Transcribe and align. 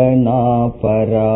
पतयोरिवनापरा 0.00 1.28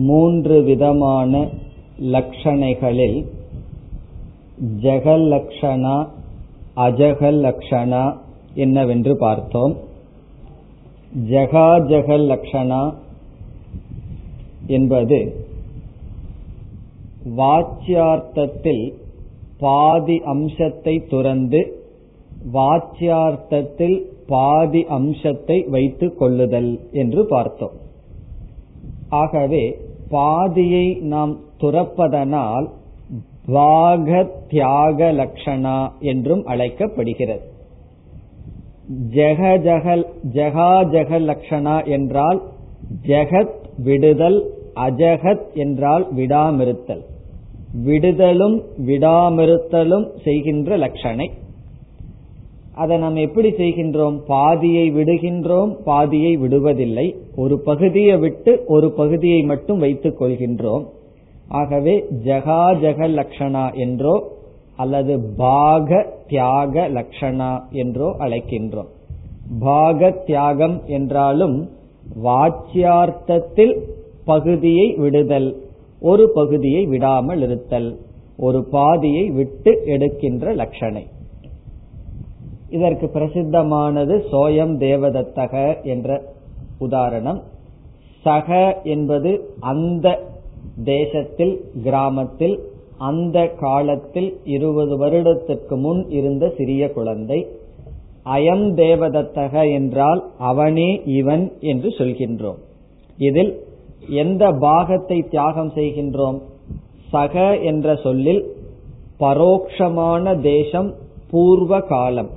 மூன்று 0.00 0.56
விதமான 0.62 1.32
லக்ஷணைகளில் 2.14 3.18
ஜெகலக்ஷணா 4.82 5.96
அஜகலக்ஷணா 6.76 8.04
என்னவென்று 8.56 9.14
பார்த்தோம் 9.16 9.74
ஜகாஜகல் 11.30 12.26
லக்ஷணா 12.32 12.82
என்பது 14.68 15.20
வாச்சியார்த்தத்தில் 17.38 18.84
பாதி 19.59 20.17
அம்சத்தை 20.25 20.95
துறந்து 21.09 21.61
வாச்சியார்த்தத்தில் 22.53 23.97
பாதி 24.27 24.81
அம்சத்தை 24.89 25.57
வைத்துக் 25.69 26.17
கொள்ளுதல் 26.17 26.79
என்று 26.91 27.25
பார்த்தோம். 27.25 27.77
ஆகவே 29.09 29.63
பாதியை 30.09 30.85
நாம் 31.13 31.33
துறப்பதனால் 31.59 32.67
பாக 33.45 34.27
தியாக 34.47 35.11
லட்சணா 35.11 35.77
என்றும் 35.99 36.43
அழைக்கப்படுகிறது. 36.45 37.45
ஜெகஜகல் 39.15 40.05
ஜெகாஜக 40.33 41.19
லட்சணா 41.29 41.77
என்றால் 41.85 42.39
ஜெகத் 43.01 43.57
விடுதல் 43.83 44.39
அஜகத் 44.75 45.47
என்றால் 45.53 46.05
விடாமிருத்தல். 46.15 47.03
விடுதலும் 47.85 48.61
விடாமிருத்தலும் 48.85 50.09
செய்கின்ற 50.23 50.77
லட்சணை. 50.77 51.29
அதை 52.75 52.97
நாம் 52.97 53.15
எப்படி 53.15 53.49
செய்கின்றோம்? 53.49 54.19
பாதியை 54.27 54.91
விடுகின்றோம் 54.91 55.75
பாதியை 55.83 56.37
விடுவதில்லை. 56.37 57.15
ஒரு 57.35 57.59
பகுதியை 57.59 58.17
விட்டு 58.17 58.63
ஒரு 58.67 58.91
பகுதியை 58.91 59.41
மட்டும் 59.41 59.77
வைத்துக் 59.77 60.21
கொள்கின்றோம். 60.21 60.85
ஆகவே 61.47 62.05
ஜகாஜக 62.25 63.09
லக்ஷணா 63.09 63.73
என்றோ 63.73 64.31
அல்லது 64.75 65.19
பாக 65.37 66.13
தியாக 66.27 66.89
லக்ஷணா 66.89 67.61
என்றோ 67.71 68.15
அழைக்கின்றோம். 68.19 68.89
பாக 69.59 70.09
தியாகம் 70.09 70.81
என்றாலும் 70.85 71.69
வாச்சியார்த்தத்தில் 72.23 73.79
பகுதியை 74.25 74.93
விடுதல் 74.97 75.67
ஒரு 75.99 76.31
பகுதியை 76.33 76.85
விடாமல் 76.85 77.41
இருத்தல் 77.41 77.99
ஒரு 78.37 78.63
பாதியை 78.63 79.29
விட்டு 79.29 79.81
எடுக்கின்ற 79.85 80.55
லட்சணை. 80.55 81.03
இதற்கு 82.69 83.09
பிரசித்தமானது 83.13 84.15
சோயம் 84.31 84.73
தேவதத்தக 84.79 85.83
என்ற 85.83 86.35
உதாரணம். 86.77 87.43
சக 88.23 88.79
என்பது 88.83 89.31
அந்த 89.59 90.07
தேசத்தில் 90.83 91.61
கிராமத்தில் 91.83 92.59
அந்த 92.97 93.47
காலத்தில் 93.47 94.37
இருபது 94.43 94.97
வருடத்திற்கு 94.97 95.77
முன் 95.77 96.09
இருந்த 96.09 96.53
சிறிய 96.57 96.91
குழந்தை. 96.91 97.47
அயம் 98.25 98.67
தேவதத்தக 98.75 99.73
என்றால் 99.73 100.23
அவனே 100.37 101.01
இவன் 101.05 101.51
என்று 101.59 101.89
சொல்கின்றோம். 101.89 102.59
இதில் 103.17 103.51
எந்த 104.07 104.51
பாகத்தை 104.51 105.25
தியாகம் 105.29 105.71
செய்கின்றோம்? 105.75 106.41
சக 107.09 107.57
என்ற 107.57 107.95
சொல்லில் 107.95 108.55
பரோக்ஷமான 109.19 110.39
தேசம் 110.39 110.93
பூர்வ 111.31 111.79
காலம். 111.79 112.29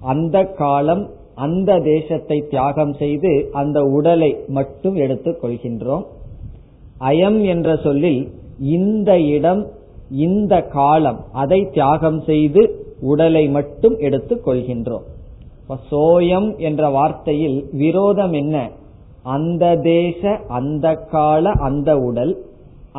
அந்த 0.00 0.44
காலம் 0.44 1.10
அந்த 1.34 1.78
தேசத்தை 1.78 2.44
தியாகம் 2.50 2.92
செய்து 2.92 3.48
அந்த 3.52 3.80
உடலை 3.80 4.36
மட்டும் 4.48 4.94
எடுத்துக் 4.94 5.44
கொள்கின்றோம். 5.44 6.04
அயம் 7.00 7.44
என்ற 7.44 7.76
சொல்லில் 7.76 8.32
இந்த 8.60 9.20
இடம் 9.20 9.66
இந்த 10.10 10.62
காலம் 10.62 11.24
அதை 11.32 11.68
தியாகம் 11.72 12.20
செய்து 12.20 12.84
உடலை 13.00 13.48
மட்டும் 13.48 13.98
எடுத்துக் 13.98 14.48
கொள்கின்றோம். 14.48 15.02
சோயம் 15.90 16.58
என்ற 16.58 16.88
வார்த்தையில் 16.88 17.64
விரோதம் 17.70 18.32
என்ன? 18.32 18.70
அந்த 19.34 19.64
தேச 19.84 20.20
அந்த 20.58 20.86
கால 21.12 21.50
அந்த 21.68 21.90
உடல். 22.08 22.32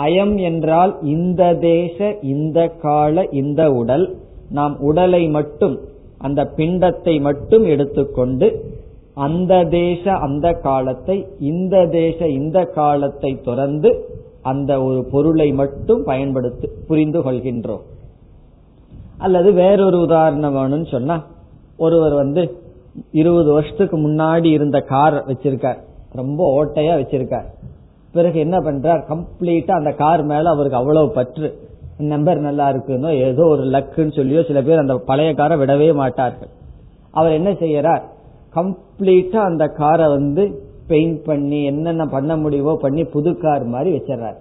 அயம் 0.05 0.35
என்றால் 0.49 0.93
இந்த 1.13 1.41
தேச 1.65 2.07
இந்த 2.33 2.67
கால 2.81 3.25
இந்த 3.41 3.61
உடல். 3.71 4.05
நாம் 4.49 4.75
உடலை 4.79 5.23
மட்டும் 5.27 5.75
அந்த 6.17 6.41
பிண்டத்தை 6.57 7.15
மட்டும் 7.21 7.65
எடுத்துக்கொண்டு 7.73 8.47
அந்த 9.25 9.53
தேச 9.71 10.03
அந்த 10.25 10.47
காலத்தை 10.65 11.17
இந்த 11.51 11.75
தேச 11.91 12.19
இந்த 12.39 12.57
காலத்தை 12.79 13.31
துறந்து 13.43 13.91
அந்த 14.41 14.71
ஒரு 14.81 14.99
பொருளை 15.11 15.49
மட்டும் 15.61 16.01
பயன்படுத்தி 16.03 16.67
புரிந்து 16.87 17.19
கொள்கின்றோம். 17.23 17.83
அல்லது 19.17 19.49
வேறொரு 19.53 19.97
உதாரணம் 19.99 20.55
வேணும்னு 20.55 20.89
சொன்னா 20.91 21.17
ஒருவர் 21.77 22.13
வந்து 22.13 22.43
இருபது 23.11 23.49
வருஷத்துக்கு 23.53 23.97
முன்னாடி 23.97 24.49
இருந்த 24.51 24.77
கார் 24.91 25.17
வச்சிருக்கார். 25.29 25.79
ரொம்ப 26.21 26.41
ஓட்டையா 26.57 26.93
வச்சிருக்கார். 26.99 27.47
பிறகு 28.15 28.37
என்ன 28.45 28.57
பண்றார்? 28.67 29.01
கம்ப்ளீட்டா 29.11 29.73
அந்த 29.79 29.91
கார் 30.01 30.23
மேல 30.31 30.51
அவருக்கு 30.55 30.79
அவ்வளவு 30.81 31.09
பற்று. 31.17 31.49
நம்பர் 32.11 32.39
நல்லா 32.47 32.65
இருக்குன்னோ 32.71 33.09
ஏதோ 33.27 33.43
ஒரு 33.53 33.63
லக்குன்னு 33.73 34.15
சொல்லியோ 34.17 34.41
சில 34.47 34.59
பேர் 34.67 34.83
அந்த 34.83 34.95
பழைய 35.09 35.29
காரை 35.39 35.55
விடவே 35.61 35.89
மாட்டார்கள். 36.01 36.51
அவர் 37.19 37.37
என்ன 37.39 37.51
செய்யறார்? 37.63 38.03
கம்ப்ளீட்டா 38.57 39.39
அந்த 39.51 39.65
காரை 39.81 40.07
வந்து 40.15 40.43
பெயிண்ட் 40.91 41.19
பண்ணி 41.23 41.59
என்னென்ன 41.71 42.03
பண்ண 42.15 42.31
முடியுமோ 42.43 42.73
பண்ணி 42.83 43.03
புது 43.15 43.31
கார் 43.43 43.63
மாதிரி 43.73 43.89
வச்சிடறார் 43.95 44.37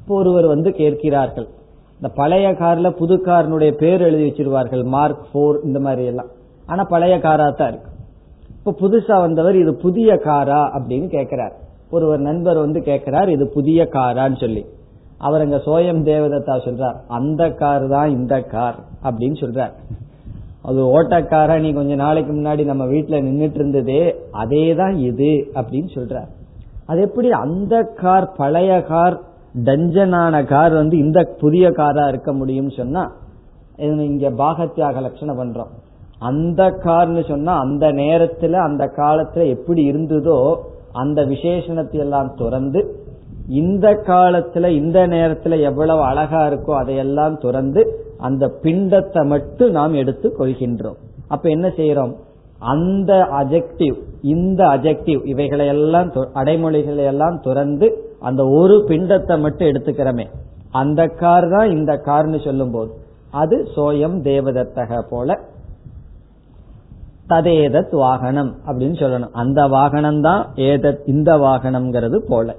இப்போ 0.00 0.14
ஒருவர் 0.20 0.46
வந்து 0.52 0.70
கேட்கிறார்கள். 0.80 1.48
இந்த 1.96 2.08
பழைய 2.20 2.46
கார்ல 2.60 2.88
புது 3.00 3.16
காரனுடைய 3.26 3.72
பேர் 3.82 4.04
எழுதி 4.08 4.24
வச்சிருவார்கள். 4.28 4.84
மார்க் 4.94 5.26
போர் 5.32 5.58
இந்த 5.68 5.78
மாதிரி 5.86 6.04
எல்லாம். 6.12 6.30
ஆனா 6.66 6.82
பழைய 6.94 7.14
காரா 7.26 7.46
தான் 7.60 7.70
இருக்கு. 7.72 7.90
இப்ப 8.62 8.74
புதுசா 8.80 9.14
வந்தவர் 9.22 9.56
இது 9.60 9.72
புதிய 9.84 10.10
காரா 10.26 10.58
அப்படின்னு 10.76 11.06
கேட்கிறார் 11.14 11.54
ஒருவர் 11.94 12.20
நண்பர் 12.26 12.58
வந்து 12.64 12.80
கேட்கிறார் 12.88 13.28
இது 13.34 13.44
புதிய 13.56 13.80
காரான்னு 13.94 14.38
சொல்லி. 14.42 14.62
அவர் 15.26 15.42
அங்க 15.44 15.58
சோயம் 15.66 16.02
தேவதத்தா 16.08 16.54
சொல்றார் 16.66 16.96
அந்த 17.16 17.42
கார் 17.62 17.84
தான் 17.94 18.10
இந்த 18.18 18.34
கார் 18.54 18.78
அப்படின்னு 19.08 19.36
சொல்றார். 19.42 19.74
அது 20.68 20.80
ஓட்டக்காரா 20.96 21.56
நீ 21.64 21.72
கொஞ்ச 21.80 21.92
நாளைக்கு 22.04 22.32
முன்னாடி 22.38 22.62
நம்ம 22.70 22.84
வீட்டுல 22.94 23.20
நின்றுட்டு 23.26 23.60
இருந்ததே 23.62 24.00
அதே 24.42 24.64
தான் 24.80 24.96
இது 25.10 25.32
அப்படின்னு 25.58 25.90
சொல்றார். 25.98 26.30
அது 26.90 27.00
எப்படி? 27.08 27.28
அந்த 27.44 27.74
கார் 28.02 28.26
பழைய 28.40 28.72
கார் 28.92 29.16
டஞ்சனான 29.68 30.44
கார் 30.54 30.74
வந்து 30.80 30.96
இந்த 31.04 31.20
புதிய 31.44 31.66
காரா 31.80 32.04
இருக்க 32.12 32.32
முடியும்னு 32.40 32.74
சொன்னா 32.80 33.04
இங்க 34.10 34.28
பாகத்தியாக 34.42 35.00
லட்சணம் 35.08 35.40
பண்றோம். 35.42 35.72
அந்த 36.22 36.62
கார்னு 36.84 37.22
சொன்னா 37.28 37.52
அந்த 37.58 37.86
நேரத்துல 37.92 38.60
அந்த 38.68 38.84
காலத்துல 38.96 39.44
எப்படி 39.48 39.82
இருந்ததோ 39.90 40.38
அந்த 40.92 41.20
விசேஷணத்தை 41.24 41.98
எல்லாம் 41.98 42.30
துறந்து 42.34 42.80
இந்த 43.60 43.86
காலத்துல 44.06 44.66
இந்த 44.80 44.98
நேரத்துல 45.06 45.58
எவ்வளவு 45.60 46.02
அழகா 46.02 46.42
இருக்கோ 46.46 46.72
அதையெல்லாம் 46.72 47.36
துறந்து 47.38 47.82
அந்த 48.18 48.44
பிண்டத்தை 48.62 49.22
மட்டும் 49.26 49.70
நாம் 49.70 49.94
எடுத்து 49.94 50.28
கொள்கின்றோம். 50.38 50.98
அப்ப 51.28 51.44
என்ன 51.48 51.68
செய்யறோம்? 51.68 52.12
அந்த 52.64 53.12
அஜெக்டிவ் 53.40 53.96
இந்த 54.34 54.60
அஜெக்டிவ் 54.66 55.20
இவைகளை 55.24 55.66
எல்லாம் 55.66 56.10
அடைமொழிகளை 56.34 57.04
எல்லாம் 57.12 57.38
துறந்து 57.40 57.88
அந்த 58.20 58.42
ஒரு 58.58 58.76
பிண்டத்தை 58.88 59.36
மட்டும் 59.40 59.70
எடுத்துக்கிறோமே. 59.70 60.26
அந்த 60.72 61.00
கார் 61.22 61.48
தான் 61.48 61.70
இந்த 61.70 61.92
கார்னு 62.06 62.40
சொல்லும் 62.44 62.70
போது 62.70 62.92
அது 63.42 63.56
சோயம் 63.76 64.16
தேவதத்தக 64.28 65.00
போல 65.10 65.38
ததேதத் 67.32 67.94
வாகனம் 67.96 68.56
அப்படின்னு 68.66 69.00
சொல்லணும். 69.02 69.30
அந்த 69.32 69.66
வாகனம் 69.66 70.20
தான் 70.20 70.52
ஏதத் 70.54 71.00
இந்த 71.06 71.36
வாகனம்ங்கிறது 71.36 72.18
போல. 72.28 72.54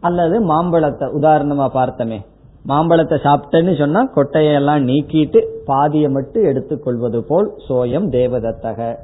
அல்லது 0.00 0.40
மாம்பழத்தை 0.40 1.08
உதாரணமா 1.08 1.66
பார்த்தமே. 1.74 2.18
மாம்பழத்தை 2.62 3.18
சாப்பிட்டேன்னு 3.22 3.78
சொன்னா 3.78 4.10
கொட்டையெல்லாம் 4.14 4.84
நீக்கிட்டு 4.84 5.46
பாதியை 5.64 6.10
மட்டும் 6.10 6.44
எடுத்துக்கொள்வது 6.44 7.24
போல் 7.24 7.52
சோயம் 7.68 8.08
தேவதத்தக. 8.10 8.96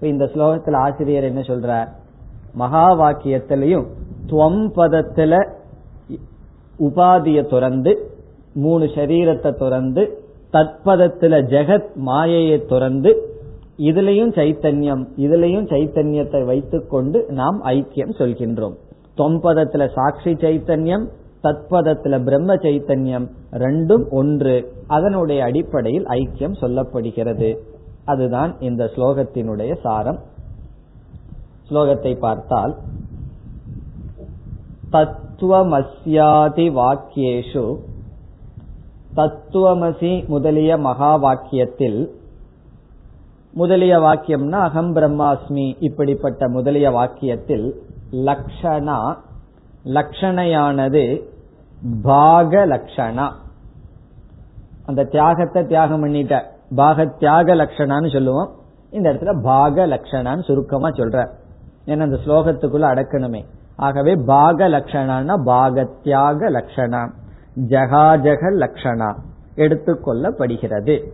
இந்த 0.00 0.24
ஸ்லோகத்தில் 0.24 0.76
ஆசிரியர் 0.76 1.24
என்ன 1.24 1.40
சொல்றார்? 1.40 1.88
மகா 2.54 3.00
வாக்கியத்திலையும் 3.00 3.86
துவம் 4.26 4.70
பதத்துல 4.76 5.48
உபாதிய 6.80 7.48
துறந்து 7.48 8.10
மூணு 8.54 8.84
சரீரத்தை 8.84 9.52
துறந்து 9.52 10.22
தத்பதத்துல 10.52 11.42
ஜெகத் 11.42 11.94
மாயையை 11.94 12.64
துறந்து 12.64 13.37
இதுலயும் 13.78 14.32
சைத்தன்யம் 14.38 15.02
இதுலயும் 15.16 15.66
சைத்தன்யத்தை 15.72 16.44
வைத்துக் 16.44 16.90
கொண்டு 16.90 17.26
நாம் 17.28 17.62
ஐக்கியம் 17.62 18.14
சொல்கின்றோம். 18.18 18.76
தொம்பதத்துல 19.16 19.88
சாட்சி 19.94 20.32
சைத்தன்யம் 20.32 21.06
தத்பதத்துல 21.42 22.24
பிரம்ம 22.24 22.54
சைத்தன்யம் 22.54 23.26
ரெண்டும் 23.52 24.04
ஒன்று. 24.10 24.72
அதனுடைய 24.86 25.44
அடிப்படையில் 25.44 26.04
ஐக்கியம் 26.04 26.58
சொல்லப்படுகிறது. 26.60 27.56
அதுதான் 28.04 28.56
இந்த 28.60 28.84
ஸ்லோகத்தினுடைய 28.84 29.80
சாரம். 29.80 30.18
ஸ்லோகத்தை 31.70 32.18
பார்த்தால் 32.18 32.76
தத்துவமஸ்யாதி 34.92 36.66
வாக்கியேஷு 36.78 37.76
தத்துவமசி 39.16 40.26
முதலிய 40.26 40.76
மகா 40.76 41.22
வாக்கியத்தில் 41.22 42.16
முதலிய 43.54 43.98
வாக்கியம்னா 43.98 44.60
அகம் 44.60 44.96
பிரம்மாஸ்மி 44.96 45.76
இப்படிப்பட்ட 45.78 46.48
முதலிய 46.48 46.90
வாக்கியத்தில் 46.90 47.72
லக்ஷணா 48.12 49.16
லக்ஷணையானது 49.84 51.22
பாக 52.02 52.66
லக்ஷணா 52.66 53.30
அந்த 54.86 55.04
தியாகத்தை 55.04 55.66
தியாகம் 55.66 56.04
பண்ணிட்ட 56.04 56.42
பாக 56.74 57.06
தியாக 57.06 57.54
லட்சணான்னு 57.54 58.12
சொல்லுவோம். 58.12 58.50
இந்த 58.90 59.12
இடத்துல 59.12 59.42
பாக 59.42 59.86
லட்சணான்னு 59.86 60.44
சுருக்கமா 60.44 60.88
சொல்ற. 60.88 61.28
ஏன்னா 61.86 62.00
அந்த 62.00 62.18
ஸ்லோகத்துக்குள்ள 62.26 62.86
அடக்கணுமே. 62.92 63.44
ஆகவே 63.76 64.14
பாக 64.14 64.68
லட்சணான்னா 64.68 65.42
பாக 65.44 65.88
தியாக 66.02 66.50
லட்சணா 66.50 67.10
ஜகாஜக 67.68 68.42
லட்சணா 68.64 69.14
எடுத்துக்கொள்ளப்படுகிறது. 69.56 71.04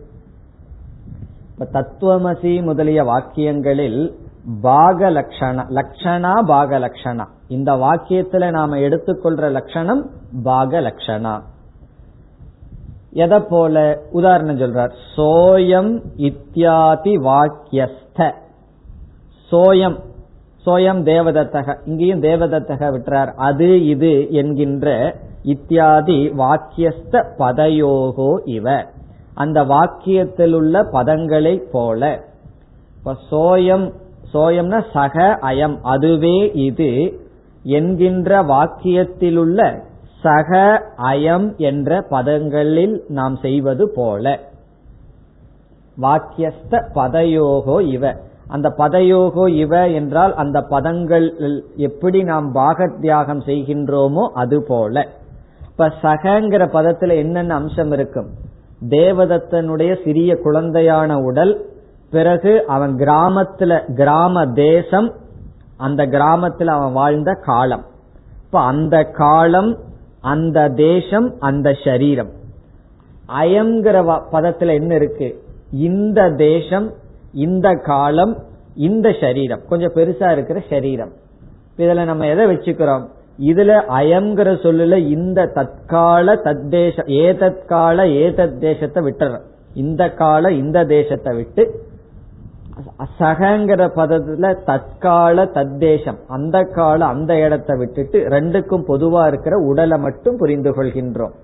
தத்துவமசி 1.59 2.63
முதலிய 2.63 3.03
வாக்கியங்களில் 3.03 4.13
பாக 4.61 5.09
லட்சண 5.09 5.65
லட்சணா 5.69 6.45
பாக 6.45 6.79
லட்சணா 6.79 7.25
இந்த 7.47 7.73
வாக்கியத்துல 7.73 8.49
நாம 8.49 8.77
எடுத்துக்கொள்ற 8.77 9.51
லட்சணம் 9.51 10.09
பாக 10.43 10.79
லட்சணா 10.79 11.41
எதை 13.11 13.39
போல? 13.39 13.99
உதாரணம் 14.11 14.59
சொல்றார். 14.59 14.91
சோயம் 15.17 16.01
இத்தியாதி 16.15 17.17
வாக்கியஸ்த. 17.17 18.33
சோயம் 19.51 19.99
சோயம் 20.65 21.03
தேவதத்தக. 21.03 21.77
இங்கேயும் 21.85 22.21
தேவதத்தக 22.21 22.91
விட்டுறார். 22.91 23.33
அது 23.35 23.85
இது 23.85 24.31
என்கின்ற 24.31 25.15
இத்தியாதி 25.43 26.29
வாக்கியஸ்த 26.29 27.25
பதயோகோ 27.37 28.39
இவ. 28.43 28.85
அந்த 29.35 29.63
வாக்கியத்தில் 29.63 30.53
உள்ள 30.53 30.83
பதங்களை 30.91 31.55
போல. 31.71 32.01
இப்ப 32.97 33.15
சோயம் 33.31 33.85
சோயம்னா 34.33 34.79
சக 34.93 35.39
அயம் 35.41 35.75
அதுவே 35.83 36.37
இது 36.53 36.89
என்கின்ற 37.63 38.41
வாக்கியத்திலுள்ள 38.43 39.59
சக 40.21 40.51
அயம் 41.03 41.47
என்ற 41.57 42.05
பதங்களில் 42.09 42.95
நாம் 43.07 43.35
செய்வது 43.35 43.91
போல. 43.95 44.39
வாக்கியஸ்த 46.01 46.73
பதயோகோ 46.95 47.81
இவ. 47.81 48.13
அந்த 48.47 48.67
பதயோகோ 48.77 49.45
இவ 49.55 49.73
என்றால் 49.89 50.33
அந்த 50.33 50.57
பதங்கள் 50.69 51.27
எப்படி 51.75 52.23
நாம் 52.23 52.51
பாக 52.51 52.87
தியாகம் 53.01 53.43
செய்கின்றோமோ 53.45 54.25
அது 54.33 54.57
போல. 54.67 55.05
இப்ப 55.69 55.87
சகங்கிற 56.01 56.63
பதத்துல 56.73 57.15
என்னென்ன 57.15 57.53
அம்சம் 57.53 57.91
இருக்கும்? 57.91 58.29
தேவதத்தனுடைய 58.81 60.03
சிறிய 60.03 60.33
குழந்தையான 60.33 61.23
உடல் 61.23 61.65
பிறகு 62.11 62.65
அவன் 62.65 62.95
கிராமத்துல 62.95 63.93
கிராம 63.93 64.45
தேசம் 64.45 65.13
அந்த 65.77 66.05
கிராமத்தில் 66.05 66.67
அவன் 66.67 66.93
வாழ்ந்த 66.93 67.33
காலம். 67.41 67.85
இப்ப 68.45 68.61
அந்த 68.61 69.03
காலம் 69.03 69.77
அந்த 70.21 70.69
தேசம் 70.69 71.35
அந்த 71.39 71.75
சரீரம். 71.83 72.29
அயங்கிற 73.41 74.21
பதத்துல 74.31 74.73
என்ன 74.73 74.95
இருக்கு? 74.95 75.43
இந்த 75.71 76.31
தேசம் 76.31 76.93
இந்த 77.33 77.73
காலம் 77.73 78.43
இந்த 78.75 79.15
சரீரம். 79.21 79.61
கொஞ்சம் 79.69 79.93
பெருசா 79.93 80.31
இருக்கிற 80.31 80.63
சரீரம். 80.69 81.11
இதுல 81.77 82.05
நம்ம 82.05 82.27
எதை 82.27 82.45
வச்சுக்கிறோம்? 82.45 83.07
இதுல 83.39 83.71
அயங்கிற 83.89 84.49
சொல்லுல 84.63 84.95
இந்த 84.95 85.45
தற்கால 85.45 86.35
தத்தேச 86.35 87.07
ஏதற்கால 87.07 88.03
ஏதத் 88.03 88.57
தேசத்தை 88.57 89.03
விட்டுறோம் 89.03 89.45
இந்த 89.73 90.09
கால 90.11 90.51
இந்த 90.51 90.85
தேசத்தை 90.85 91.35
விட்டு 91.35 91.83
சகங்கிற 93.19 93.81
பதத்துல 93.95 94.63
தற்கால 94.63 95.45
தத்தேசம் 95.45 96.17
அந்த 96.27 96.63
கால 96.63 97.05
அந்த 97.05 97.37
இடத்தை 97.37 97.77
விட்டுட்டு 97.77 98.19
ரெண்டுக்கும் 98.19 98.83
பொதுவா 98.87 99.27
இருக்கிற 99.27 99.57
உடலை 99.57 99.99
மட்டும் 99.99 100.37
புரிந்து 100.37 100.71
கொள்கின்றோம். 100.71 101.35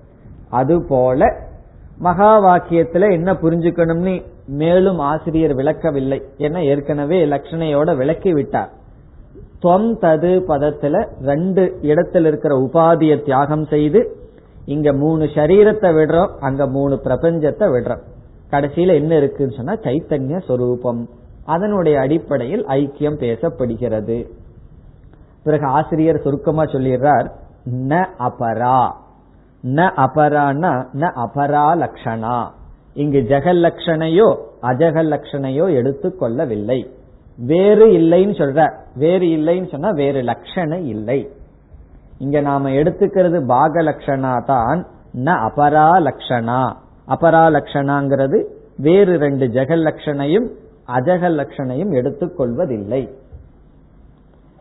அதுபோல 0.50 1.32
மகா 1.98 2.44
வாக்கியத்துல 2.44 3.12
என்ன 3.12 3.32
புரிஞ்சுக்கணும்னு 3.32 4.24
மேலும் 4.46 4.98
ஆசிரியர் 4.98 5.54
விளக்கவில்லை. 5.54 6.22
ஏன்னா 6.38 6.64
ஏற்கனவே 6.64 7.26
லட்சணையோட 7.26 7.96
விளக்கி 7.96 8.32
விட்டார். 8.32 8.70
துவம் 9.62 9.92
தது 10.00 10.42
பதத்துல 10.48 11.06
ரெண்டு 11.20 11.78
இடத்துல 11.82 12.26
இருக்கிற 12.26 12.58
உபாதிய 12.58 13.22
தியாகம் 13.22 13.64
செய்து 13.64 14.16
இங்க 14.64 14.92
மூணு 14.92 15.24
சரீரத்தை 15.24 15.90
விடுறோம் 15.94 16.38
அங்க 16.38 16.66
மூணு 16.66 17.00
பிரபஞ்சத்தை 17.04 17.66
விடுறோம். 17.74 18.02
கடைசியில 18.50 18.94
என்ன 18.94 19.16
இருக்குன்னு 19.16 19.52
சொன்னா 19.52 19.72
சைத்தன்ய 19.72 20.44
சொரூபம். 20.44 21.08
அதனுடைய 21.44 22.00
அடிப்படையில் 22.00 22.66
ஐக்கியம் 22.66 23.18
பேசப்படுகிறது. 23.18 24.26
பிறகு 25.44 25.66
ஆசிரியர் 25.66 26.20
சுருக்கமா 26.20 26.62
சொல்லிடுறார் 26.62 27.30
ந 27.70 28.06
அபரா. 28.18 28.92
ந 29.62 29.90
அபரானா 29.96 30.86
ந 30.94 31.26
அபரா 31.26 31.66
லக்ஷணா. 31.82 32.50
இங்கு 32.94 33.18
ஜெகலக்ஷணையோ 33.18 34.36
லட்சணையோ 34.62 35.02
லட்சணையோ 35.02 35.66
எடுத்துக்கொள்ளவில்லை. 35.80 36.86
வேறு 37.38 37.86
இல்லைன்னு 37.86 38.34
சொல்ற. 38.40 38.72
வேறு 38.96 39.26
இல்லைன்னு 39.26 39.70
சொன்னா 39.70 39.90
வேறு 39.90 40.22
லட்சணை 40.22 40.86
இல்லை. 40.86 41.28
இங்க 42.18 42.40
நாம 42.40 42.68
எடுத்துக்கிறது 42.68 43.46
பாக 43.46 43.82
லட்சணா 43.82 44.44
தான். 44.44 44.86
ந 45.14 45.28
அபரா 45.48 45.88
லட்சணா. 46.08 46.72
அபரா 47.08 47.44
லட்சணாங்கிறது 47.56 48.44
வேறு 48.76 49.18
ரெண்டு 49.18 49.46
ஜெகல் 49.46 49.84
லட்சணையும் 49.88 50.48
அஜக 50.86 51.28
லட்சணையும் 51.40 51.92
எடுத்துக்கொள்வதில்லை 51.92 53.08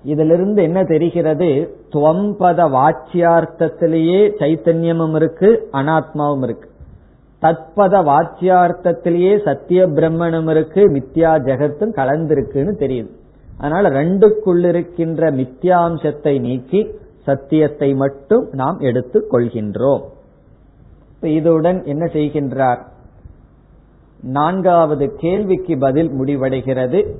இதிலிருந்து 0.03 0.63
என்ன 0.63 0.83
தெரிகிறது? 0.83 1.77
துவம்பத 1.91 2.59
வாச்சியார்த்தத்திலேயே 2.77 4.33
சைத்தன்யமும் 4.39 5.15
இருக்கு 5.15 5.69
அனாத்மாவும் 5.73 6.43
இருக்கு. 6.43 6.70
தத்பத 7.41 8.01
வாச்சியார்த்தத்திலேயே 8.01 9.43
சத்திய 9.43 9.87
பிரம்மனும் 9.87 10.49
இருக்கு 10.49 10.81
மித்யா 10.89 11.33
ஜெகத்தும் 11.39 11.95
கலந்திருக்குன்னு 11.95 12.73
தெரியுது. 12.79 13.09
அதனால 13.57 13.89
ரெண்டுக்குள்ளிருக்கின்ற 13.89 15.31
மித்யாம்சத்தை 15.31 16.39
நீக்கி 16.39 16.87
சத்தியத்தை 17.25 17.93
மட்டும் 17.93 18.47
நாம் 18.51 18.79
எடுத்துக் 18.79 19.33
கொள்கின்றோம். 19.33 20.01
இதுடன் 21.21 21.85
என்ன 21.85 22.05
செய்கின்றார்? 22.05 22.79
நான்காவது 24.21 25.15
கேள்விக்கு 25.17 25.77
பதில் 25.77 26.11
முடிவடைகிறது. 26.11 27.15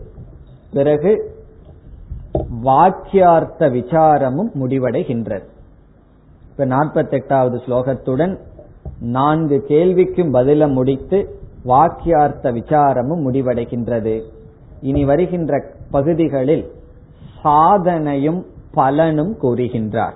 பிறகு 0.73 1.39
வாக்கியார்த்த 2.65 3.69
விசாரமும் 3.69 4.51
முடிவடைகின்றது. 4.59 5.43
இப்ப 6.49 6.65
நாற்பத்தி 6.65 7.11
எட்டாவது 7.11 7.57
ஸ்லோகத்துடன் 7.57 8.39
நான்கு 9.01 9.65
கேள்விக்கும் 9.67 10.31
பதில 10.31 10.67
முடித்து 10.67 11.39
வாக்கியார்த்த 11.65 12.51
விசாரமும் 12.51 13.23
முடிவடைகின்றது. 13.27 14.21
இனி 14.81 15.05
வருகின்ற 15.05 15.63
பகுதிகளில் 15.91 16.71
சாதனையும் 17.43 18.43
பலனும் 18.73 19.37
கூறுகின்றார். 19.41 20.13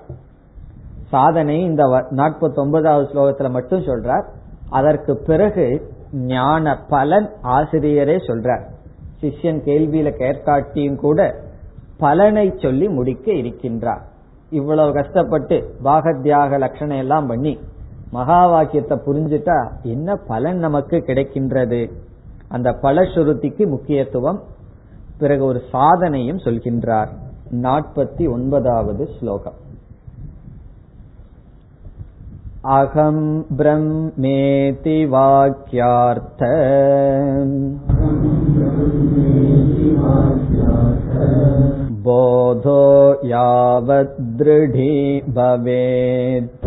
சாதனை 1.09 1.61
இந்த 1.61 1.83
நாற்பத்தி 2.11 2.55
ஒன்பதாவது 2.55 3.09
ஸ்லோகத்துல 3.13 3.49
மட்டும் 3.49 3.81
சொல்றார். 3.81 4.25
அதற்கு 4.69 5.17
பிறகு 5.17 5.93
ஞான 6.11 6.79
பலன் 6.89 7.29
ஆசிரியரே 7.43 8.17
சொல்றார். 8.27 8.63
சிஷ்யன் 9.21 9.61
கேள்வியில 9.65 10.11
கேட்காட்டியும் 10.17 10.95
கூட 10.95 11.35
பலனை 11.97 12.53
சொல்லி 12.55 12.87
முடிக்க 12.87 13.31
இருக்கின்றார். 13.31 14.01
இவ்வளவு 14.49 14.93
கஷ்டப்பட்டு 14.93 15.75
பாகத்யாக 15.83 16.57
லட்சணம் 16.57 16.97
எல்லாம் 16.97 17.27
பண்ணி 17.27 17.59
மகா 18.14 18.40
வாக்கியத்தை 18.46 18.96
புரிஞ்சுட்டா 19.06 19.58
என்ன 19.86 20.16
பலன் 20.26 20.58
நமக்கு 20.58 20.96
கிடைக்கின்றது 21.08 21.82
அந்த 22.48 22.68
பலசுருதிக்கு 22.82 23.66
முக்கியத்துவம் 23.66 24.40
பிறகு 25.18 25.44
ஒரு 25.44 25.60
சாதனையும் 25.72 26.44
சொல்கின்றார் 26.44 27.10
நாற்பத்தி 27.62 28.24
ஒன்பதாவது 28.32 29.04
ஸ்லோகம் 29.18 29.58
अहं 32.68 33.18
ब्रह्मेति 33.52 34.96
वाक्यार्थ 35.06 36.42
बोधो 42.05 42.81
यावद्दृढी 43.29 44.89
भवेत् 45.37 46.65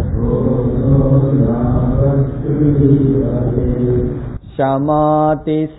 शमातिसहितस्तावत् 4.56 5.78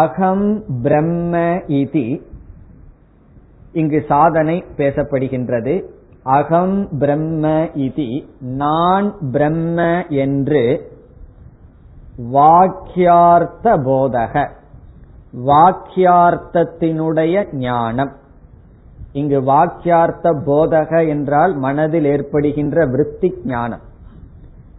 अहं 0.00 0.42
ब्रह्म 0.82 1.46
इति 1.80 2.06
இங்கு 3.72 4.04
சாதனை 4.08 4.64
பேசப்படுகின்றது. 4.76 5.84
அகம் 6.22 6.88
பிரம்ம 6.98 7.48
இதி 7.74 8.10
நான் 8.40 9.14
பிரம்ம 9.32 10.04
என்று 10.08 10.90
வாக்கியார்த்த 12.32 13.76
போதக 13.86 14.48
வாக்கியார்த்தத்தினுடைய 15.46 17.44
ஞானம். 17.52 18.12
இங்கு 19.12 19.40
வாக்கியார்த்த 19.40 20.34
போதக 20.46 21.08
என்றால் 21.08 21.54
மனதில் 21.56 22.04
ஏற்படுகின்ற 22.04 22.86
விற்பி 22.86 23.30
ஞானம். 23.44 23.80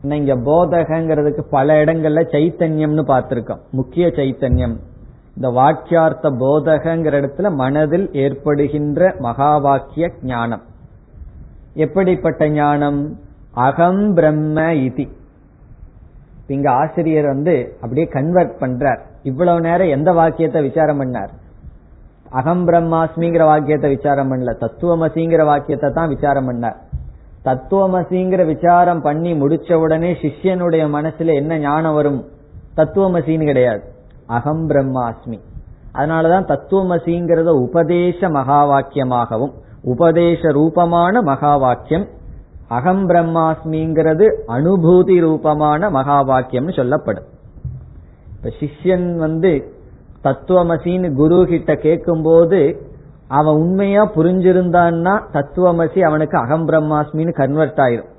இங்க 0.01 0.35
போதகங்கிறதுக்கு 0.35 1.43
பல 1.49 1.83
இடங்கள்ல 1.83 2.21
சைத்தன்யம்னு 2.31 3.03
பார்த்திருக்கோம். 3.07 3.61
முக்கிய 3.71 4.07
சைத்தன்யம். 4.07 4.75
இந்த 5.35 5.49
வாக்கியார்த்த 5.49 6.29
போதகங்கிற 6.29 7.13
இடத்துல 7.21 7.53
மனதில் 7.53 8.09
ஏற்படுகின்ற 8.13 9.15
மகா 9.19 9.57
வாக்கிய 9.57 10.11
ஞானம். 10.21 10.61
எப்படிப்பட்ட 11.73 12.49
ஞானம்? 12.49 13.19
அகம் 13.51 14.13
பிரம்ம 14.13 14.61
இதி. 14.61 15.09
இங்க 16.47 16.71
ஆசிரியர் 16.71 17.25
வந்து 17.25 17.75
அப்படியே 17.75 18.07
கன்வெர்ட் 18.07 18.55
பண்றார். 18.59 18.99
இவ்வளவு 19.23 19.61
நேரம் 19.61 19.87
எந்த 19.87 20.11
வாக்கியத்தை 20.11 20.61
விசாரம் 20.61 21.01
பண்ணார்? 21.01 21.29
அகம் 22.29 22.67
பிரம்மாஸ்மிங்கிற 22.67 23.43
வாக்கியத்தை 23.43 23.95
விசாரம் 23.95 24.31
பண்ணல. 24.31 24.65
தத்துவமசிங்கிற 24.65 25.45
வாக்கியத்தை 25.45 25.91
தான் 25.91 26.07
விசாரம் 26.07 26.51
பண்ணார். 26.51 26.75
தத்துவமசிங்கிற 27.45 28.45
விசாரம் 28.45 29.01
பண்ணி 29.01 29.33
முடிச்ச 29.33 29.73
உடனே 29.73 30.13
சிஷ்யனுடைய 30.13 30.83
மனசுல 30.87 31.33
என்ன 31.33 31.57
ஞானம் 31.57 31.93
வரும்? 31.93 32.25
தத்துவமசின்னு 32.75 33.45
கிடையாது. 33.45 33.91
அகம் 34.25 34.69
பிரம்மாஸ்மி. 34.69 35.39
அதனாலதான் 35.93 36.47
தத்துவமசிங்கிறத 36.47 37.47
உபதேச 37.47 38.29
மகா 38.29 38.67
வாக்கியமாகவும் 38.67 39.51
உபதேச 39.83 40.51
ரூபமான 40.51 41.21
மகா 41.21 41.57
வாக்கியம் 41.57 42.07
அகம் 42.67 43.09
பிரம்மாஸ்மிங்கிறது 43.09 44.31
அனுபூதி 44.47 45.19
ரூபமான 45.19 45.89
மகா 45.89 46.23
வாக்கியம்னு 46.23 46.75
சொல்லப்படும். 46.75 47.23
இப்ப 48.35 48.51
சிஷ்யன் 48.59 49.15
வந்து 49.15 49.71
தத்துவமசின்னு 50.23 51.13
குரு 51.13 51.45
கிட்ட 51.45 51.75
கேட்கும் 51.75 52.21
போது 52.21 52.91
அவன் 53.27 53.55
உண்மையா 53.55 54.11
புரிஞ்சிருந்தான்னா 54.15 55.21
தத்துவமசி 55.33 55.99
அவனுக்கு 55.99 56.37
அகம் 56.37 56.67
பிரம்மாஸ்மின்னு 56.67 57.33
கன்வெர்ட் 57.33 57.77
ஆயிரும். 57.77 58.11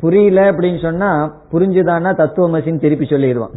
புரியல 0.00 0.52
அப்படின்னு 0.52 0.82
சொன்னா 0.82 1.34
புரிஞ்சுதான்னா 1.52 2.12
தத்துவமசின்னு 2.16 2.80
திருப்பி 2.80 3.04
சொல்லிடுவான். 3.04 3.54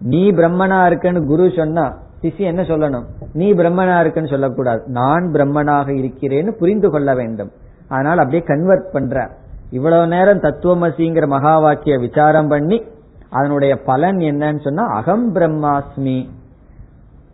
நீ 0.00 0.30
பிரம்மனா 0.30 0.78
இருக்கன்னு 0.88 1.26
குரு 1.26 1.52
சொன்னா 1.56 1.96
சிஷி 2.22 2.38
என்ன 2.38 2.62
சொல்லணும்? 2.62 3.04
நீ 3.32 3.52
பிரம்மனா 3.52 4.00
இருக்குன்னு 4.00 4.28
சொல்லக்கூடாது. 4.28 4.82
நான் 4.86 5.30
பிரம்மனாக 5.32 5.88
இருக்கிறேன்னு 5.88 6.50
புரிந்து 6.50 6.90
கொள்ள 6.90 7.14
வேண்டும். 7.14 7.50
அதனால் 7.88 8.18
அப்படியே 8.18 8.42
கன்வெர்ட் 8.42 8.92
பண்ற. 8.92 9.30
இவ்வளவு 9.70 10.06
நேரம் 10.06 10.40
தத்துவமசிங்கிற 10.40 11.26
மகா 11.26 11.58
வாக்கிய 11.58 11.98
விசாரம் 11.98 12.48
பண்ணி 12.48 12.82
அதனுடைய 13.30 13.82
பலன் 13.82 14.16
என்னன்னு 14.16 14.60
சொன்னா 14.60 14.84
அகம் 14.86 15.34
பிரம்மாஸ்மி. 15.34 16.28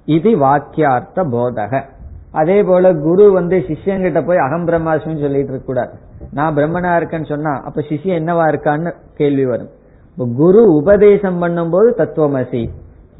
இது 0.04 0.30
வாக்கியார்த்த 0.38 1.24
போதக. 1.34 1.82
அதே 2.32 2.62
போல 2.62 2.92
குரு 2.94 3.32
வந்து 3.32 3.56
சிஷ்யங்கிட்ட 3.56 4.26
போய் 4.26 4.38
அகம் 4.38 4.66
பிரம்மாஸ்மின்னு 4.68 5.20
சொல்லிட்டு 5.20 5.52
இருக்க 5.52 5.66
கூடாது 5.66 5.92
நான் 6.32 6.56
பிரம்மனா 6.56 6.92
இருக்கேன்னு 7.00 7.28
சொன்னா 7.28 7.62
அப்ப 7.64 7.80
சிஷ்யன் 7.80 8.18
என்னவா 8.20 8.46
இருக்கான்னு 8.52 8.92
கேள்வி 9.16 9.44
வரும். 9.44 9.68
குரு 10.16 10.72
உபதேசம் 10.72 11.42
பண்ணும்போது 11.42 11.90
தத்துவமசி. 11.96 12.68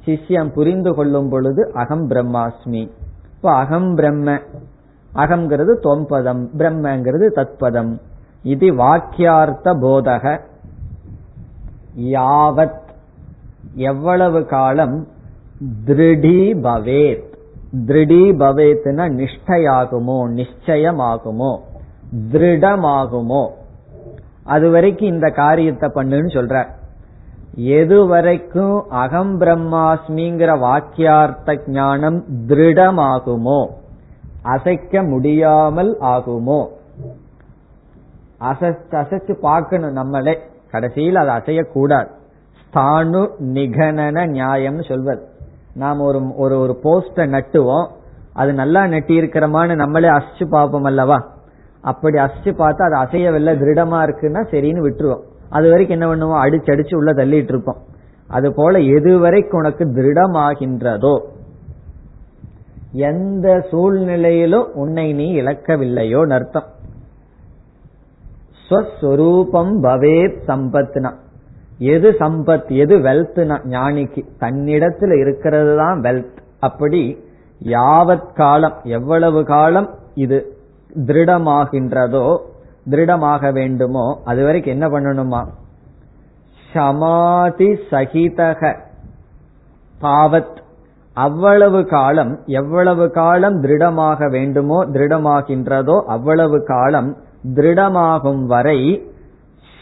சிஷ்யம் 0.05 0.53
புரிந்து 0.53 0.95
கொள்ளும் 0.95 1.29
பொழுது 1.29 1.71
அகம் 1.73 2.11
பிரம்மாஸ்மி. 2.11 2.91
இப்போ 3.35 3.53
அகம் 3.53 3.97
பிரம்ம. 3.97 4.41
அகம்ங்கிறது 5.15 5.75
தொம்பதம் 5.83 6.49
பிரம்மங்கிறது 6.59 7.27
தத்பதம். 7.35 7.99
இது 8.43 8.75
வாக்கியார்த்த 8.75 9.75
போதக. 9.75 10.41
யாவத். 11.99 12.83
எவ்வளவு 13.75 14.47
காலம் 14.47 15.07
திருடி 15.85 16.53
பவேத் 16.53 17.25
திருடி 17.87 18.31
பவேத்னா 18.31 19.07
நிஷ்டையாகுமோ 19.21 20.47
நிச்சயமாகுமோ 20.67 21.59
திருடமாகுமோ. 22.33 23.47
அது 24.45 24.71
வரைக்கும் 24.71 25.09
இந்த 25.09 25.31
காரியத்தை 25.31 25.91
பண்ணுன்னு 25.95 26.35
சொல்ற. 26.37 26.83
எது 27.57 28.07
வரைக்கும் 28.07 28.89
அகம் 28.89 29.41
பிரம்மாஸ்மிங்கிற 29.41 30.59
வாக்கியார்த்த 30.59 31.59
ஞானம் 31.67 32.25
திருடமாகுமோ? 32.47 33.69
அசைக்க 34.43 35.03
முடியாமல் 35.03 35.97
ஆகுமோ? 36.01 36.67
அசைச்சு 38.41 38.85
அசைச்சு 38.91 39.33
பார்க்கணும் 39.33 39.93
நம்மளே. 39.93 40.39
கடைசியில் 40.71 41.17
அதை 41.17 41.35
அசையக்கூடாது. 41.35 42.09
ஸ்தானு 42.63 43.29
நிகனன 43.41 44.27
நியாயம்னு 44.27 44.89
சொல்வது. 44.89 45.27
நாம் 45.75 46.01
ஒரு 46.01 46.37
ஒரு 46.37 46.59
ஒரு 46.59 46.79
போஸ்டை 46.83 47.19
நட்டுவோம். 47.19 47.91
அது 48.33 48.53
நல்லா 48.53 48.87
நட்டி 48.87 49.19
இருக்கிறமான்னு 49.21 49.75
நம்மளே 49.75 50.09
அசிச்சு 50.09 50.45
பார்ப்போம் 50.51 50.85
அல்லவா? 50.85 51.31
அப்படி 51.81 52.19
அசிச்சு 52.19 52.45
பார்த்தா 52.45 52.93
அது 52.93 52.97
அசையவில்லை 52.97 53.59
திருடமா 53.59 53.99
இருக்குன்னா 54.03 54.43
சரின்னு 54.51 54.89
விட்டுருவோம். 54.89 55.33
அது 55.55 55.71
வரைக்கும் 55.71 56.01
என்ன 56.01 56.09
பண்ணுவோம்? 56.13 56.43
அடிச்சு 56.45 56.71
அடிச்சு 56.73 56.95
உள்ள 56.95 57.11
தள்ளிட்டு 57.13 57.53
இருப்போம். 57.53 57.81
அது 58.29 58.49
போல 58.55 58.79
எதுவரை 58.79 59.41
உனக்கு 59.51 59.85
திருடமாகின்றதோ 59.97 61.15
எந்த 62.93 63.47
சூழ்நிலையிலும் 63.71 64.69
உன்னை 64.75 65.13
நீ 65.13 65.27
இழக்கவில்லையோ 65.41 66.21
அர்த்தம் 66.33 66.69
ஸ்வஸ்வரூபம் 68.67 69.73
பவேத் 69.83 70.39
சம்பத்னா. 70.49 71.11
எது 71.79 72.11
சம்பத் 72.21 72.69
எது 72.83 72.95
வெல்த்னா? 72.99 73.57
ஞானிக்கு 73.71 74.23
தன்னிடத்துல 74.41 75.13
இருக்கிறது 75.21 75.77
தான் 75.77 76.01
வெல்த். 76.01 76.39
அப்படி 76.61 77.03
யாவத் 77.75 78.33
காலம் 78.35 78.79
எவ்வளவு 78.83 79.45
காலம் 79.45 79.91
இது 80.15 80.39
திருடமாகின்றதோ 81.07 82.25
திருடமாக 82.91 83.53
வேண்டுமோ 83.53 84.21
அது 84.25 84.45
வரைக்கும் 84.45 84.73
என்ன 84.73 84.89
பண்ணணுமா? 84.89 85.47
சமாதி 86.73 87.69
சகிதக. 87.91 88.79
பாவத். 90.01 90.63
அவ்வளவு 91.15 91.87
காலம் 91.87 92.39
எவ்வளவு 92.47 93.11
காலம் 93.11 93.63
திருடமாக 93.63 94.31
வேண்டுமோ 94.31 94.85
திருடமாகின்றதோ 94.85 96.03
அவ்வளவு 96.07 96.65
காலம் 96.65 97.17
திருடமாகும் 97.55 98.47
வரை 98.47 99.13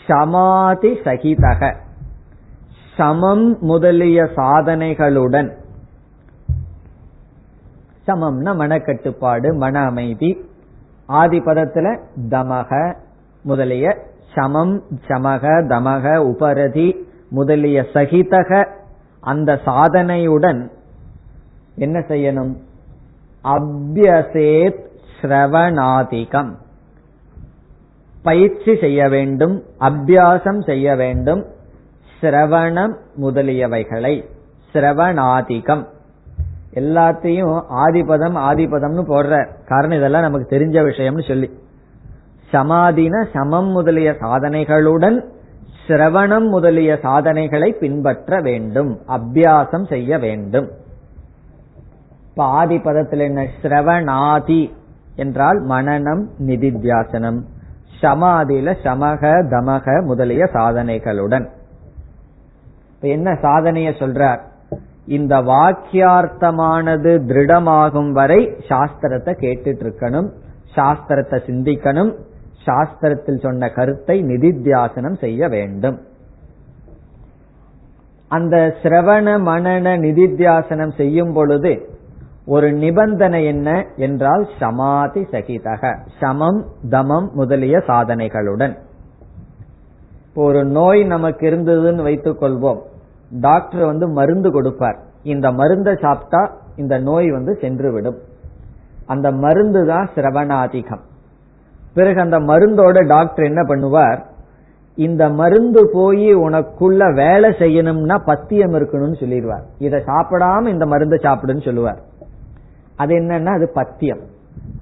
சமாதி 0.06 0.92
சகிதக. 0.92 1.76
சமம் 2.94 3.58
முதலிய 3.60 4.22
சாதனைகளுடன். 4.22 5.52
சமம்னா 8.06 8.54
மனக்கட்டுப்பாடு 8.54 9.56
மன 9.56 9.80
அமைதி. 9.80 10.50
ஆதி 11.06 11.40
பதத்துல 11.40 11.98
தமக 12.30 12.96
முதலிய 13.42 13.96
சமம் 14.34 14.82
சமக 15.06 15.66
தமக 15.66 16.16
உபரதி 16.16 17.06
முதலிய 17.28 17.86
சகிதக 17.92 18.68
அந்த 19.20 19.60
சாதனையுடன் 19.64 20.70
என்ன 21.74 21.98
செய்யணும்? 21.98 22.56
அபியசேத் 23.44 24.86
ஸ்ரவணாதிகம். 25.20 26.50
பயிற்சி 28.22 28.76
செய்ய 28.80 29.08
வேண்டும் 29.08 29.62
அபியாசம் 29.80 30.64
செய்ய 30.64 30.96
வேண்டும் 30.96 31.46
சிரவணம் 32.20 32.96
முதலியவைகளை 33.20 34.24
சிரவணாதிகம் 34.72 35.86
எல்லாத்தையும் 36.74 37.62
ஆதிபதம் 37.70 38.36
ஆதிபதம்னு 38.36 39.02
போடுற. 39.08 39.48
காரணம் 39.66 39.96
இதெல்லாம் 39.96 40.22
நமக்கு 40.22 40.56
தெரிஞ்ச 40.56 40.84
விஷயம்னு 40.84 41.28
சொல்லி. 41.28 41.58
சமாதின 42.52 43.26
சமம் 43.32 43.68
முதலிய 43.68 44.10
சாதனைகளுடன் 44.10 45.24
சிரவணம் 45.86 46.48
முதலிய 46.48 46.98
சாதனைகளை 47.02 47.72
பின்பற்ற 47.72 48.40
வேண்டும். 48.40 48.98
அபியாசம் 49.08 49.88
செய்ய 49.88 50.18
வேண்டும். 50.18 50.70
இப்ப 52.28 52.44
ஆதி 52.44 52.76
பதத்தில் 52.76 53.18
என்ன? 53.18 53.46
சிரவணாதி 53.62 54.70
என்றால் 55.16 55.66
மனநம் 55.66 56.26
நிதித்தியாசனம். 56.38 57.42
சமாதியில 58.02 58.74
சமக 58.82 59.42
தமக 59.50 60.04
முதலிய 60.04 60.44
சாதனைகளுடன். 60.44 61.48
என்ன 63.00 63.32
சாதனைய 63.32 63.90
சொல்றார்? 63.98 64.50
இந்த 65.06 65.34
வாக்கியார்த்தமானது 65.42 67.12
திருடமாகும் 67.28 68.12
வரை 68.12 68.40
சாஸ்திரத்தை 68.68 69.32
கேட்டுட்டு 69.44 69.84
இருக்கணும் 69.86 70.28
சாஸ்திரத்தை 70.76 71.38
சிந்திக்கணும் 71.48 72.12
சாஸ்திரத்தில் 72.66 73.40
சொன்ன 73.40 73.68
கருத்தை 73.68 74.16
நிதித்தியாசனம் 74.22 75.16
செய்ய 75.18 75.48
வேண்டும். 75.48 75.96
அந்த 78.30 78.56
சிரவண 78.82 79.26
மனன 79.48 79.96
நிதித்தியாசனம் 79.96 80.94
செய்யும் 80.96 81.32
பொழுது 81.32 81.72
ஒரு 82.46 82.72
நிபந்தனை 82.72 83.44
என்ன 83.44 83.68
என்றால் 83.96 84.48
சமாதி 84.58 85.22
சகிதக 85.32 85.92
சமம் 86.20 86.60
தமம் 86.90 87.28
முதலிய 87.32 87.78
சாதனைகளுடன். 87.86 88.74
இப்போ 90.26 90.42
ஒரு 90.44 90.64
நோய் 90.64 91.04
நமக்கு 91.04 91.44
இருந்ததுன்னு 91.50 92.02
வைத்துக் 92.02 92.40
கொள்வோம் 92.40 92.80
டாக்டர் 93.40 93.84
வந்து 93.84 94.08
மருந்து 94.08 94.50
கொடுப்பார். 94.50 94.98
இந்த 95.22 95.50
மருந்தை 95.50 95.96
சாப்பிட்டா 96.00 96.52
இந்த 96.76 96.98
நோய் 96.98 97.30
வந்து 97.30 97.58
சென்று 97.60 97.92
விடும் 97.92 98.18
அந்த 99.06 99.32
மருந்து 99.32 99.86
தான் 99.86 100.08
சிரவணாதிகம். 100.14 101.00
பிறகு 101.94 102.20
அந்த 102.20 102.38
மருந்தோட 102.38 103.06
டாக்டர் 103.06 103.44
என்ன 103.44 103.62
பண்ணுவார்? 103.62 104.20
இந்த 104.94 105.28
மருந்து 105.28 105.90
போய் 105.92 106.34
உனக்குள்ள 106.34 107.14
வேலை 107.14 107.50
செய்யணும்னா 107.50 108.18
பத்தியம் 108.24 108.74
இருக்கணும்னு 108.74 109.20
சொல்லிடுவார். 109.22 109.62
இதை 109.78 110.00
சாப்பிடாம 110.06 110.66
இந்த 110.66 110.86
மருந்தை 110.86 111.18
சாப்பிடுன்னு 111.22 111.64
சொல்லுவார். 111.64 112.00
அது 112.96 113.14
என்னன்னா 113.14 113.46
அது 113.46 113.70
பத்தியம். 113.74 114.20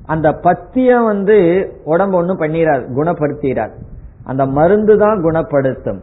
அந்த 0.07 0.33
பத்தியம் 0.33 1.05
வந்து 1.05 1.37
உடம்பு 1.85 2.17
ஒன்றும் 2.17 2.41
பண்ணிடாது 2.41 2.85
குணப்படுத்திடாது 2.99 3.71
அந்த 4.25 4.47
மருந்து 4.47 4.99
தான் 4.99 5.23
குணப்படுத்தும். 5.23 6.01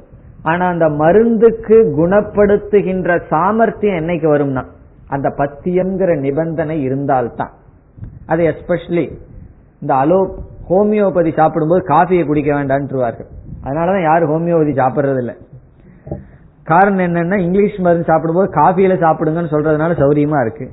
ஆனா 0.49 0.65
அந்த 0.73 0.87
மருந்துக்கு 1.01 1.77
குணப்படுத்துகின்ற 1.99 3.11
சாமர்த்தியம் 3.29 3.99
என்னைக்கு 4.01 4.27
வரும்னா 4.33 4.63
அந்த 5.07 5.27
பத்தியம்ங்கிற 5.37 6.11
நிபந்தனை 6.19 6.75
இருந்தால்தான். 6.81 7.53
அது 8.25 8.41
எஸ்பெஷலி 8.51 9.05
இந்த 9.81 9.91
அலோ 9.93 10.19
ஹோமியோபதி 10.69 11.31
சாப்பிடும்போது 11.39 11.81
காஃபியை 11.87 12.23
குடிக்க 12.25 12.49
வேண்டான்ட்டுருவார்கள் 12.57 13.29
அதனாலதான் 13.65 14.07
யாரும் 14.09 14.31
ஹோமியோபதி 14.31 14.73
சாப்பிடுறது 14.81 15.21
இல்லை 15.23 15.35
காரணம் 16.63 17.05
என்னன்னா 17.05 17.37
இங்கிலீஷ் 17.39 17.77
மருந்து 17.85 18.09
சாப்பிடும்போது 18.11 18.47
காஃபியில 18.59 18.95
சாப்பிடுங்கன்னு 19.03 19.53
சொல்றதுனால 19.53 19.95
சௌரியமா 19.99 20.39
இருக்கு. 20.45 20.65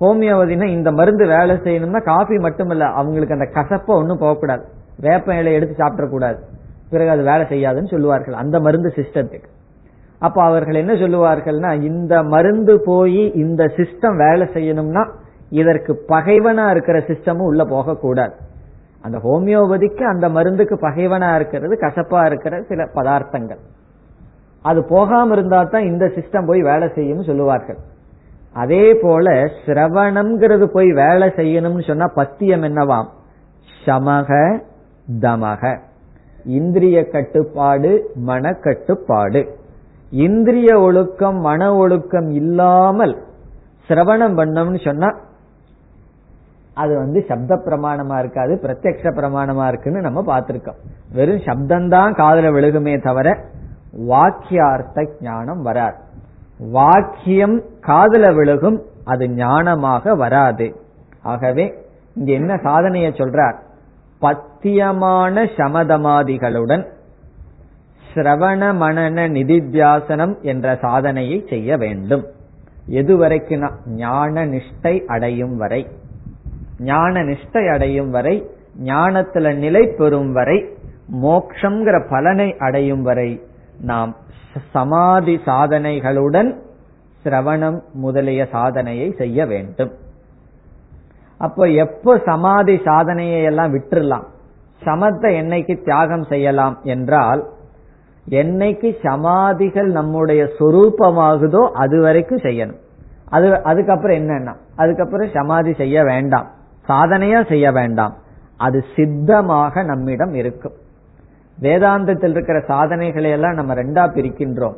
ஹோமியோபதினா 0.00 0.66
இந்த 0.68 0.90
மருந்து 0.98 1.24
வேலை 1.26 1.54
செய்யணும்னா 1.56 2.00
காஃபி 2.04 2.36
மட்டும் 2.46 2.70
இல்ல 2.70 2.84
அவங்களுக்கு 3.00 3.36
அந்த 3.36 3.46
கசப்ப 3.58 3.98
ஒன்னும் 4.00 4.22
போகக்கூடாது. 4.22 4.64
வேப்ப 5.00 5.34
இலையை 5.34 5.56
எடுத்து 5.58 5.76
சாப்பிடக்கூடாது. 5.84 6.38
பிறகு 6.90 7.10
அது 7.10 7.22
வேலை 7.22 7.44
செய்யாதுன்னு 7.52 7.90
சொல்லுவார்கள். 7.90 8.34
அந்த 8.34 8.60
மருந்து 8.60 8.92
சிஸ்டத்துக்கு 8.96 9.48
அப்ப 10.18 10.42
அவர்கள் 10.42 10.74
என்ன 10.74 10.92
சொல்லுவார்கள்னா 10.92 11.70
இந்த 11.82 12.22
மருந்து 12.22 12.74
போய் 12.84 13.22
இந்த 13.34 13.62
சிஸ்டம் 13.64 14.16
வேலை 14.16 14.46
செய்யணும்னா 14.54 15.02
இதற்கு 15.50 15.92
பகைவனா 16.08 16.70
இருக்கிற 16.70 16.98
சிஸ்டமும் 16.98 17.48
உள்ள 17.50 17.64
போகக்கூடாது. 17.64 18.34
அந்த 19.02 19.18
ஹோமியோபதிக்கு 19.18 20.02
அந்த 20.02 20.28
மருந்துக்கு 20.28 20.76
பகைவனா 20.76 21.34
இருக்கிறது 21.34 21.74
கசப்பா 21.80 22.26
இருக்கிற 22.26 22.62
சில 22.62 22.84
பதார்த்தங்கள். 22.94 23.60
அது 24.62 24.84
போகாம 24.84 25.32
இருந்தா 25.32 25.64
தான் 25.64 25.84
இந்த 25.84 26.04
சிஸ்டம் 26.06 26.46
போய் 26.46 26.62
வேலை 26.62 26.88
செய்யும் 26.94 27.22
சொல்லுவார்கள். 27.22 27.78
அதே 28.52 28.94
போல 28.94 29.34
சிரவணம்ங்கிறது 29.66 30.66
போய் 30.66 30.90
வேலை 30.92 31.28
செய்யணும்னு 31.28 31.86
சொன்னா 31.86 32.06
பத்தியம் 32.14 32.62
என்னவாம்? 32.62 33.08
சமக 33.84 34.30
தமக. 35.20 35.62
இந்திரிய 36.46 37.04
கட்டுப்பாடு 37.04 38.10
மன 38.14 38.52
கட்டுப்பாடு. 38.52 39.58
இந்திரிய 40.10 40.80
ஒழுக்கம் 40.80 41.38
மன 41.40 41.76
ஒழுக்கம் 41.76 42.28
இல்லாமல் 42.30 43.14
சிரவணம் 43.88 44.36
பண்ணோம்னு 44.38 44.84
சொன்னா 44.84 45.08
அது 46.74 46.96
வந்து 46.96 47.24
சப்த 47.28 47.54
பிரமாணமா 47.54 48.18
இருக்காது 48.18 48.58
பிரத்யக்ஷ 48.62 49.12
பிரமாணமா 49.18 49.66
இருக்குன்னு 49.66 50.00
நம்ம 50.00 50.22
பார்த்திருக்கோம். 50.22 50.80
வெறும் 51.12 51.44
சப்தம்தான் 51.46 52.14
காதல 52.14 52.50
விழுகுமே 52.50 53.02
தவிர 53.02 53.36
வாக்கியார்த்த 54.08 55.08
ஞானம் 55.20 55.62
வராது. 55.62 55.96
வாக்கியம் 56.58 57.62
காதல 57.80 58.32
விழுகும் 58.32 58.78
அது 59.04 59.26
ஞானமாக 59.26 60.16
வராது. 60.16 60.76
ஆகவே 61.22 61.84
இங்க 62.14 62.32
என்ன 62.32 62.54
சாதனைய 62.54 63.08
சொல்றார்? 63.20 63.56
பத்தியமான 64.20 65.44
சமதமாதிகளுடன் 65.56 66.84
சிரவண 68.14 68.60
மனன 68.74 69.28
நிதித்தியாசனம் 69.28 70.40
என்ற 70.40 70.78
சாதனையை 70.80 71.46
செய்ய 71.48 71.76
வேண்டும். 71.76 72.24
எதுவரைக்குனா 72.90 73.70
ஞான 73.86 74.46
நிஷ்டை 74.46 75.04
அடையும் 75.06 75.56
வரை 75.56 75.88
ஞான 76.78 77.24
நிஷ்டை 77.24 77.72
அடையும் 77.72 78.10
வரை 78.10 78.50
ஞானத்துல 78.84 79.54
நிலை 79.56 79.86
பெறும் 79.86 80.32
வரை 80.32 80.66
மோக்ஷங்கிற 81.22 82.08
பலனை 82.10 82.56
அடையும் 82.58 83.02
வரை 83.02 83.42
நாம் 83.80 84.16
சமாதி 84.72 85.40
சாதனைகளுடன் 85.46 86.50
சிரவணம் 87.24 87.78
முதலிய 87.92 88.48
சாதனையை 88.50 89.14
செய்ய 89.18 89.46
வேண்டும். 89.46 89.92
அப்ப 91.38 91.66
எப்ப 91.66 92.18
சமாதி 92.24 92.80
சாதனையை 92.84 93.42
எல்லாம் 93.42 93.74
விட்டுறலாம்? 93.74 94.26
சமத்தை 94.84 95.30
என்னைக்கு 95.42 95.84
தியாகம் 95.84 96.24
செய்யலாம் 96.24 96.78
என்றால் 96.82 97.42
என்னைக்கு 98.28 98.96
சமாதிகள் 99.02 99.90
நம்முடைய 99.90 100.48
சொரூபமாகுதோ 100.58 101.62
அது 101.72 102.00
வரைக்கும் 102.00 102.38
செய்யணும். 102.38 102.80
அது 103.28 103.62
அதுக்கப்புறம் 103.62 104.16
என்னன்னா 104.16 104.54
அதுக்கப்புறம் 104.76 105.28
சமாதி 105.32 105.72
செய்ய 105.72 106.04
வேண்டாம். 106.04 106.48
சாதனையா 106.88 107.48
செய்ய 107.48 107.72
வேண்டாம். 107.72 108.14
அது 108.56 108.84
சித்தமாக 108.96 109.82
நம்மிடம் 109.82 110.34
இருக்கும். 110.34 110.72
வேதாந்தத்தில் 111.62 112.30
இருக்கிற 112.30 112.60
சாதனைகளை 112.60 113.30
எல்லாம் 113.30 113.54
நம்ம 113.54 113.74
ரெண்டா 113.74 114.04
பிரிக்கின்றோம். 114.14 114.76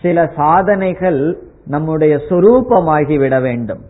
சில 0.00 0.26
சாதனைகள் 0.36 1.38
நம்முடைய 1.66 2.16
சொரூபமாகி 2.16 3.18
விட 3.18 3.40
வேண்டும். 3.40 3.80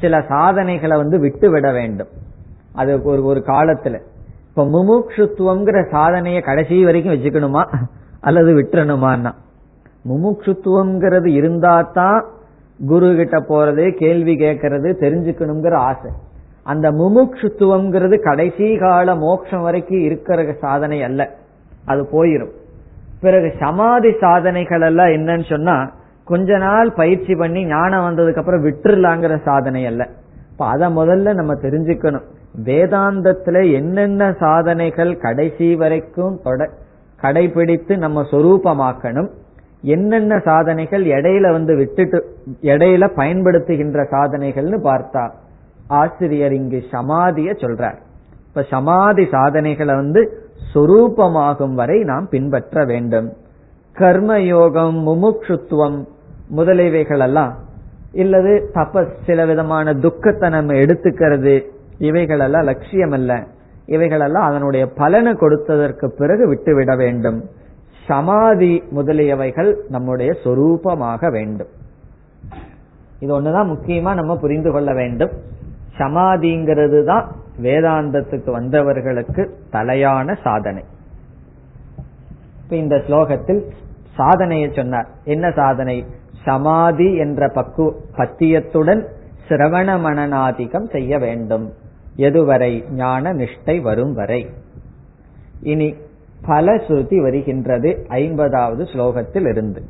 சில 0.00 0.24
சாதனைகளை 0.28 0.96
வந்து 0.96 1.18
விட்டு 1.18 1.50
விட 1.50 1.72
வேண்டும். 1.72 2.08
அது 2.74 3.02
ஒரு 3.02 3.24
ஒரு 3.24 3.42
காலத்துல. 3.46 4.00
இப்ப 4.48 4.64
முமுட்சுத்துவம்ங்கிற 4.64 5.90
சாதனையை 5.90 6.40
கடைசி 6.40 6.84
வரைக்கும் 6.84 7.14
வச்சுக்கணுமா? 7.14 7.74
அல்லது 8.20 8.54
விட்டுறணுமான்னா? 8.54 9.32
முமுட்சுத்துவம்ங்கிறது 10.08 11.26
இருந்தா 11.26 11.82
தான் 11.82 12.24
குரு 12.86 13.14
கிட்ட 13.14 13.38
போறது 13.38 13.90
கேள்வி 13.90 14.36
கேட்கறது 14.36 14.94
தெரிஞ்சுக்கணுங்கிற 15.00 15.74
ஆசை. 15.74 16.10
அந்த 16.62 16.90
முமுட்சுத்துவம்ங்கிறது 16.90 18.18
கடைசி 18.18 18.76
கால 18.76 19.14
மோட்சம் 19.14 19.62
வரைக்கும் 19.62 20.00
இருக்கிற 20.00 20.52
சாதனை 20.52 21.02
அல்ல. 21.02 21.34
அது 21.84 22.08
போயிரும். 22.12 22.52
பிறகு 23.20 23.52
சமாதி 23.58 24.12
சாதனைகள் 24.20 24.80
எல்லாம் 24.80 25.06
என்னன்னு 25.06 25.48
சொன்னா 25.48 25.90
கொஞ்ச 26.26 26.56
நாள் 26.58 26.92
பயிற்சி 26.92 27.34
பண்ணி 27.34 27.64
ஞானம் 27.64 28.04
வந்ததுக்கு 28.06 28.36
அப்புறம் 28.36 28.64
விட்டுறலாங்கிற 28.64 29.42
சாதனை 29.44 29.86
அல்ல. 29.86 30.08
இப்ப 30.52 30.66
அதை 30.66 30.86
முதல்ல 30.96 31.34
நம்ம 31.34 31.54
தெரிஞ்சுக்கணும். 31.54 32.26
வேதாந்தத்துல 32.64 33.72
என்னென்ன 33.72 34.34
சாதனைகள் 34.38 35.16
கடைசி 35.16 35.74
வரைக்கும் 35.76 36.40
கடைபிடித்து 37.22 37.96
நம்ம 37.96 38.22
சொரூபமாக்கணும். 38.30 39.28
என்னென்ன 39.82 40.38
சாதனைகள் 40.38 41.04
இடையில 41.04 41.52
வந்து 41.52 41.76
விட்டுட்டு 41.76 42.18
இடையில 42.62 43.04
பயன்படுத்துகின்ற 43.16 44.06
சாதனைகள்னு 44.10 44.78
பார்த்தா 44.84 45.24
ஆசிரியர் 45.86 46.52
இங்கு 46.52 46.82
சமாதிய 46.90 47.52
சொல்றார். 47.52 47.98
இப்ப 48.48 48.62
சமாதி 48.70 49.26
சாதனைகளை 49.30 49.94
வந்து 49.94 50.22
சொரூபமாகும் 50.74 51.74
வரை 51.74 51.98
நாம் 52.02 52.28
பின்பற்ற 52.28 52.84
வேண்டும். 52.84 53.32
கர்மயோகம் 53.98 54.96
முமுட்சுத்துவம் 55.08 55.98
முதலியவைகள் 56.54 57.22
எல்லாம் 57.22 57.56
இல்லது 58.12 58.70
தபஸ் 58.74 59.14
சில 59.26 59.46
விதமான 59.46 59.94
துக்கத்தை 59.94 60.50
நம்ம 60.50 60.72
எடுத்துக்கிறது 60.72 61.64
இவைகளெல்லாம் 61.98 62.64
லட்சியம் 62.64 63.10
அல்ல 63.10 63.46
இவைகளெல்லாம் 63.86 64.44
அதனுடைய 64.44 64.86
பலனை 64.86 65.32
கொடுத்ததற்கு 65.32 66.06
பிறகு 66.06 66.48
விட்டுவிட 66.48 66.96
வேண்டும். 66.96 67.44
சமாதி 68.06 68.82
முதலியவைகள் 68.94 69.76
நம்முடைய 69.88 70.32
சொரூபமாக 70.44 71.30
வேண்டும். 71.30 71.68
இது 73.20 73.40
ஒண்ணுதான் 73.40 73.70
முக்கியமா 73.72 74.14
நம்ம 74.14 74.36
புரிந்து 74.36 74.72
கொள்ள 74.72 74.92
வேண்டும். 74.92 75.30
சமாதிங்கிறது 75.98 77.04
தான் 77.04 77.32
வேதாந்தத்துக்கு 77.62 78.50
வந்தவர்களுக்கு 78.50 79.50
தலையான 79.72 80.36
சாதனை. 80.42 80.84
இப்ப 82.62 82.76
இந்த 82.76 82.96
ஸ்லோகத்தில் 82.96 83.70
சாதனையை 84.14 84.70
சொன்னார். 84.72 85.08
என்ன 85.24 85.50
சாதனை? 85.50 86.04
சமாதி 86.46 87.16
என்ற 87.16 87.52
பக்கு 87.54 87.92
பத்தியத்துடன் 88.16 89.06
சிரவண 89.48 90.06
மனநாதிகம் 90.06 90.90
செய்ய 90.90 91.18
வேண்டும். 91.18 91.72
எதுவரை 92.16 92.90
ஞான 92.90 93.34
நிஷ்டை 93.34 93.80
வரும் 93.80 94.14
வரை. 94.14 94.46
இனி 95.62 95.94
பல 96.46 96.82
ஸ்ருதி 96.86 97.22
வருகின்றது 97.22 98.06
ஐம்பதாவது 98.08 98.84
ஸ்லோகத்தில் 98.84 99.48
இருந்து 99.48 99.82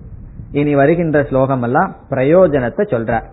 இனி 0.52 0.74
வருகின்ற 0.74 1.24
ஸ்லோகம் 1.24 1.62
எல்லாம் 1.62 1.96
பிரயோஜனத்தை 2.10 2.92
சொல்றார் 2.92 3.24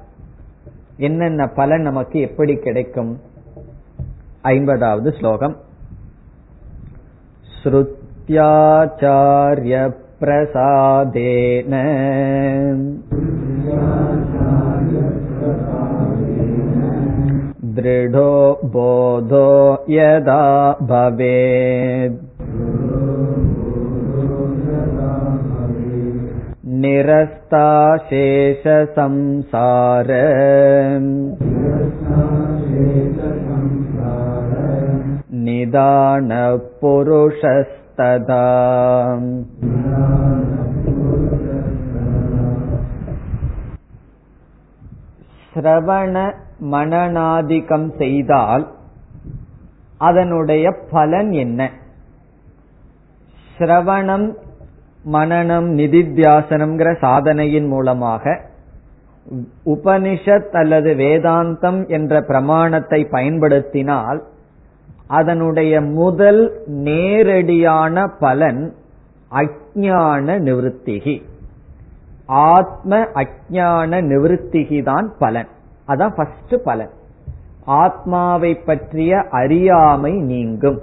என்னென்ன 0.98 1.48
பலன் 1.48 1.82
நமக்கு 1.82 2.20
எப்படி 2.20 2.56
கிடைக்கும்? 2.56 3.20
ஐம்பதாவது 4.42 5.14
ஸ்லோகம். 5.14 5.58
ஸ்ருத்யாச்சாரிய 7.60 9.94
प्रसादेन 10.24 11.74
दृढो 17.78 18.32
बोधो 18.76 19.50
यदा 19.94 20.46
भवेत् 20.92 22.22
निरस्ताशेषसंसार 26.84 27.70
निदानपुरुषस् 35.46 36.54
ததா 37.98 38.44
சிரவண 45.54 46.32
செய்தால் 47.98 48.68
அதனுடைய 49.98 50.76
பலன் 50.92 51.32
என்ன? 51.32 51.72
சிரவணம் 53.58 54.34
மனநம் 55.12 55.70
நிதித்தியாசனம்ங்கிற 55.74 57.00
சாதனையின் 57.00 57.68
மூலமாக 57.68 58.52
உபனிஷத் 59.66 60.52
அல்லது 60.52 60.94
வேதாந்தம் 60.94 61.88
என்ற 61.88 62.22
பிரமாணத்தை 62.22 63.06
பயன்படுத்தினால் 63.06 64.24
அதனுடைய 65.08 65.82
முதல் 65.82 66.64
நேரடியான 66.66 68.08
பலன் 68.08 68.74
அஜான 69.32 70.40
நிவத்திகி 70.40 71.22
ஆத்ம 72.26 72.98
அஜான 72.98 74.02
நிவத்திகி 74.02 74.84
தான் 74.84 75.14
பலன். 75.20 75.48
அதான் 75.88 76.14
ஃபர்ஸ்ட் 76.16 76.64
பலன். 76.64 76.90
ஆத்மாவை 77.66 78.56
பற்றிய 78.56 79.26
அறியாமை 79.32 80.12
நீங்கும். 80.12 80.80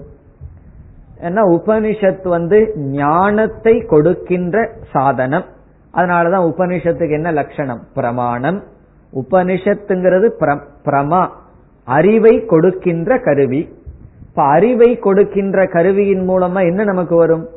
ஏன்னா 1.23 1.59
உபனிஷத் 1.59 2.29
வந்து 2.29 2.73
ஞானத்தை 2.77 3.85
கொடுக்கின்ற 3.87 4.73
சாதனம். 4.93 5.45
அதனாலதான் 5.95 6.53
உபனிஷத்துக்கு 6.57 7.11
என்ன 7.11 7.33
லட்சணம்? 7.33 7.87
பிரமாணம். 7.95 8.63
உபனிஷத்துங்கிறது 9.15 10.59
பிரமா. 10.85 11.29
அறிவை 11.85 12.45
கொடுக்கின்ற 12.47 13.19
கருவி. 13.19 13.79
இப்ப 14.31 14.43
அறிவை 14.43 14.99
கொடுக்கின்ற 14.99 15.67
கருவியின் 15.67 16.29
மூலமா 16.29 16.61
என்ன 16.61 16.85
நமக்கு 16.85 17.17
வரும்? 17.17 17.49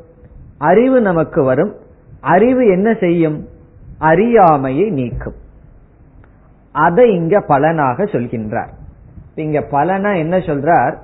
அறிவு 0.57 1.01
நமக்கு 1.01 1.43
வரும். 1.43 1.75
அறிவு 2.19 2.67
என்ன 2.67 2.93
செய்யும்? 2.93 3.47
அறியாமையை 3.97 4.89
நீக்கும். 4.89 5.33
அதை 6.71 7.13
இங்க 7.13 7.39
பலனாக 7.39 8.03
சொல்கின்றார். 8.03 8.69
இங்க 9.36 9.59
பலனா 9.59 10.17
என்ன 10.17 10.38
சொல்றார்? 10.38 10.95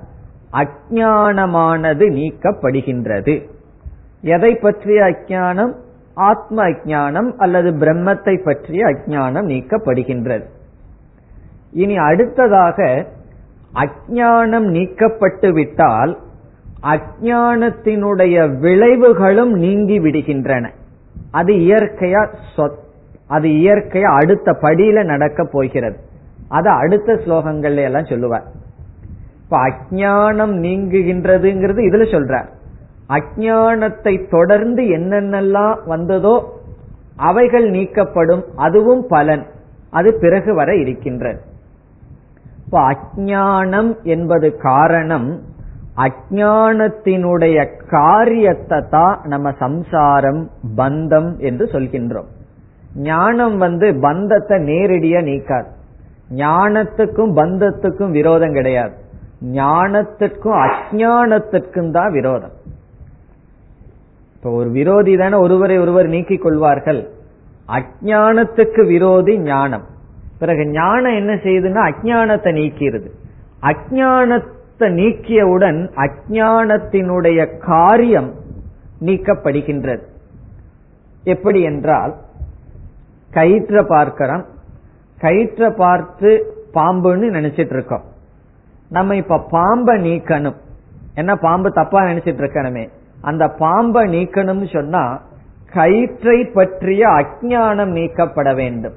அஜானமானது 0.52 2.10
நீக்கப்படுகின்றது. 2.10 3.48
எதை 4.20 4.54
பற்றிய 4.54 5.02
அஜானம் 5.02 5.74
ஆத்ம 6.14 6.68
அஜானம் 6.68 7.32
அல்லது 7.36 7.70
பிரம்மத்தை 7.70 8.44
பற்றிய 8.44 8.86
அஜானம் 8.86 9.48
நீக்கப்படுகின்றது. 9.48 10.44
இனி 11.72 11.96
அடுத்ததாக 11.96 13.06
அஜானம் 13.74 14.68
நீக்கப்பட்டு 14.70 15.52
விட்டால் 15.52 16.18
அஜானத்தினுடைய 16.82 18.36
விளைவுகளும் 18.60 19.50
நீங்கி 19.50 20.00
விடுகின்றன. 20.00 20.70
அது 21.30 21.52
இயற்கையா 21.52 22.28
அது 23.26 23.48
இயற்கையா 23.48 24.16
அடுத்த 24.20 24.58
படியில 24.62 25.04
நடக்க 25.04 25.44
போகிறது. 25.44 25.96
அதை 26.48 26.72
அடுத்த 26.72 27.12
ஸ்லோகங்கள்ல 27.12 27.82
எல்லாம் 27.82 28.04
சொல்லுவார். 28.04 28.44
இப்ப 29.44 29.58
அஜானம் 29.58 30.54
நீங்குகின்றதுங்கிறது 30.64 31.80
இதுல 31.90 32.06
சொல்றார். 32.14 32.48
அஜானத்தை 33.08 34.28
தொடர்ந்து 34.28 34.82
என்னென்னலாம் 34.82 35.76
வந்ததோ 35.86 36.60
அவைகள் 37.16 37.70
நீக்கப்படும் 37.70 38.42
அதுவும் 38.56 39.06
பலன். 39.08 39.46
அது 39.90 40.14
பிறகு 40.14 40.54
வர 40.54 40.74
இருக்கின்றது. 40.74 41.40
இப்ப 42.72 42.92
அஜானம் 42.92 44.02
என்பது 44.02 44.56
காரணம் 44.56 45.42
அஜானத்தினுடைய 45.96 47.68
காரியத்தை 47.90 48.82
தான் 48.90 49.20
நம்ம 49.22 49.52
சம்சாரம் 49.52 50.50
பந்தம் 50.76 51.38
என்று 51.38 51.64
சொல்கின்றோம். 51.64 52.28
ஞானம் 52.94 53.58
வந்து 53.58 53.94
பந்தத்தை 53.94 54.58
நேரடியா 54.58 55.20
நீக்காது. 55.30 55.68
ஞானத்துக்கும் 56.34 57.34
பந்தத்துக்கும் 57.36 58.10
விரோதம் 58.10 58.52
கிடையாது. 58.52 58.94
ஞானத்திற்கும் 59.44 60.58
அஜானத்திற்கும் 60.66 61.90
தான் 61.90 62.12
விரோதம். 62.12 62.56
இப்போ 64.34 64.50
ஒரு 64.50 64.70
விரோதி 64.70 65.16
தானே 65.16 65.36
ஒருவரை 65.36 65.78
ஒருவர் 65.78 66.06
நீக்கிக் 66.06 66.42
கொள்வார்கள். 66.42 67.10
அஜானத்துக்கு 67.68 68.86
விரோதி 68.86 69.38
ஞானம். 69.38 69.89
பிறகு 70.40 70.62
ஞானம் 70.66 71.18
என்ன 71.20 71.32
செய்யுதுன்னா 71.44 71.82
அஜானத்தை 71.90 72.50
நீக்கிறது. 72.60 73.08
அஜானத்தை 73.70 74.88
நீக்கியவுடன் 75.00 75.80
அஜானத்தினுடைய 76.04 77.40
காரியம் 77.58 78.30
நீக்கப்படுகின்றது. 79.06 80.04
எப்படி 81.24 81.60
என்றால் 81.62 82.12
கயிற்ற 83.30 83.82
பார்க்கிறோம். 83.88 84.44
கயிற்ற 85.20 85.70
பார்த்து 85.82 86.30
பாம்புன்னு 86.74 87.26
நினைச்சிட்டு 87.36 87.74
இருக்கோம் 87.76 88.04
நம்ம 88.88 89.16
இப்ப 89.16 89.44
பாம்பை 89.50 89.94
நீக்கணும். 90.06 90.58
என்ன 91.14 91.32
பாம்பு 91.36 91.68
தப்பா 91.72 92.00
நினைச்சிட்டு 92.02 92.42
இருக்கணுமே 92.44 92.84
அந்த 93.20 93.44
பாம்பை 93.62 94.02
நீக்கணும்னு 94.16 94.68
சொன்னா 94.72 95.04
கயிற்றை 95.72 96.38
பற்றிய 96.56 97.02
அஜானம் 97.20 97.92
நீக்கப்பட 97.98 98.50
வேண்டும். 98.54 98.96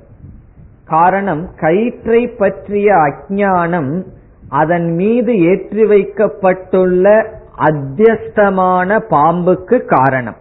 காரணம் 0.85 1.49
கயிற்றை 1.59 2.27
பற்றிய 2.27 2.93
அஜானம் 2.93 4.03
அதன் 4.49 4.95
மீது 4.95 5.39
ஏற்றி 5.39 5.85
வைக்கப்பட்டுள்ள 5.85 7.25
அத்தியஸ்தமான 7.57 8.99
பாம்புக்கு 9.09 9.85
காரணம். 9.85 10.35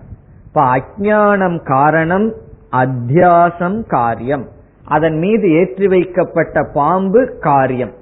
இப்ப 0.46 0.62
அஜானம் 0.62 1.62
காரணம் 1.62 2.32
அத்தியாசம் 2.70 3.86
காரியம். 3.86 4.48
அதன் 4.84 5.18
மீது 5.18 5.50
ஏற்றி 5.50 5.86
வைக்கப்பட்ட 5.86 6.62
பாம்பு 6.62 7.36
காரியம். 7.40 7.92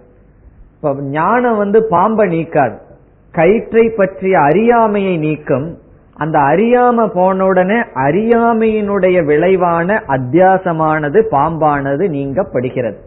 இப்ப 0.75 0.95
ஞானம் 1.01 1.57
வந்து 1.57 1.87
பாம்பை 1.89 2.41
நீக்காது. 2.41 2.77
கயிற்றை 3.33 3.91
பற்றிய 3.91 4.41
அறியாமையை 4.41 5.17
நீக்கும். 5.17 5.79
அந்த 6.21 6.37
அறியாம 6.39 7.07
போன 7.15 7.45
உடனே 7.45 7.79
அறியாமையினுடைய 8.07 9.19
விளைவான 9.25 9.89
அத்தியாசமானது 10.09 11.19
பாம்பானது 11.31 12.05
நீங்கப்படுகிறது. 12.17 12.99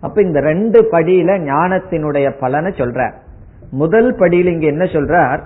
அப்ப 0.00 0.22
இந்த 0.22 0.40
ரெண்டு 0.40 0.80
படியில 0.92 1.30
ஞானத்தினுடைய 1.44 2.26
பலனை 2.40 2.70
சொல்றார் 2.76 3.14
முதல் 3.70 4.10
படியில் 4.14 4.50
இங்க 4.52 4.66
என்ன 4.66 4.84
சொல்றார்? 4.84 5.40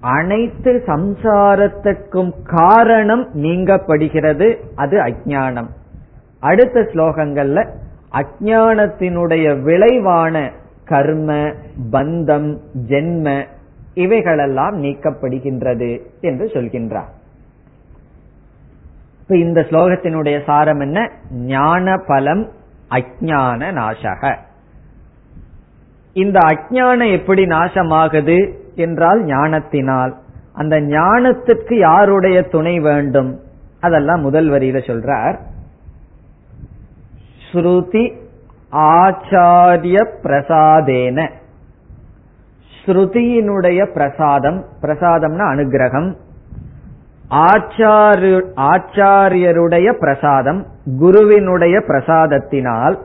அனைத்து 0.00 0.72
சம்சாரத்துக்கும் 0.86 2.32
காரணம் 2.44 3.24
நீங்கப்படுகிறது 3.34 4.46
அது 4.74 4.96
அஜானம் 5.00 5.70
அடுத்த 6.40 6.80
ஸ்லோகங்கள்ல 6.80 7.60
அஜானத்தினுடைய 8.12 9.46
விளைவான 9.62 10.34
கர்ம 10.84 11.32
பந்தம் 11.92 12.50
ஜென்ம 12.88 13.26
இவைகளெல்லாம் 13.98 14.82
நீக்கப்படுகின்றது 14.82 15.90
என்று 16.20 16.46
சொல்கின்றார். 16.46 17.12
இப்ப 19.20 19.36
இந்த 19.36 19.60
ஸ்லோகத்தினுடைய 19.60 20.44
சாரம் 20.44 20.80
என்ன? 20.80 21.10
ஞான 21.30 21.96
பலம் 22.06 22.48
அஜான 22.90 23.72
நாசக. 23.72 24.36
இந்த 26.12 26.38
அஜானம் 26.38 27.12
எப்படி 27.12 27.44
நாசமாகுது 27.44 28.38
என்றால் 28.74 29.24
ஞானத்தினால். 29.24 30.14
அந்த 30.52 30.80
ஞானத்துக்கு 30.80 31.74
யாருடைய 31.78 32.42
துணை 32.42 32.80
வேண்டும்? 32.80 33.40
அதெல்லாம் 33.80 34.20
முதல் 34.20 34.48
வரியில 34.50 34.80
சொல்றார். 34.88 35.36
ஸ்ருதி 37.52 38.04
ஆச்சாரிய 38.72 39.98
பிரசாதேன. 40.22 41.30
ஸ்ருதியினுடைய 42.84 43.92
பிரசாதம் 43.92 44.64
பிரசாதம்னா 44.82 45.44
அனுகிரகம். 45.54 46.08
ஆச்சாரியருடைய 48.56 49.92
பிரசாதம் 49.92 50.66
குருவினுடைய 50.98 51.78
பிரசாதத்தினால் 51.88 52.96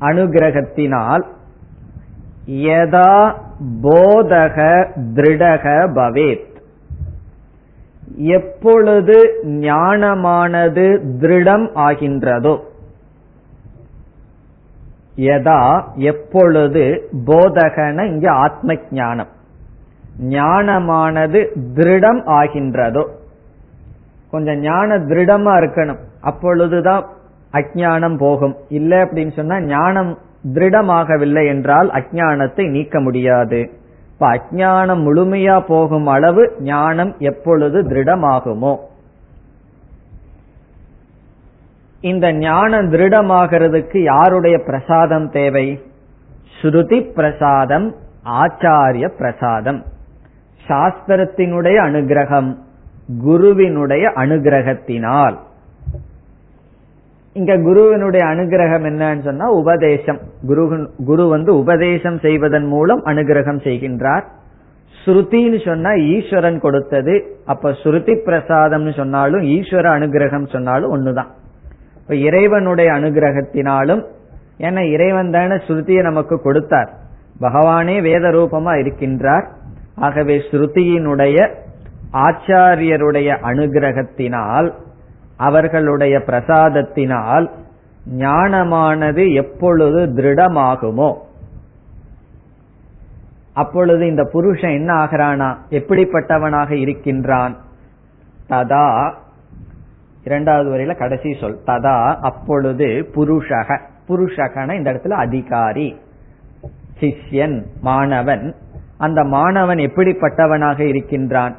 அனுகிரகத்தினால் 0.00 1.24
யதா 2.46 3.34
போதக 3.82 4.56
திருடக 5.14 5.64
பவேத். 5.94 6.48
எப்பொழுது 8.16 9.18
ஞானமானது 9.46 10.86
திருடம் 11.20 11.66
ஆகின்றதோ 11.74 12.54
யதா 15.20 15.82
எப்பொழுது 15.94 17.08
போதகன 17.26 18.04
இங்க 18.04 18.32
ஆத்ம 18.32 18.74
ஞானம் 18.90 19.30
ஞானமானது 20.28 21.40
திருடம் 21.74 22.22
ஆகின்றதோ. 22.26 23.02
கொஞ்சம் 24.30 24.58
ஞான 24.58 24.98
திருடமா 24.98 25.52
இருக்கணும். 25.60 26.00
அப்பொழுதுதான் 26.20 27.04
அஜானம் 27.52 28.16
போகும். 28.16 28.56
இல்லை 28.68 28.98
அப்படின்னு 28.98 29.32
சொன்னா 29.32 29.60
ஞானம் 29.60 30.18
திருடமாகவில்லை 30.54 31.46
என்றால் 31.46 31.90
அஜானத்தை 31.90 32.70
நீக்க 32.70 33.00
முடியாது. 33.00 33.70
இப்ப 34.12 34.28
அஜானம் 34.28 35.02
முழுமையா 35.06 35.60
போகும் 35.66 36.06
அளவு 36.06 36.56
ஞானம் 36.60 37.14
எப்பொழுது 37.18 37.82
திருடமாகுமோ. 37.82 38.76
இந்த 42.00 42.32
ஞானம் 42.32 42.92
திருடமாகிறதுக்கு 42.92 44.02
யாருடைய 44.02 44.58
பிரசாதம் 44.58 45.30
தேவை? 45.30 45.82
ஸ்ருதி 46.62 47.12
பிரசாதம் 47.12 47.94
ஆச்சாரிய 48.24 49.08
பிரசாதம். 49.08 49.84
சாஸ்திரத்தினுடைய 50.68 51.76
அனுகிரகம் 51.88 52.56
குருவினுடைய 53.24 54.12
அனுகிரகத்தினால். 54.16 55.36
இங்க 57.32 57.56
குருவினுடைய 57.56 58.26
அனுகிரகம் 58.26 58.86
என்னன்னு 58.86 59.24
சொன்னா 59.24 59.50
உபதேசம். 59.50 60.20
குரு 60.46 60.90
குரு 61.04 61.28
வந்து 61.28 61.58
உபதேசம் 61.58 62.18
செய்வதன் 62.18 62.66
மூலம் 62.66 63.04
அனுகிரகம் 63.04 63.60
செய்கின்றார். 63.66 64.24
ஸ்ருதின்னு 65.04 65.64
சொன்னா 65.64 65.94
ஈஸ்வரன் 65.94 66.60
கொடுத்தது. 66.60 67.36
அப்ப 67.46 67.70
ஸ்ருதி 67.70 68.16
பிரசாதம்னு 68.26 68.96
சொன்னாலும் 68.96 69.40
ஈஸ்வர 69.40 69.86
அனுகிரகம் 69.98 70.48
சொன்னாலும் 70.48 70.92
ஒண்ணுதான். 70.96 71.30
இப்ப 72.10 72.22
இறைவனுடைய 72.22 72.92
அனுகிரகத்தினாலும் 72.92 74.04
ஏன்னா 74.58 74.90
இறைவன் 74.90 75.30
தானே 75.30 75.54
ஸ்ருதியை 75.54 76.02
நமக்கு 76.02 76.42
கொடுத்தார். 76.42 76.92
பகவானே 77.40 78.02
வேத 78.02 78.28
ரூபமா 78.28 78.72
இருக்கின்றார். 78.78 79.46
ஆகவே 79.94 80.42
ஸ்ருதியினுடைய 80.50 81.54
ஆச்சாரியருடைய 82.12 83.36
அனுகிரகத்தினால் 83.42 84.72
அவர்களுடைய 85.36 86.18
பிரசாதத்தினால் 86.18 87.50
ஞானமானது 88.18 89.32
எப்பொழுது 89.34 90.06
திருடமாகுமோ? 90.06 91.16
அப்பொழுது 93.52 94.06
இந்த 94.06 94.24
புருஷன் 94.24 94.70
என்ன 94.70 94.94
ஆகிறானா? 94.94 95.56
எப்படிப்பட்டவனாக 95.70 96.70
இருக்கின்றான்? 96.70 97.56
ததா 98.48 99.12
இரண்டாவது 100.30 100.70
வரையில 100.70 100.96
கடைசி 100.96 101.36
சொல் 101.40 101.58
ததா 101.66 102.14
அப்பொழுது 102.14 102.86
புருஷக. 103.14 103.80
புருஷகன 104.08 104.74
இந்த 104.74 104.92
இடத்துல 104.92 105.08
அதிகாரி. 105.08 106.00
சிஷ்யன் 107.00 107.62
மாணவன். 107.80 108.54
அந்த 108.98 109.24
மாணவன் 109.24 109.76
எப்படிப்பட்டவனாக 109.76 110.80
இருக்கின்றான்? 110.80 111.56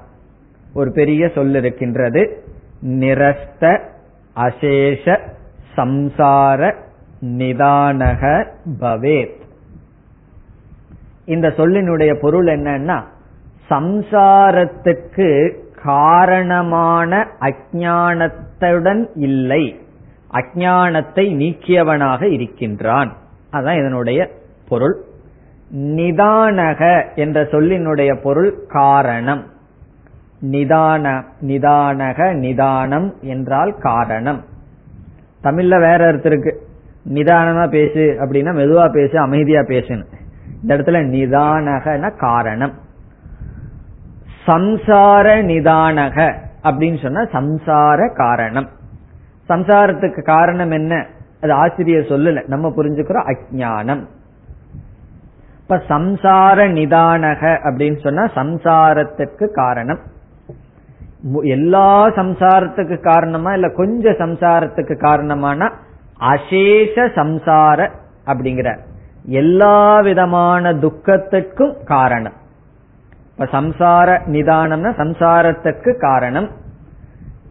ஒரு 0.73 0.91
பெரிய 0.91 1.29
சொல் 1.35 1.55
இருக்கின்றது. 1.55 2.43
நிரஸ்த 2.85 3.79
அசேஷ 4.35 5.19
சம்சார 5.75 6.75
நிதானக 7.21 8.47
பவேத். 8.79 9.39
இந்த 11.25 11.47
சொல்லினுடைய 11.47 12.19
பொருள் 12.21 12.45
என்னன்னா 12.45 13.03
சம்சாரத்துக்கு 13.69 15.57
காரணமான 15.83 17.27
அஜானத்துடன் 17.39 19.05
இல்லை. 19.15 19.79
அஜானத்தை 20.33 21.35
நீக்கியவனாக 21.35 22.23
இருக்கின்றான். 22.23 23.13
அதான் 23.51 23.79
இதனுடைய 23.79 24.29
பொருள். 24.69 25.03
நிதானக 25.75 27.05
என்ற 27.15 27.43
சொல்லினுடைய 27.43 28.21
பொருள் 28.21 28.65
காரணம். 28.67 29.45
நிதான 30.41 31.23
நிதானக 31.41 32.33
நிதானம் 32.33 33.15
என்றால் 33.21 33.75
காரணம். 33.79 34.45
தமிழ்ல 35.43 35.79
வேற 35.79 36.07
அர்த்தம் 36.07 36.31
இருக்கு. 36.31 36.67
நிதானமா 37.09 37.69
பேசு 37.69 38.17
அப்படின்னா 38.19 38.51
மெதுவா 38.55 38.91
பேசு 38.91 39.19
அமைதியா 39.19 39.61
பேசுன்னு. 39.61 40.03
இந்த 40.61 40.77
இடத்துல 40.77 41.03
நிதானகன 41.03 42.17
காரணம். 42.17 42.71
சம்சார 44.45 45.27
நிதானக 45.45 46.35
அப்படின்னு 46.63 47.01
சொன்னா 47.01 47.21
சம்சார 47.21 48.15
காரணம். 48.15 48.69
சம்சாரத்துக்கு 49.49 50.23
காரணம் 50.23 50.71
என்ன? 50.71 51.05
அது 51.41 51.53
ஆசிரியர் 51.53 52.03
சொல்லல. 52.03 52.47
நம்ம 52.47 52.69
புரிஞ்சுக்கிறோம் 52.69 53.35
அஜானம் 53.35 54.05
இப்ப 55.61 55.81
சம்சார 55.89 56.69
நிதானக 56.69 57.57
அப்படின்னு 57.63 57.99
சொன்னா 58.03 58.23
சம்சாரத்துக்கு 58.23 59.47
காரணம். 59.51 59.99
எல்லா 61.41 62.07
சம்சாரத்துக்கு 62.07 63.01
காரணமா 63.01 63.53
இல்ல 63.53 63.69
கொஞ்சம் 63.69 64.13
சம்சாரத்துக்கு 64.13 64.97
காரணமான 64.97 65.71
அசேஷ 66.19 67.05
சம்சார 67.15 67.89
அப்படிங்கிற. 68.25 68.77
எல்லா 69.23 69.99
விதமான 69.99 70.73
துக்கத்துக்கும் 70.73 71.83
காரணம். 71.85 72.39
இப்ப 73.41 73.61
சம்சார 73.61 74.19
நிதானம்னா 74.27 74.89
சம்சாரத்துக்கு 74.97 75.99
காரணம். 75.99 76.49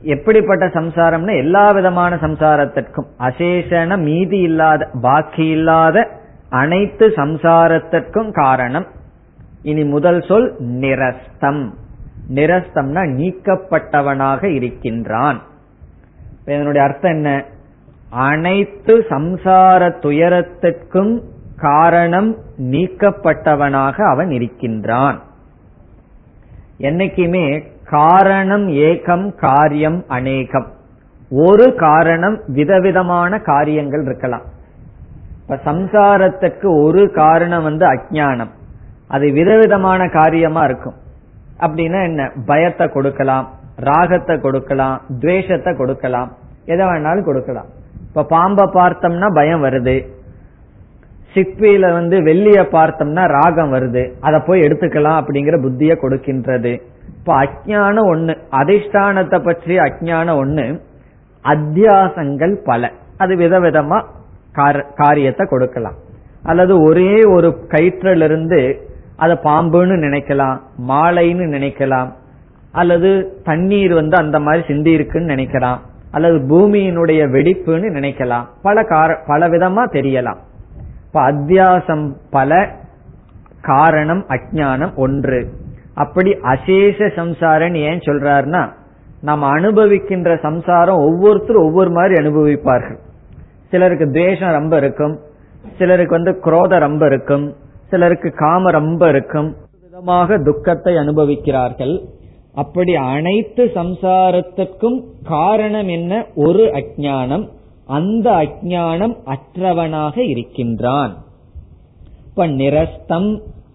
எப்படிப்பட்ட 0.02 0.66
சம்சாரம்னா 0.66 1.36
எல்லா 1.36 1.70
விதமான 1.70 2.14
சம்சாரத்திற்கும். 2.14 3.06
அசேஷன 3.18 3.98
மீதி 3.98 4.38
இல்லாத 4.38 4.88
பாக்கி 5.00 5.46
இல்லாத 5.46 6.08
அனைத்து 6.48 7.08
சம்சாரத்திற்கும் 7.08 8.32
காரணம். 8.32 8.86
இனி 9.62 9.84
முதல் 9.84 10.20
சொல் 10.20 10.54
நிரஸ்தம். 10.58 11.74
நிரஸ்தம்னா 12.34 13.04
நீக்கப்பட்டவனாக 13.18 14.44
இருக்கின்றான். 14.44 15.42
இதனுடைய 16.44 16.86
அர்த்தம் 16.86 17.10
என்ன? 17.10 17.44
அனைத்து 18.10 19.06
சம்சார 19.10 19.92
துயரத்திற்கும் 20.00 21.20
காரணம் 21.56 22.36
நீக்கப்பட்டவனாக 22.58 23.94
அவன் 24.10 24.30
இருக்கின்றான். 24.30 25.28
என்னைக்குமே 26.80 27.46
காரணம் 27.84 28.68
ஏகம் 28.68 29.34
காரியம் 29.34 30.04
அநேகம். 30.08 30.68
ஒரு 31.30 31.74
காரணம் 31.74 32.40
விதவிதமான 32.46 33.38
காரியங்கள் 33.38 34.04
இருக்கலாம். 34.04 34.42
இப்ப 35.40 35.72
சம்சாரத்துக்கு 35.72 36.82
ஒரு 36.82 37.12
காரணம் 37.12 37.62
வந்து 37.62 37.86
அஜானம் 37.86 38.52
அது 39.08 39.32
விதவிதமான 39.32 40.08
காரியமா 40.08 40.64
இருக்கும். 40.64 40.94
அப்படின்னா 41.60 42.02
என்ன? 42.02 42.30
பயத்தை 42.46 42.88
கொடுக்கலாம் 42.88 43.46
ராகத்தை 43.76 44.40
கொடுக்கலாம் 44.40 45.00
துவேஷத்தை 45.20 45.76
கொடுக்கலாம் 45.76 46.30
எதை 46.64 46.86
வேணாலும் 46.86 47.24
கொடுக்கலாம். 47.24 47.68
இப்ப 48.08 48.24
பாம்பை 48.24 48.64
பார்த்தோம்னா 48.64 49.34
பயம் 49.34 49.64
வருது. 49.64 49.96
சிப்பியில 51.34 51.92
வந்து 51.92 52.16
வெள்ளிய 52.20 52.60
பார்த்தோம்னா 52.74 53.24
ராகம் 53.26 53.72
வருது. 53.72 54.12
அதை 54.20 54.40
போய் 54.46 54.60
எடுத்துக்கலாம் 54.60 55.18
அப்படிங்கிற 55.20 55.56
புத்திய 55.60 55.96
கொடுக்கின்றது. 56.02 56.72
இப்ப 57.18 57.34
அஜானம் 57.42 58.08
ஒண்ணு. 58.12 58.34
அதிஷ்டானத்தை 58.50 59.38
பற்றி 59.44 59.76
அஜானம் 59.78 60.40
ஒண்ணு. 60.42 60.66
அத்தியாசங்கள் 61.44 62.54
பல. 62.64 62.90
அது 63.16 63.36
விதவிதமா 63.36 63.98
காரியத்தை 64.94 65.46
கொடுக்கலாம். 65.46 65.98
அல்லது 66.42 66.82
ஒரே 66.82 67.22
ஒரு 67.22 67.48
கயிற்றிலிருந்து 67.68 68.60
அதை 69.16 69.38
பாம்புன்னு 69.44 69.96
நினைக்கலாம் 70.04 70.56
மாலைன்னு 70.88 71.46
நினைக்கலாம் 71.56 72.10
அல்லது 72.72 73.08
தண்ணீர் 73.44 73.94
வந்து 73.94 74.16
அந்த 74.16 74.38
மாதிரி 74.40 74.66
சிந்தி 74.66 74.90
இருக்குன்னு 74.90 75.34
நினைக்கலாம் 75.34 75.78
அல்லது 76.10 76.36
பூமியினுடைய 76.50 77.20
வெடிப்புன்னு 77.34 77.88
நினைக்கலாம். 77.96 78.46
பல 78.62 78.82
கார 78.82 79.18
பல 79.26 79.48
விதமா 79.48 79.82
தெரியலாம். 79.96 80.40
இப்ப 81.12 81.32
அத்தியாசம் 81.32 82.14
பல 82.30 82.68
காரணம் 83.62 84.24
அஜானம் 84.28 84.96
ஒன்று. 84.96 85.48
அப்படி 85.94 86.30
அசேஷ 86.30 86.98
சம்சாரன் 87.16 87.76
ஏன் 87.76 87.98
சொல்றாருன்னா 87.98 88.72
நம்ம 89.20 89.48
அனுபவிக்கின்ற 89.50 90.38
சம்சாரம் 90.38 90.96
ஒவ்வொருத்தரும் 90.96 91.64
ஒவ்வொரு 91.64 91.90
மாதிரி 91.90 92.14
அனுபவிப்பார்கள். 92.14 92.98
சிலருக்கு 93.70 94.06
துவேஷம் 94.06 94.50
ரொம்ப 94.50 94.76
இருக்கும் 94.76 95.18
சிலருக்கு 95.78 96.10
வந்து 96.10 96.40
குரோதம் 96.40 96.78
ரொம்ப 96.78 97.06
இருக்கும் 97.06 97.54
சிலருக்கு 97.90 98.30
காம 98.30 98.70
ரொம்ப 98.70 99.08
இருக்கும். 99.08 99.56
விதமாக 99.82 100.38
துக்கத்தை 100.38 100.94
அனுபவிக்கிறார்கள். 100.94 102.04
அப்படி 102.54 102.94
அனைத்து 102.94 103.64
சம்சாரத்திற்கும் 103.64 105.02
காரணம் 105.24 105.88
என்ன? 105.88 106.26
ஒரு 106.34 106.72
அஜானம் 106.72 107.48
அந்த 107.96 108.26
அஜானம் 108.42 109.16
அற்றவனாக 109.24 110.16
இருக்கின்றான். 110.32 111.14
இப்ப 112.28 112.46
நிரஸ்தம் 112.60 113.30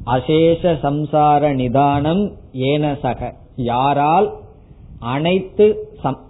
அசேஷ 0.05 0.73
சம்சார 0.83 1.53
நிதானம் 1.53 2.23
ஏனசக 2.53 3.31
யாரால்? 3.71 4.27
அனைத்து 4.99 5.65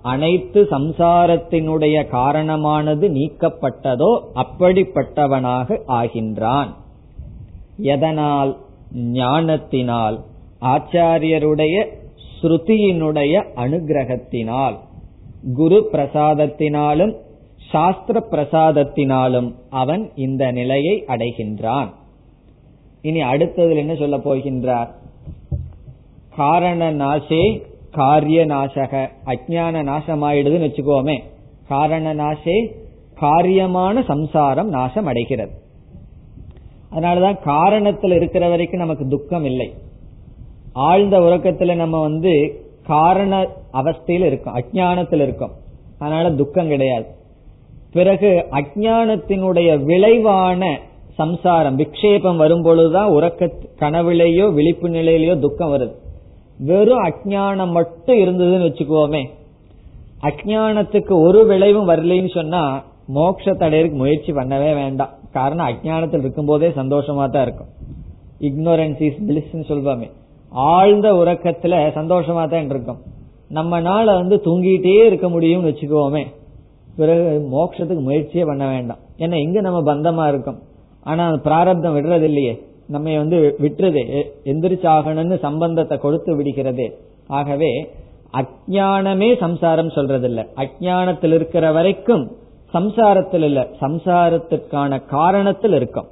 அனைத்து 0.01 0.59
சம்சாரத்தினுடைய 0.71 1.97
காரணமானது 2.07 3.05
நீக்கப்பட்டதோ 3.17 4.11
அப்படிப்பட்டவனாக 4.35 5.77
ஆகின்றான். 5.99 6.71
எதனால்? 7.93 8.51
ஞானத்தினால் 9.17 10.17
ஆச்சாரியருடைய 10.73 11.75
ஸ்ருதியினுடைய 12.35 13.33
அனுகிரகத்தினால் 13.63 14.75
குரு 15.55 15.79
பிரசாதத்தினாலும் 15.91 17.13
சாஸ்திர 17.71 18.27
பிரசாதத்தினாலும் 18.31 19.53
அவன் 19.69 20.11
இந்த 20.15 20.51
நிலையை 20.51 21.03
அடைகின்றான். 21.07 21.89
இனி 23.01 23.23
அடுத்ததில் 23.23 23.75
என்ன 23.75 23.95
சொல்ல 23.95 24.17
போகின்றார்? 24.17 24.87
காரண 26.35 26.93
நாசே 26.93 27.61
காரிய 27.91 28.45
நாசக 28.45 29.09
அஜான 29.25 29.83
நாசமாயிடுதுன்னு 29.83 30.67
வச்சுக்கோமே. 30.67 31.19
காரண 31.67 32.13
நாசே 32.13 32.71
காரியமான 33.21 34.05
சம்சாரம் 34.05 34.69
நாசம் 34.69 35.05
அடைகிறது 35.05 35.63
அதனாலதான் 36.91 37.37
காரணத்தில் 37.45 38.15
இருக்கிற 38.15 38.49
வரைக்கும் 38.49 38.79
நமக்கு 38.79 39.07
துக்கம் 39.07 39.45
இல்லை. 39.45 39.73
ஆழ்ந்த 40.73 41.19
உறக்கத்துல 41.19 41.75
நம்ம 41.75 42.01
வந்து 42.01 42.63
காரண 42.83 43.47
அவஸ்தையில் 43.73 44.25
இருக்கோம் 44.25 44.55
அஜானத்தில் 44.55 45.21
இருக்கோம். 45.21 45.51
அதனால 45.99 46.31
துக்கம் 46.31 46.67
கிடையாது. 46.67 47.05
பிறகு 47.91 48.45
அஜானத்தினுடைய 48.51 49.83
விளைவான 49.83 50.79
சம்சாரம் 51.13 51.77
விக்ஷேபம் 51.77 52.41
வரும்பொழுதுதான் 52.41 53.11
உறக்க 53.11 53.51
கனவிலேயோ 53.79 54.53
விழிப்பு 54.53 54.89
நிலையிலேயோ 54.89 55.39
துக்கம் 55.39 55.73
வருது. 55.73 55.93
வெறும் 56.57 57.03
அஜானம் 57.03 57.71
மட்டும் 57.71 58.17
இருந்ததுன்னு 58.17 58.67
வச்சுக்கோமே. 58.67 59.23
அஜானத்துக்கு 60.21 61.11
ஒரு 61.11 61.45
விளைவும் 61.45 61.89
வரலைன்னு 61.89 62.33
சொன்னா 62.33 62.83
மோட்சத்தடையருக்கு 63.15 63.91
முயற்சி 63.91 64.31
பண்ணவே 64.31 64.73
வேண்டாம். 64.73 65.09
காரணம் 65.31 65.67
அஜானத்தில் 65.67 66.17
இருக்கும் 66.17 66.45
போதே 66.45 66.67
சந்தோஷமா 66.67 67.29
தான் 67.29 67.41
இருக்கும். 67.41 67.67
இக்னோரன்ஸ் 68.39 69.01
இஸ் 69.01 69.21
பிளிஸ் 69.27 69.71
சொல்வாமே. 69.71 70.11
ஆழ்ந்த 70.49 71.13
உறக்கத்துல 71.13 71.75
சந்தோஷமா 71.95 72.49
தான் 72.49 72.69
இருக்கும். 72.69 72.97
நம்மனால 73.53 74.05
வந்து 74.05 74.41
தூங்கிட்டே 74.45 75.05
இருக்க 75.05 75.27
முடியும்னு 75.27 75.69
வச்சுக்கோமே. 75.71 76.25
பிறகு 76.97 77.47
மோட்சத்துக்கு 77.51 78.01
முயற்சியே 78.01 78.43
பண்ண 78.43 78.67
வேண்டாம். 78.67 78.97
ஏன்னா 79.17 79.37
எங்க 79.43 79.61
நம்ம 79.61 79.79
பந்தமா 79.93 80.27
இருக்கும். 80.27 80.59
ஆனா 81.03 81.29
பிராரப்தம் 81.29 81.95
விடுறது 81.95 82.21
இல்லையே 82.21 82.53
நம்ம 82.87 83.17
வந்து 83.17 83.55
விட்டுறது 83.61 84.01
எந்திரிச்சாகணும்னு 84.45 85.39
சம்பந்தத்தை 85.39 85.97
கொடுத்து 85.97 86.35
விடுகிறது. 86.35 86.99
ஆகவே 87.27 87.71
அஜானமே 88.33 89.37
சம்சாரம் 89.39 89.87
சொல்றதில்ல. 89.87 90.41
அஜானத்தில் 90.55 91.33
இருக்கிற 91.33 91.71
வரைக்கும் 91.71 92.31
சம்சாரத்தில் 92.73 93.43
இல்ல 93.43 93.67
சம்சாரத்திற்கான 93.79 95.01
காரணத்தில் 95.11 95.75
இருக்கும். 95.75 96.07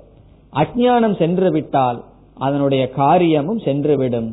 அஜானம் 0.55 1.17
சென்று 1.17 1.51
விட்டால் 1.51 2.03
அதனுடைய 2.37 2.89
காரியமும் 2.89 3.59
சென்றுவிடும் 3.59 4.29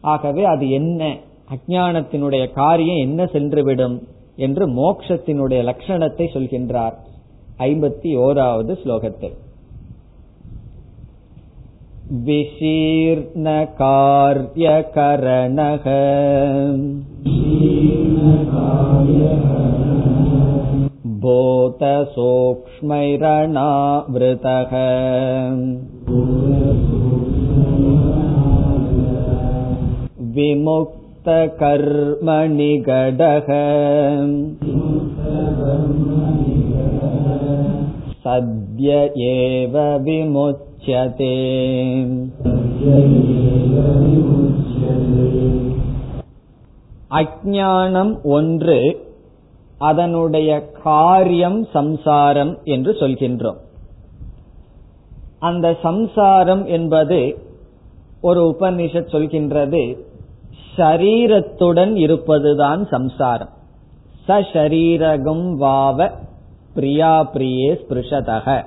ஆகவே 0.00 0.44
அது 0.44 0.70
என்ன? 0.70 1.16
அஜானத்தினுடைய 1.54 2.52
காரியம் 2.52 2.96
என்ன 2.96 3.24
சென்றுவிடும் 3.24 3.96
என்று 4.37 4.65
மோக்ஷத்தினுடைய 4.75 5.61
லட்சணத்தை 5.63 6.27
சொல்கின்றார் 6.33 6.97
ஐம்பத்தி 7.59 8.11
ஓராவது 8.17 8.73
ஸ்லோகத்தில் 8.83 9.37
विशीर्णकार्यकरणः 14.39 15.85
भूतसूक्ष्मैरणावृतः 23.31 24.73
विमुक्तकर्मनिगडः 32.21 33.49
सद्य 38.23 38.89
एव 39.29 39.75
विमुच्यते 40.05 41.35
அஜானம் 47.11 48.11
ஒன்று 48.29 48.75
அதனுடைய 49.79 50.49
காரியம் 50.83 51.57
சம்சாரம் 51.73 52.51
என்று 52.65 52.91
சொல்கின்றோம் 52.91 53.59
அந்த 55.39 55.67
சம்சாரம் 55.81 56.63
என்பது 56.67 57.19
ஒரு 58.21 58.41
உபநிஷத் 58.51 59.11
சொல்கின்றது 59.11 59.83
ஷரீரத்துடன் 60.76 61.94
இருப்பதுதான் 61.96 62.86
சம்சாரம். 62.86 63.48
ச 64.28 64.44
சரீரகம் 64.52 65.52
வாவ 65.52 66.10
பிரியா 66.74 67.32
பிரியே 67.32 67.78
ஸ்பிருஷதக. 67.82 68.64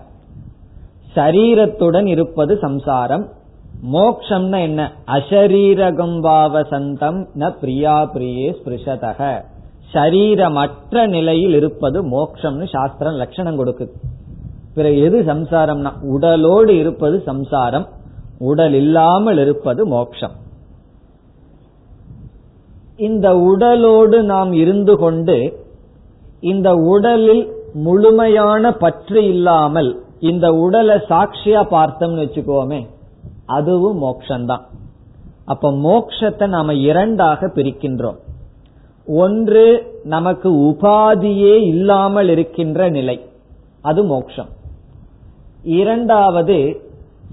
சரீரத்துடன் 1.16 2.06
இருப்பது 2.06 2.58
சம்சாரம். 2.58 3.28
மோக்ஷம்னா 3.94 4.60
என்ன? 4.60 4.92
அசரீரகம் 5.08 6.20
வாவ 6.20 6.64
சந்தம் 6.64 7.28
ந 7.36 7.50
பிரியா 7.60 8.14
பிரியே 8.14 8.56
ஸ்பிருஷதக. 8.60 9.44
சரீரமற்ற 9.94 11.08
நிலையில் 11.08 11.54
இருப்பது 11.54 12.04
மோக்ஷம்னு 12.04 12.68
சாஸ்திரம் 12.72 13.14
லட்சணம் 13.14 13.66
கொடுக்குது. 13.66 13.92
பிறகு 14.76 15.00
எது 15.00 15.22
சம்சாரம்னா? 15.22 15.92
உடலோடு 16.02 16.70
இருப்பது 16.70 17.22
சம்சாரம். 17.26 17.88
உடல் 18.40 18.74
இல்லாமல் 18.74 19.38
இருப்பது 19.38 19.86
மோக்ஷம். 19.86 20.46
இந்த 22.98 23.36
உடலோடு 23.38 24.22
நாம் 24.22 24.54
இருந்து 24.54 24.98
கொண்டு 24.98 25.66
இந்த 26.40 26.74
உடலில் 26.74 27.52
முழுமையான 27.74 28.72
பற்று 28.72 29.28
இல்லாமல் 29.28 30.04
இந்த 30.20 30.54
உடலை 30.54 30.96
சாட்சியா 30.96 31.62
பார்த்தோம்னு 31.72 32.24
வச்சுக்கோமே 32.24 32.88
அதுவும் 33.46 34.02
மோக்ஷந்தான். 34.04 34.64
அப்ப 35.46 35.72
மோக்ஷத்தை 35.72 36.48
நாம 36.48 36.74
இரண்டாக 36.74 37.48
பிரிக்கின்றோம். 37.48 38.18
ஒன்று 39.08 39.66
நமக்கு 40.04 40.52
உபாதியே 40.52 41.56
இல்லாமல் 41.56 42.30
இருக்கின்ற 42.30 42.90
நிலை 42.90 43.30
அது 43.82 44.04
மோக்ஷம். 44.04 44.50
இரண்டாவது 45.64 46.82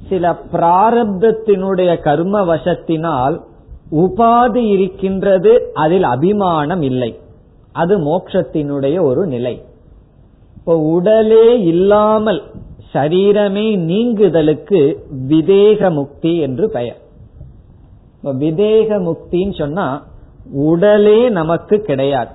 சில 0.09 0.37
பிராரப்தத்தினுடைய 0.53 2.03
கர்ம 2.03 2.45
வசத்தினால் 2.45 3.41
உபாதி 3.91 4.63
இருக்கின்றது 4.71 5.71
அதில் 5.75 6.03
அபிமானம் 6.03 6.83
இல்லை. 6.83 7.19
அது 7.73 7.99
மோட்சத்தினுடைய 7.99 9.03
ஒரு 9.03 9.27
நிலை. 9.27 9.63
இப்போ 10.57 10.79
உடலே 10.79 11.63
இல்லாமல் 11.63 12.43
சரீரமே 12.93 13.79
நீங்குதலுக்கு 13.79 14.97
விதேக 15.29 15.93
முக்தி 15.93 16.39
என்று 16.39 16.71
பெயர். 16.71 16.97
விதேக 18.25 18.89
முக்தின்னு 19.01 19.59
சொன்னா 19.59 20.03
உடலே 20.53 21.29
நமக்கு 21.29 21.81
கிடையாது. 21.81 22.31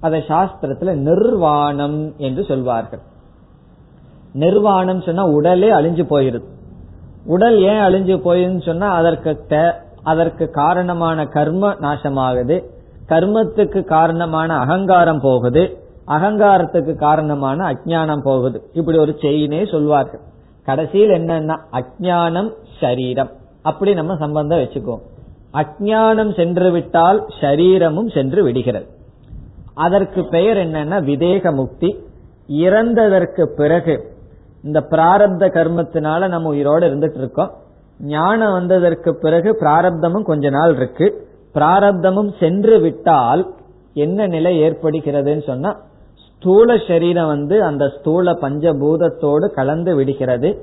அதை 0.00 0.20
சாஸ்திரத்துல 0.28 0.94
நிர்வாணம் 0.94 2.14
என்று 2.16 2.44
சொல்வார்கள். 2.44 3.00
நிர்வாணம் 4.32 5.00
சொன்னா 5.00 5.24
உடலே 5.24 5.70
அழிஞ்சு 5.70 6.04
போயிருது 6.10 6.44
உடல் 7.24 7.60
ஏன் 7.60 7.80
அழிஞ்சு 7.80 8.16
போயிருன்னு 8.24 8.62
சொன்னா 8.62 8.90
அதற்கு 8.90 9.74
அதற்கு 10.12 10.44
காரணமான 10.50 11.26
கர்ம 11.26 11.72
நாசமாகுது. 11.80 12.56
கர்மத்துக்கு 13.08 13.80
காரணமான 13.84 14.56
அகங்காரம் 14.56 15.20
போகுது. 15.20 15.62
அகங்காரத்துக்கு 16.06 16.92
காரணமான 16.94 17.60
அஜானம் 17.70 18.22
போகுது. 18.22 18.58
இப்படி 18.72 18.98
ஒரு 18.98 19.14
செயினே 19.20 19.70
சொல்வார்கள். 19.70 20.20
கடைசியில் 20.64 21.10
என்னன்னா 21.10 21.56
அஜானம் 21.72 22.50
சரீரம். 22.80 23.30
அப்படி 23.62 23.94
நம்ம 23.94 24.16
சம்பந்தம் 24.16 24.58
வச்சுக்குவோம். 24.58 25.04
அஜானம் 25.52 26.36
சென்று 26.36 26.70
விட்டால் 26.70 27.24
சரீரமும் 27.40 28.08
சென்று 28.08 28.42
விடுகிறது. 28.42 28.86
அதற்கு 29.74 30.20
பெயர் 30.28 30.56
என்னன்னா 30.56 30.98
விதேக 31.10 31.54
முக்தி. 31.54 31.90
இறந்ததற்கு 32.48 33.44
பிறகு 33.56 33.94
இந்த 34.62 34.80
பிராரப்த 34.90 35.44
கர்மத்தினால 35.48 36.28
நம்ம 36.28 36.48
உயிரோடு 36.48 36.84
இருந்துட்டு 36.86 37.18
இருக்கோம். 37.18 37.52
ஞானம் 38.00 38.52
வந்ததற்கு 38.52 39.14
பிறகு 39.14 39.56
பிராரப்தமும் 39.60 40.22
கொஞ்ச 40.22 40.48
நாள் 40.48 40.74
இருக்கு. 40.76 41.26
பிராரப்தமும் 41.54 42.30
சென்று 42.40 42.80
விட்டால் 42.80 43.54
என்ன 43.94 44.26
நிலை 44.26 44.62
ஏற்படுகிறதுன்னு 44.62 45.42
சொன்னா 45.42 45.76
ஸ்தூல 46.36 46.78
சரீரம் 46.88 47.26
வந்து 47.26 47.64
அந்த 47.64 47.92
ஸ்தூல 47.98 48.32
பஞ்சபூதத்தோடு 48.32 49.46
கலந்து 49.54 49.94
விடுகிறது. 49.94 50.62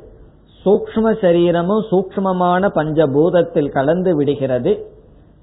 சூக்ம 0.66 1.22
சரீரமும் 1.22 1.86
சூக்மமான 1.92 2.70
பஞ்சபூதத்தில் 2.76 3.72
கலந்து 3.72 4.16
விடுகிறது. 4.16 4.94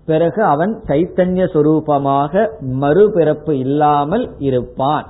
பிறகு 0.07 0.45
அவன் 0.45 0.83
சைத்தன்ய 0.89 1.43
சுரூபமாக 1.55 2.49
மறுபிறப்பு 2.81 3.51
இல்லாமல் 3.51 4.31
இருப்பான். 4.39 5.07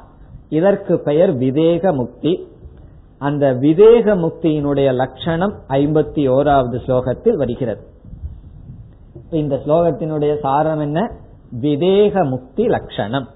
இதற்கு 0.49 0.99
பெயர் 0.99 1.35
விதேக 1.37 1.95
முக்தி 1.95 2.47
அந்த 3.23 3.55
விதேக 3.55 4.15
முக்தியினுடைய 4.17 4.95
லட்சணம் 4.95 5.55
ஐம்பத்தி 5.69 6.29
ஓராவது 6.29 6.79
ஸ்லோகத்தில் 6.87 7.33
வருகிறது. 7.33 7.83
இந்த 9.31 9.57
ஸ்லோகத்தினுடைய 9.67 10.39
சாரம் 10.41 10.81
என்ன? 10.81 11.11
விதேக 11.61 12.29
முக்தி 12.29 12.67
லட்சணம். 12.67 13.29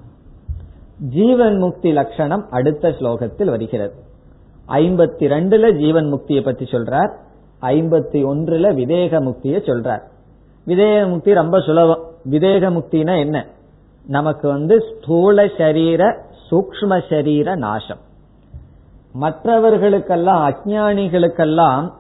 ஜீவன் 0.99 1.57
முக்தி 1.57 1.93
லட்சணம் 1.93 2.47
அடுத்த 2.51 2.89
ஸ்லோகத்தில் 2.89 3.45
வருகிறது. 3.45 3.95
ஐம்பத்தி 4.69 5.25
ரெண்டுல 5.35 5.79
ஜீவன் 5.79 6.13
முக்தியை 6.13 6.45
பத்தி 6.45 6.65
சொல்றார். 6.65 7.13
ஐம்பத்தி 7.61 8.25
ஒன்றுல 8.33 8.75
விதேக 8.75 9.21
முக்தியை 9.21 9.61
சொல்றார். 9.69 10.03
விதேக 10.67 11.09
முக்தி 11.09 11.35
ரொம்ப 11.35 11.61
சுலபம். 11.61 12.03
விதேக 12.31 12.71
முக்தினா 12.71 13.19
என்ன? 13.19 13.47
நமக்கு 14.07 14.49
வந்து 14.49 14.81
ஸ்தூல 14.81 15.49
சரீர 15.59 16.23
சூக்ம 16.51 17.03
சரீர 17.11 17.55
நாசம். 17.55 18.05
மற்றவர்களுக்கெல்லாம் 19.21 20.49
அஜானிகளுக்கெல்லாம் 20.49 21.91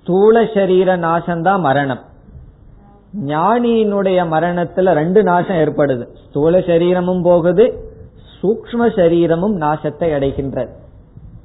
ஸ்தூல 0.00 0.48
சரீர 0.54 0.96
நாசம்தான் 0.96 1.60
மரணம். 1.60 2.00
ஞானியினுடைய 3.26 4.26
மரணத்துல 4.26 4.92
ரெண்டு 4.92 5.22
நாசம் 5.22 5.56
ஏற்படுது. 5.56 6.06
ஸ்தூல 6.28 6.60
சரீரமும் 6.60 7.22
போகுது 7.22 7.94
சூக்ம 8.42 8.96
சரீரமும் 8.96 9.60
நாசத்தை 9.60 10.14
அடைகின்றது. 10.16 10.68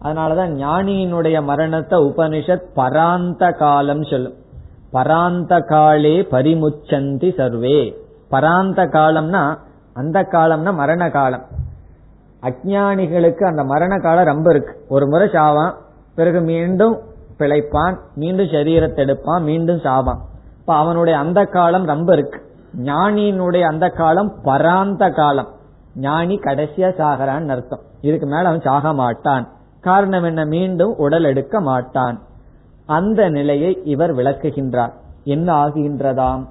அதனாலதான் 0.04 0.52
ஞானியினுடைய 0.52 1.44
மரணத்தை 1.44 2.00
உபனிஷத் 2.00 2.64
பராந்த 2.76 3.58
காலம் 3.58 4.04
சொல்லும். 4.04 4.36
பராந்த 4.94 5.66
காலே 5.66 6.22
பரிமுச்சந்தி 6.22 7.38
சர்வே. 7.38 7.98
பராந்த 8.32 8.86
காலம்னா 8.86 9.56
அந்த 9.94 10.22
காலம்னா 10.22 10.74
மரண 10.74 11.10
காலம். 11.10 11.46
அஜானிகளுக்கு 12.42 13.46
அந்த 13.46 13.64
மரண 13.64 13.98
காலம் 13.98 14.26
ரொம்ப 14.26 14.54
இருக்கு. 14.54 14.86
ஒரு 14.90 15.08
முறை 15.08 15.28
சாவான் 15.28 15.74
பிறகு 16.16 16.42
மீண்டும் 16.42 17.00
பிழைப்பான் 17.38 17.98
மீண்டும் 18.16 18.46
சரீரத்தை 18.46 18.96
எடுப்பான் 18.96 19.44
மீண்டும் 19.44 19.78
சாவான். 19.78 20.18
இப்ப 20.60 20.76
அவனுடைய 20.76 21.20
அந்த 21.20 21.46
காலம் 21.46 21.86
ரொம்ப 21.86 22.14
இருக்கு. 22.14 22.46
ஞானியினுடைய 22.78 23.62
அந்த 23.62 23.90
காலம் 23.90 24.34
பராந்த 24.44 25.16
காலம். 25.16 25.48
ஞானி 25.96 26.40
கடைசியா 26.40 26.90
சாகிறான்னு 26.90 27.48
அர்த்தம். 27.48 27.80
இதுக்கு 28.02 28.26
மேல 28.26 28.48
அவன் 28.48 28.62
சாக 28.62 28.94
மாட்டான். 28.94 29.48
காரணம் 29.82 30.24
என்ன? 30.24 30.46
மீண்டும் 30.46 30.96
உடல் 30.98 31.24
எடுக்க 31.24 31.62
மாட்டான். 31.62 32.22
அந்த 32.86 33.30
நிலையை 33.30 33.82
இவர் 33.84 34.16
விளக்குகின்றார். 34.16 34.92
என்ன 35.24 35.66
ஆகுகின்றதாம்? 35.66 36.46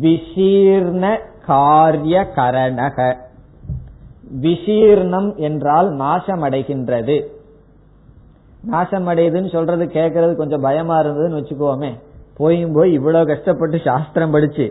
விசீர்ண 0.00 1.18
காரிய 1.46 2.26
கரணக 2.34 3.16
விசீர்ணம் 4.42 5.36
என்றால் 5.36 5.88
நாசமடைகின்றது. 5.92 7.18
நாசமடையுதுன்னு 8.72 9.50
சொல்றது 9.50 9.84
கேட்கறது 9.84 10.34
கொஞ்சம் 10.34 10.60
பயமா 10.60 11.00
இருந்ததுன்னு 11.00 11.40
வச்சுக்கோமே. 11.40 11.90
போயும் 12.36 12.72
போய் 12.72 12.92
இவ்வளவு 12.92 13.26
கஷ்டப்பட்டு 13.26 13.80
சாஸ்திரம் 13.84 14.30
படிச்சு 14.30 14.66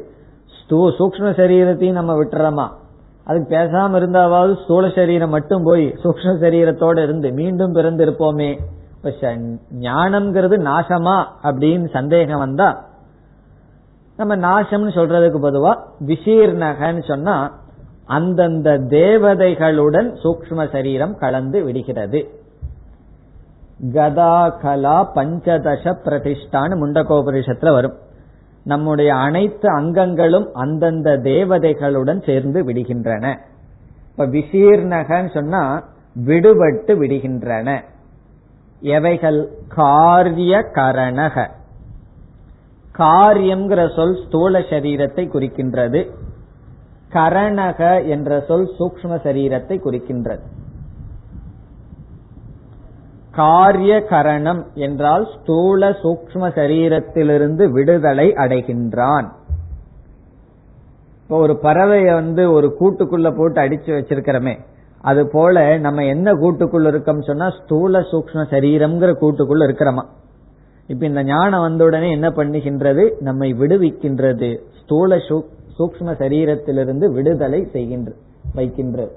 சூக்ம 0.71 1.29
சரீரத்தையும் 1.39 1.91
நம்ம 1.91 2.13
விட்டுறோமா? 2.13 2.65
அதுக்கு 3.23 3.55
பேசாம 3.55 3.97
இருந்தாவது 3.99 4.63
ஸ்தூல 4.63 4.89
சரீரம் 4.89 5.29
மட்டும் 5.29 5.63
போய் 5.63 5.85
சூக்ம 6.03 6.33
சரீரத்தோட 6.43 7.03
இருந்து 7.03 7.31
மீண்டும் 7.31 7.71
பிறந்து 7.71 8.05
இருப்போமே 8.05 8.51
ஞானம்ங்கிறது 9.79 10.55
நாசமா 10.69 11.17
அப்படின்னு 11.43 11.89
சந்தேகம் 11.89 12.39
வந்தா 12.39 12.69
நம்ம 14.17 14.35
நாசம்னு 14.35 14.91
சொல்றதுக்கு 14.97 15.39
பொதுவா 15.43 15.73
விசீர்ணகன்னு 16.05 17.03
சொன்னா 17.07 17.35
அந்தந்த 18.09 18.77
தேவதைகளுடன் 18.77 20.15
சூக்ம 20.23 20.71
சரீரம் 20.71 21.17
கலந்து 21.17 21.63
விடுகிறது. 21.63 22.29
கதா 23.93 24.49
கலா 24.49 25.11
பஞ்சதச 25.15 25.95
பிரதிஷ்டான்னு 26.05 26.77
முண்டகோபரிஷத்துல 26.81 27.71
வரும். 27.71 27.97
நம்முடைய 28.63 29.15
அனைத்து 29.15 29.79
அங்கங்களும் 29.79 30.51
அந்தந்த 30.53 31.17
தேவதைகளுடன் 31.17 32.25
சேர்ந்து 32.25 32.63
விடுகின்றன. 32.63 33.39
இப்ப 34.11 34.27
விசீர்ணகன்னு 34.27 35.33
சொன்னா 35.33 35.83
விடுபட்டு 36.25 36.95
விடுகின்றன. 37.01 37.83
எவைகள்? 38.79 39.49
காரிய 39.67 40.59
கரணக. 40.73 41.49
காரியம்ங்கிற 42.97 43.95
சொல் 43.95 44.25
ஸ்தூல 44.25 44.59
சரீரத்தை 44.59 45.27
குறிக்கின்றது. 45.27 46.09
கரணக 47.13 48.07
என்ற 48.07 48.39
சொல் 48.47 48.69
சூக்ம 48.79 49.11
சரீரத்தை 49.25 49.75
குறிக்கின்றது. 49.83 50.43
காரிய 53.31 53.93
கரணம் 54.03 54.61
என்றால் 54.73 55.25
ஸ்தூல 55.33 55.89
சூக்ம 55.89 56.49
சரீரத்திலிருந்து 56.59 57.65
விடுதலை 57.71 58.27
அடைகின்றான். 58.33 59.27
இப்போ 61.21 61.37
ஒரு 61.37 61.59
பறவையை 61.63 62.13
வந்து 62.13 62.51
ஒரு 62.51 62.67
கூட்டுக்குள்ள 62.79 63.37
போட்டு 63.37 63.61
அடிச்சு 63.61 63.91
வச்சிருக்கிறோமே 63.97 64.55
அது 65.01 65.27
போல 65.27 65.77
நம்ம 65.77 66.05
என்ன 66.05 66.33
கூட்டுக்குள்ள 66.33 66.87
இருக்கோம் 66.87 67.21
சொன்னா 67.21 67.49
ஸ்தூல 67.49 67.99
சூக்ம 67.99 68.45
சரீரம்ங்கிற 68.53 69.11
கூட்டுக்குள்ள 69.21 69.63
இருக்கிறோமா. 69.67 70.03
இப்ப 70.87 71.05
இந்த 71.05 71.23
ஞானம் 71.23 71.61
வந்த 71.61 71.83
உடனே 71.83 72.09
என்ன 72.11 72.27
பண்ணுகின்றது? 72.29 73.03
நம்மை 73.19 73.53
விடுவிக்கின்றது. 73.53 74.49
ஸ்தூல 74.81 75.15
சூக்ம 75.79 76.13
சரீரத்திலிருந்து 76.21 77.05
விடுதலை 77.11 77.61
செய்கின்ற 77.73 78.11
வைக்கின்றது 78.55 79.13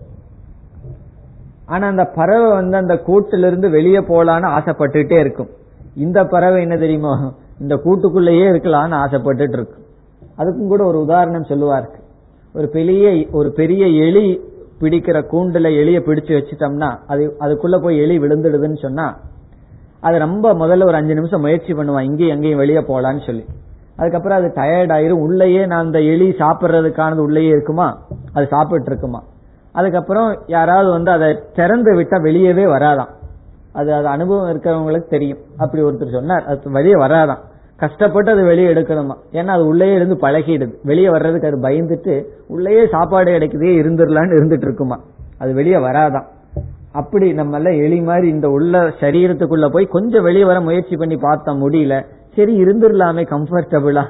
ஆனா 1.67 1.85
அந்த 1.87 2.05
பறவை 2.05 2.51
வந்து 2.51 2.77
அந்த 2.77 2.95
கூட்டிலிருந்து 3.07 3.71
வெளியே 3.71 3.99
போலான்னு 3.99 4.49
ஆசைப்பட்டுட்டே 4.57 5.19
இருக்கும். 5.19 5.51
இந்த 5.97 6.19
பறவை 6.25 6.63
என்ன 6.63 6.77
தெரியுமா? 6.77 7.35
இந்த 7.61 7.75
கூட்டுக்குள்ளேயே 7.85 8.47
இருக்கலாம்னு 8.53 8.97
ஆசைப்பட்டுட்டு 9.05 9.57
இருக்கும் 9.59 9.85
அதுக்கும் 10.39 10.73
கூட 10.73 10.83
ஒரு 10.85 10.99
உதாரணம் 11.01 11.51
சொல்லுவார்கள் 11.51 12.05
ஒரு 12.55 12.69
பெரிய 12.69 13.27
ஒரு 13.33 13.53
பெரிய 13.53 13.87
எலி 14.07 14.27
பிடிக்கிற 14.81 15.19
கூண்டுல 15.33 15.69
எலிய 15.81 15.99
பிடிச்சு 16.07 16.33
வச்சுட்டோம்னா 16.39 16.91
அது 17.07 17.37
அதுக்குள்ள 17.41 17.77
போய் 17.83 18.01
எலி 18.01 18.19
விழுந்துடுதுன்னு 18.19 18.79
சொன்னா 18.87 19.07
அது 20.01 20.17
ரொம்ப 20.19 20.55
முதல்ல 20.55 20.87
ஒரு 20.87 20.97
அஞ்சு 20.97 21.15
நிமிஷம் 21.15 21.41
முயற்சி 21.41 21.73
பண்ணுவான். 21.73 22.07
இங்கேயும் 22.09 22.35
எங்கேயும் 22.37 22.63
வெளியே 22.63 22.79
போலான்னு 22.79 23.27
சொல்லி. 23.27 23.45
அதுக்கப்புறம் 24.03 24.39
அது 24.39 24.49
டயர்ட் 24.57 24.93
ஆயிரும். 24.97 25.23
உள்ளேயே 25.27 25.63
நான் 25.67 25.85
அந்த 25.87 26.01
எலி 26.13 26.29
சாப்பிட்றதுக்கானது 26.39 27.25
உள்ளேயே 27.27 27.49
இருக்குமா? 27.49 27.89
அது 28.35 28.47
சாப்பிட்டு 28.47 28.91
இருக்குமா 28.91 29.21
அதுக்கப்புறம் 29.73 30.29
யாராவது 30.47 30.89
வந்து 30.91 31.11
அதை 31.11 31.29
திறந்து 31.55 31.91
விட்டா 31.99 32.19
வெளியவே 32.27 32.65
வராதாம். 32.75 33.13
அது 33.73 33.91
அது 33.95 34.07
அனுபவம் 34.07 34.49
இருக்கிறவங்களுக்கு 34.53 35.11
தெரியும். 35.15 35.39
அப்படி 35.59 35.83
ஒருத்தர் 35.83 36.17
சொன்னார். 36.19 36.45
அது 36.45 36.71
வெளியே 36.77 36.97
வராதான் 37.05 37.43
கஷ்டப்பட்டு 37.77 38.31
அது 38.31 38.43
வெளியே 38.45 38.69
எடுக்கணுமா? 38.75 39.15
ஏன்னா 39.33 39.53
அது 39.57 39.65
உள்ளே 39.67 39.89
இருந்து 39.95 40.17
பழகிடுது. 40.23 40.75
வெளியே 40.83 41.09
வர்றதுக்கு 41.09 41.49
அது 41.49 41.59
பயந்துட்டு 41.61 42.15
உள்ளேயே 42.49 42.83
சாப்பாடு 42.91 43.31
கிடைக்குதே 43.31 43.73
இருந்துடலான்னு 43.81 44.37
இருந்துட்டு 44.39 44.67
இருக்குமா 44.69 44.99
அது 45.39 45.53
வெளியே 45.55 45.79
வராதான் 45.89 46.27
அப்படி 46.93 47.27
நம்ம 47.33 47.59
எலி 47.59 48.01
மாதிரி 48.01 48.27
இந்த 48.29 48.49
உள்ள 48.49 48.81
சரீரத்துக்குள்ள 49.01 49.67
போய் 49.69 49.93
கொஞ்சம் 49.95 50.23
வெளியே 50.23 50.45
வர 50.45 50.59
முயற்சி 50.61 50.97
பண்ணி 50.97 51.17
பார்த்தா 51.17 51.53
முடியல. 51.65 51.95
சரி 52.37 52.55
இருந்துடலாமே 52.63 53.25
கம்ஃபர்டபுளா 53.35 54.05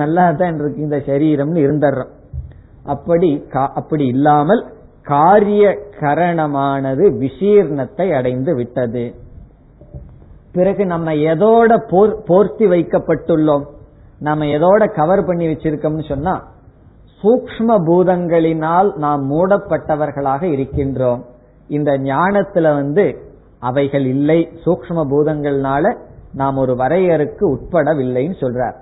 நல்லா 0.00 0.24
தான் 0.40 0.58
இருக்கு 0.60 0.86
இந்த 0.86 0.98
சரீரம்னு 1.08 1.60
இருந்துடுறோம் 1.66 2.12
அப்படி 2.92 3.30
அப்படி 3.80 4.04
இல்லாமல் 4.14 4.62
காரிய 5.10 5.64
கரணமானது 6.00 7.04
விசீர்ணத்தை 7.22 8.06
அடைந்து 8.18 8.52
விட்டது. 8.54 9.04
பிறகு 10.56 10.82
நம்ம 10.86 11.12
எதோட 11.32 11.70
போர் 11.90 12.12
போர்த்தி 12.28 12.66
வைக்கப்பட்டுள்ளோம்? 12.72 13.64
நம்ம 14.18 14.44
எதோட 14.56 14.82
கவர் 14.98 15.22
பண்ணி 15.24 15.46
வச்சிருக்கோம்னு 15.46 16.04
சொன்னா 16.08 16.34
சூக்ம 17.22 17.76
பூதங்களினால் 17.88 18.88
நாம் 19.04 19.22
மூடப்பட்டவர்களாக 19.30 20.42
இருக்கின்றோம். 20.54 21.20
இந்த 21.68 21.90
ஞானத்துல 22.10 22.74
வந்து 22.74 23.04
அவைகள் 23.68 24.06
இல்லை. 24.14 24.40
சூக்ம 24.64 25.04
பூதங்கள்னால 25.12 25.84
நாம் 26.40 26.56
ஒரு 26.56 26.72
வரையறுக்கு 26.82 27.44
உட்படவில்லைன்னு 27.54 28.36
சொல்றார். 28.42 28.76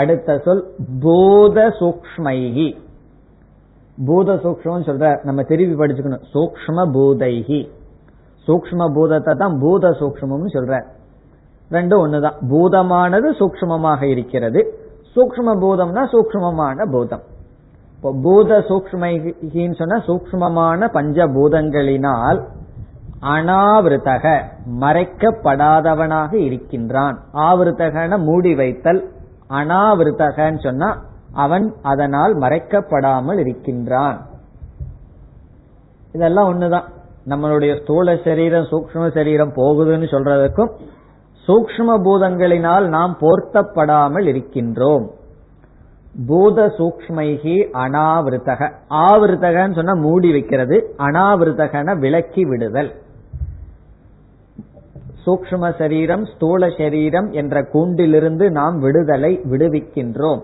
அடுத்த 0.00 0.38
சொல் 0.44 0.62
பூத 1.00 1.64
சூக்மைகி 1.80 2.68
பூத 4.06 4.34
சூக்மம் 4.44 4.86
சொல்ற 4.88 5.06
நம்ம 5.24 5.40
திருப்பி 5.42 5.74
படிச்சுக்கணும். 5.80 6.22
சூக்ம 6.34 6.84
பூதைகி. 6.96 7.60
சூக்ம 8.46 8.86
பூதத்தை 8.94 9.32
தான் 9.42 9.58
பூத 9.58 9.90
சூக்மம்னு 10.00 10.54
சொல்ற 10.54 10.78
ரெண்டும் 11.70 12.02
ஒண்ணுதான். 12.04 12.38
பூதமானது 12.52 13.28
சூக்மமாக 13.40 14.02
இருக்கிறது. 14.14 14.62
சூக்ம 15.14 15.54
பூதம்னா 15.64 16.02
சூக்மமான 16.14 16.86
பூதம். 16.94 17.22
இப்போ 17.96 18.10
பூத 18.22 18.50
சூக்மைகின்னு 18.68 19.76
சொன்னா 19.80 19.98
சூக்மமான 20.06 20.88
பஞ்சபூதங்களினால் 20.96 22.40
அனாவிருத்தக 23.22 24.42
மறைக்கப்படாதவனாக 24.80 26.34
இருக்கின்றான். 26.34 27.18
ஆவிருத்தகன 27.34 28.18
மூடி 28.18 28.54
வைத்தல் 28.54 29.12
அனாவிருத்தகன்னு 29.50 30.62
சொன்னா 30.62 31.02
அவன் 31.32 31.74
அதனால் 31.82 32.38
மறைக்கப்படாமல் 32.38 33.38
இருக்கின்றான். 33.38 34.26
இதெல்லாம் 36.12 36.48
ஒண்ணுதான். 36.52 36.88
நம்மளுடைய 37.28 37.82
ஸ்தூல 37.82 38.16
சரீரம் 38.24 38.64
சூக்ம 38.64 39.14
சரீரம் 39.14 39.52
போகுதுன்னு 39.52 40.06
சொல்றதுக்கும் 40.14 40.72
சூக்ம 41.48 41.94
பூதங்களினால் 42.06 42.86
நாம் 42.88 43.18
போர்த்தப்படாமல் 43.20 44.26
இருக்கின்றோம். 44.32 45.06
பூத 46.26 46.66
சூக்மைகி 46.78 47.56
அனாவிருத்தக. 47.72 48.72
ஆவிருத்தகன்னு 48.90 49.74
சொன்னா 49.74 49.94
மூடி 49.94 50.30
வைக்கிறது 50.30 50.94
அனாவிருத்தகன 50.98 51.98
விலக்கி 51.98 52.44
விடுதல். 52.44 52.90
சூக்ம 55.26 55.78
சரீரம் 55.78 56.24
ஸ்தூல 56.24 56.68
சரீரம் 56.78 57.30
என்ற 57.30 57.62
கூண்டிலிருந்து 57.62 58.50
நாம் 58.50 58.78
விடுதலை 58.78 59.40
விடுவிக்கின்றோம். 59.50 60.42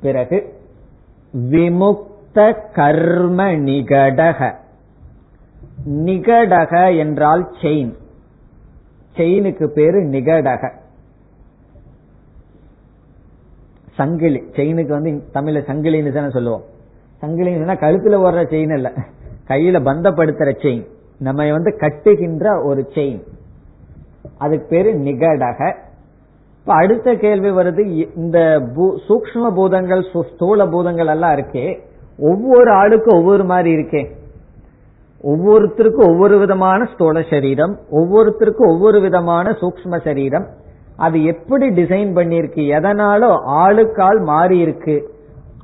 பிறகு 0.00 0.54
விமுக்த 1.36 2.56
கர்ம 2.72 3.44
நிகடக. 3.52 4.54
நிகடக 5.88 6.98
என்றால் 6.98 7.50
செயின் 7.60 7.94
செயினுக்கு 9.16 9.66
பேரு 9.68 10.00
நிகடக. 10.04 10.72
சங்கிலி 13.94 14.42
செயினுக்கு 14.52 14.92
வந்து 14.92 15.10
தமிழ்ல 15.34 15.62
சங்கிலின்னு 15.64 16.12
தானே 16.12 16.30
சொல்லுவோம். 16.30 16.64
சங்கிலின்னு 17.20 17.80
கழுத்துல 17.84 18.18
ஓடுற 18.26 18.42
செயின் 18.52 18.74
இல்ல 18.74 18.92
கையில 19.48 19.80
பந்தப்படுத்துற 19.88 20.50
செயின் 20.62 20.94
நம்ம 21.18 21.50
வந்து 21.50 21.70
கட்டுகின்ற 21.80 22.64
ஒரு 22.64 22.82
செயின் 22.94 23.20
அதுக்கு 24.38 24.66
பேரு 24.68 24.90
நிகடக. 24.92 25.60
இப்ப 26.58 26.74
அடுத்த 26.74 27.14
கேள்வி 27.14 27.50
வருது 27.50 27.82
இந்த 28.16 28.38
சூக்ம 29.08 29.50
பூதங்கள் 29.54 30.02
ஸ்தூல 30.32 30.66
பூதங்கள் 30.66 31.06
எல்லாம் 31.06 31.34
இருக்கே 31.36 31.66
ஒவ்வொரு 32.18 32.70
ஆளுக்கும் 32.72 33.18
ஒவ்வொரு 33.18 33.44
மாதிரி 33.44 33.70
இருக்கே. 33.76 34.02
ஒவ்வொருத்தருக்கும் 35.22 36.08
ஒவ்வொரு 36.08 36.38
விதமான 36.38 36.88
ஸ்தூல 36.92 37.22
சரீரம் 37.30 37.78
ஒவ்வொருத்தருக்கும் 37.90 38.70
ஒவ்வொரு 38.72 39.00
விதமான 39.00 39.50
சூக்ம 39.50 40.00
சரீரம். 40.04 40.46
அது 40.96 41.24
எப்படி 41.24 41.66
டிசைன் 41.68 42.12
பண்ணிருக்கு 42.18 42.62
எதனாலும் 42.78 43.36
ஆளுக்கால் 43.62 44.20
மாறி 44.24 44.58
இருக்கு 44.58 44.96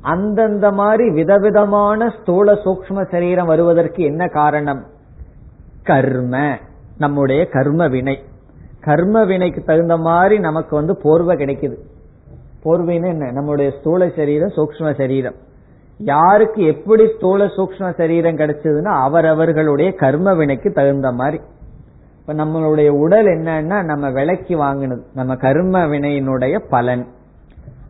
அந்தந்த 0.02 0.72
மாதிரி 0.72 1.10
விதவிதமான 1.10 2.08
ஸ்தூல 2.20 2.52
சூக்ம 2.52 3.04
சரீரம் 3.10 3.46
வருவதற்கு 3.46 4.02
என்ன 4.04 4.26
காரணம்? 4.26 4.82
கர்ம 5.84 6.56
நம்முடைய 6.98 7.46
கர்ம 7.46 7.88
வினை 7.88 8.18
கர்ம 8.80 9.24
வினைக்கு 9.24 9.64
தகுந்த 9.64 9.96
மாதிரி 9.96 10.38
நமக்கு 10.38 10.76
வந்து 10.76 10.96
போர்வை 10.96 11.36
கிடைக்குது. 11.36 11.74
போர்வைன்னு 12.64 13.06
என்ன? 13.06 13.30
நம்முடைய 13.30 13.72
ஸ்தூல 13.78 14.08
சரீரம் 14.16 14.52
சூக்ம 14.56 14.96
சரீரம். 14.96 15.34
யாருக்கு 15.98 16.62
எப்படி 16.62 17.08
ஸ்தூல 17.16 17.44
சூக்ம 17.44 17.94
சரீரம் 17.94 18.36
கிடைச்சதுன்னா 18.36 19.02
அவரவர்களுடைய 19.02 19.92
கர்ம 19.92 20.34
வினைக்கு 20.34 20.72
தகுந்த 20.72 21.12
மாதிரி. 21.12 21.40
இப்ப 22.20 22.34
நம்மளுடைய 22.34 22.88
உடல் 22.88 23.26
என்னன்னா 23.26 23.84
நம்ம 23.84 24.10
விலைக்கு 24.10 24.56
வாங்கினது. 24.56 25.02
நம்ம 25.14 25.36
கர்ம 25.36 25.86
வினையினுடைய 25.86 26.64
பலன். 26.68 27.06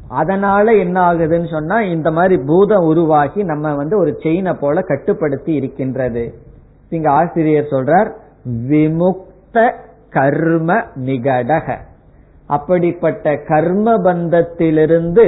அதனால 0.08 0.72
என்ன 0.72 1.12
ஆகுதுன்னு 1.12 1.50
சொன்னா 1.50 1.82
இந்த 1.82 2.10
மாதிரி 2.10 2.42
பூதம் 2.46 2.84
உருவாகி 2.84 3.42
நம்ம 3.42 3.74
வந்து 3.74 3.98
ஒரு 3.98 4.18
செயினை 4.22 4.52
போல 4.52 4.80
கட்டுப்படுத்தி 4.80 5.52
இருக்கின்றது. 5.54 6.50
இங்க 6.92 7.10
ஆசிரியர் 7.10 7.70
சொல்றார் 7.70 8.10
விமுக்த 8.68 9.74
கர்ம 10.10 10.74
நிகடக. 10.94 11.78
அப்படிப்பட்ட 12.46 13.36
கர்ம 13.36 13.94
பந்தத்திலிருந்து 13.96 15.26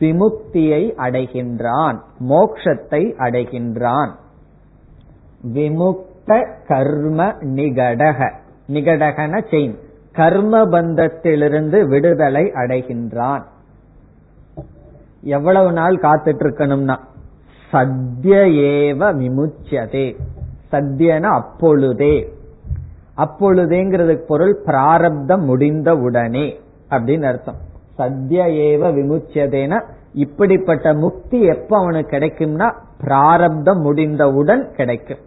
விமுக்தியை 0.00 0.82
அடைகின்றான் 0.96 1.96
மோக்ஷத்தை 2.28 3.02
அடைகின்றான். 3.18 4.12
விமுக்த 5.54 6.46
கர்ம 6.68 7.26
நிகடக. 7.26 8.32
நிகடகன 8.72 9.44
செயின் 9.50 9.76
கர்ம 10.12 10.64
பந்தத்திலிருந்து 10.64 11.82
விடுதலை 11.82 12.44
அடைகின்றான். 12.44 13.42
எவ்வளவு 15.22 15.72
நாள் 15.72 15.96
காத்துட்டு 15.96 16.42
இருக்கணும்னா 16.44 16.96
சத்ய 17.72 18.36
ஏவ 18.70 19.00
விமுச்சியதே 19.20 20.06
சத்தியன 20.72 21.22
அப்பொழுதே. 21.22 22.32
அப்பொழுதேங்கிறதுக்கு 23.16 24.26
பொருள் 24.26 24.56
பிராரப்தம் 24.64 25.44
முடிந்த 25.44 25.96
உடனே 25.96 26.60
அப்படின்னு 26.90 27.24
அர்த்தம். 27.24 27.56
சத்ய 27.98 28.44
ஏவ 28.68 28.82
விமுச்சியதேன 28.92 29.82
இப்படிப்பட்ட 30.14 30.94
முக்தி 30.94 31.42
எப்ப 31.42 31.78
அவனுக்கு 31.78 32.16
கிடைக்கும்னா 32.16 32.74
பிராரப்தம் 33.00 33.80
முடிந்தவுடன் 33.80 34.72
கிடைக்கும். 34.72 35.18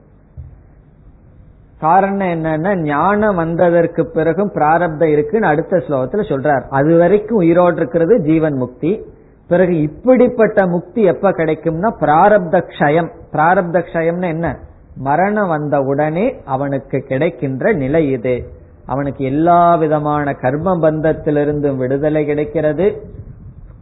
காரணம் 1.79 2.27
என்னன்னா 2.27 2.81
ஞானம் 2.81 3.35
வந்ததற்கு 3.35 4.07
பிறகும் 4.07 4.51
பிராரப்தம் 4.53 5.09
இருக்குன்னு 5.09 5.47
அடுத்த 5.47 5.77
ஸ்லோகத்துல 5.77 6.23
சொல்றார். 6.31 6.63
அது 6.69 6.97
வரைக்கும் 6.97 7.37
உயிரோடு 7.37 7.75
இருக்கிறது 7.75 8.21
ஜீவன் 8.21 8.53
முக்தி. 8.53 9.05
பிறகு 9.47 9.81
இப்படிப்பட்ட 9.81 10.67
முக்தி 10.67 11.01
எப்ப 11.03 11.31
கிடைக்கும்னா 11.31 11.89
பிராரப்த 12.01 12.63
க்ஷயம். 12.67 13.09
பிராரப்த 13.31 13.83
க்ஷயம்னா 13.93 14.27
என்ன? 14.27 14.59
மரணம் 14.95 15.47
வந்த 15.47 15.79
உடனே 15.79 16.35
அவனுக்கு 16.45 16.99
கிடைக்கின்ற 16.99 17.71
நிலை 17.71 18.11
இது. 18.11 18.49
அவனுக்கு 18.85 19.25
எல்லா 19.25 19.75
விதமான 19.75 20.33
கர்ம 20.33 20.77
பந்தத்திலிருந்தும் 20.77 21.75
விடுதலை 21.75 22.25
கிடைக்கிறது. 22.25 23.01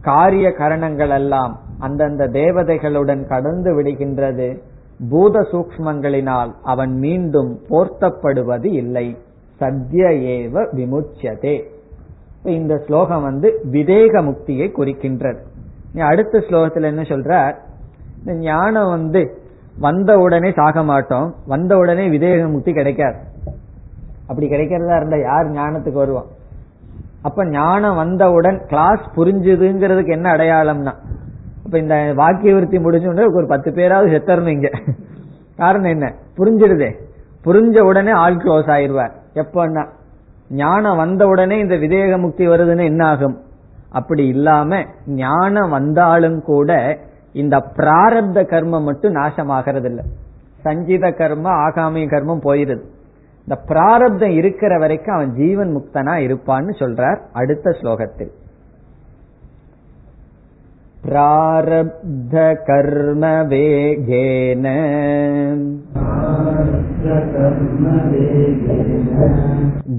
காரிய 0.02 0.52
கரணங்கள் 0.52 1.10
எல்லாம் 1.10 1.60
அந்தந்த 1.78 2.26
தேவதைகளுடன் 2.26 3.28
கடந்து 3.28 3.82
விடுகின்றது. 3.82 4.58
பூத 5.10 5.40
சூக்மங்களினால் 5.52 6.52
அவன் 6.62 6.98
மீண்டும் 6.98 7.58
போர்த்தப்படுவது 7.68 8.64
இல்லை. 8.64 9.16
சத்ய 9.60 10.08
ஏவ 10.36 10.66
விமுச்சியதே 10.74 11.62
இந்த 12.44 12.82
ஸ்லோகம் 12.86 13.22
வந்து 13.22 13.60
விதேக 13.72 14.22
முக்தியை 14.22 14.72
குறிக்கின்றது. 14.76 15.38
அடுத்த 15.98 16.38
ஸ்லோகத்தில் 16.38 16.82
என்ன 16.82 17.02
சொல்ற 17.02 17.54
இந்த 18.18 18.34
ஞானம் 18.38 18.90
வந்து 18.90 19.41
வந்த 19.78 20.18
உடனே 20.18 20.52
சாக 20.52 20.82
மாட்டோம். 20.82 21.34
வந்த 21.46 21.76
உடனே 21.76 22.08
விதேக 22.08 22.50
முக்தி 22.50 22.72
கிடைக்காது. 22.72 23.16
அப்படி 24.26 24.48
கிடைக்கிறதா 24.48 24.96
இருந்தா 24.96 25.16
யார் 25.16 25.50
ஞானத்துக்கு 25.50 25.92
வருவான்? 25.92 26.24
அப்ப 27.22 27.46
ஞானம் 27.46 27.94
வந்தவுடன் 27.94 28.64
கிளாஸ் 28.66 29.00
புரிஞ்சுதுங்கிறதுக்கு 29.16 30.10
என்ன 30.10 30.32
அடையாளம்னா 30.32 30.92
இப்ப 31.64 31.78
இந்த 31.78 32.12
வாக்கிய 32.16 32.54
விருத்தி 32.54 32.78
முடிஞ்ச 32.78 33.34
ஒரு 33.34 33.46
பத்து 33.46 33.72
பேராவது 33.72 34.18
செத்தரணும் 34.18 34.46
இங்க. 34.46 34.70
காரணம் 35.56 35.90
என்ன? 35.90 36.14
புரிஞ்சிடுதே. 36.36 36.94
புரிஞ்ச 37.44 37.80
உடனே 37.80 38.10
ஆள் 38.10 38.36
க்ளோஸ் 38.36 38.68
ஆயிடுவார். 38.68 39.10
எப்பன்னா 39.34 39.86
ஞானம் 40.50 40.96
வந்த 40.96 41.26
உடனே 41.26 41.58
இந்த 41.58 41.74
விதேக 41.74 42.18
முக்தி 42.18 42.48
வருதுன்னு 42.48 42.84
என்ன 42.84 43.06
ஆகும் 43.06 43.40
அப்படி 43.90 44.26
இல்லாம 44.26 44.84
ஞானம் 45.06 45.70
வந்தாலும் 45.70 46.42
கூட 46.42 46.98
இந்த 47.32 47.56
பிராரப்த 47.76 48.40
கர்மம் 48.42 48.82
மட்டும் 48.82 49.14
நாசமாகிறது 49.14 49.84
இல்ல 49.84 50.02
சஞ்சித 50.62 51.08
கர்மம் 51.08 51.60
ஆகாமிய 51.66 52.06
கர்மம் 52.06 52.44
போயிருது. 52.44 52.84
இந்த 53.46 53.56
பிராரப்தம் 53.66 54.30
இருக்கிற 54.30 54.78
வரைக்கும் 54.78 55.14
அவன் 55.14 55.34
ஜீவன் 55.34 55.76
முக்தனா 55.76 56.14
இருப்பான்னு 56.26 56.72
சொல்றார் 56.78 57.20
அடுத்த 57.32 57.70
ஸ்லோகத்தில். 57.70 58.32
பிராரப்த 61.08 62.34
கர்ம 62.66 63.30
வேகேன. 63.42 64.66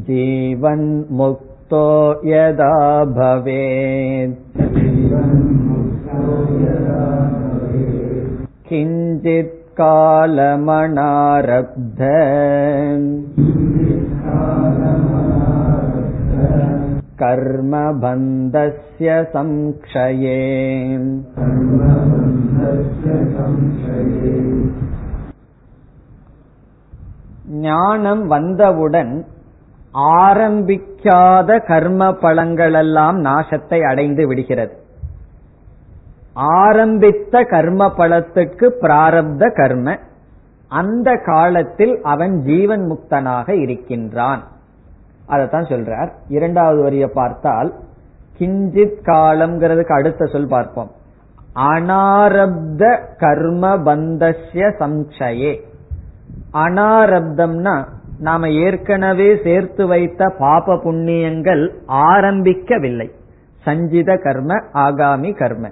ஜீவன் 0.05 1.05
முக்தோ 1.17 1.87
யதா 2.23 2.73
किञ्चित् 8.72 9.54
कालमणारब्ध 9.80 10.80
कर्मबन्धस्य 17.80 19.08
संक्षये 19.32 20.40
ஞானம் 27.60 28.22
வந்தவுடன் 28.26 29.12
ஆரம்பிக்காத 30.18 31.50
கர்ம 31.68 32.10
பலங்களெல்லாம் 32.22 33.18
நாசத்தை 33.28 33.80
அடைந்து 33.82 34.24
விடுகிறது 34.26 34.74
ஆரம்பித்த 36.33 37.43
கர்ம 37.43 37.93
பலத்துக்கு 37.97 38.73
பிராரப்த 38.81 39.53
கர்ம. 39.53 39.97
அந்த 40.67 41.21
காலத்தில் 41.25 41.99
அவன் 42.03 42.41
ஜீவன் 42.41 42.81
முக்தனாக 42.81 43.49
இருக்கின்றான். 43.49 44.43
அதைத்தான் 45.25 45.63
சொல்றார். 45.63 46.11
இரண்டாவது 46.27 46.81
வரிய 46.81 47.07
பார்த்தால் 47.07 47.73
கிஞ்சித் 48.37 48.95
காலம்ங்கிறதுக்கு 49.05 49.91
அடுத்த 49.91 50.25
சொல் 50.25 50.47
பார்ப்போம். 50.47 50.91
அனாரப்த 51.55 52.99
கர்ம 53.17 53.77
பந்தஸ்ய 53.77 54.71
சம்சயே. 54.79 55.59
அனாரப்தம்னா 56.53 57.83
நாம 58.19 58.49
ஏற்கனவே 58.49 59.39
சேர்த்து 59.43 59.87
வைத்த 59.87 60.33
பாப 60.39 60.75
புண்ணியங்கள் 60.75 61.73
ஆரம்பிக்கவில்லை. 61.87 63.11
சஞ்சித 63.63 64.17
கர்ம 64.17 64.53
ஆகாமி 64.73 65.37
கர்ம. 65.37 65.69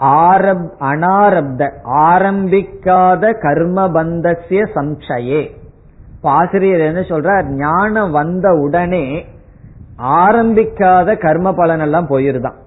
ஆரப் 0.00 0.72
அனாரப்த 0.80 1.70
ஆரம்பிக்காத 1.84 3.40
கர்ம 3.40 3.88
பந்தசிய 3.88 4.66
சம்சயே. 4.74 5.50
ஆசிரியர் 6.22 6.80
என்ன 6.80 7.00
சொல்றார்? 7.00 7.44
ஞானம் 7.44 8.10
வந்த 8.10 8.52
உடனே 8.52 9.26
ஆரம்பிக்காத 9.98 11.18
கர்ம 11.18 11.52
பலன் 11.52 11.80
எல்லாம் 11.80 12.08
போயிருதான். 12.08 12.58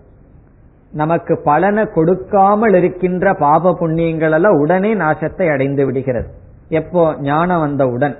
நமக்கு 0.92 1.42
பலனை 1.44 1.86
கொடுக்காமல் 1.86 2.74
இருக்கின்ற 2.74 3.34
பாப 3.34 3.78
புண்ணியங்கள் 3.80 4.32
எல்லாம் 4.32 4.60
உடனே 4.60 4.96
நாசத்தை 4.96 5.52
அடைந்து 5.52 5.86
விடுகிறது. 5.86 6.28
எப்போ? 6.70 7.16
ஞானம் 7.20 7.60
வந்தவுடன் 7.60 8.18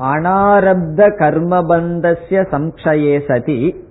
அனாரப்த 0.00 1.08
கர்மபந்தசிய 1.18 2.46
சம்சயே 2.52 3.20
சதி. 3.28 3.84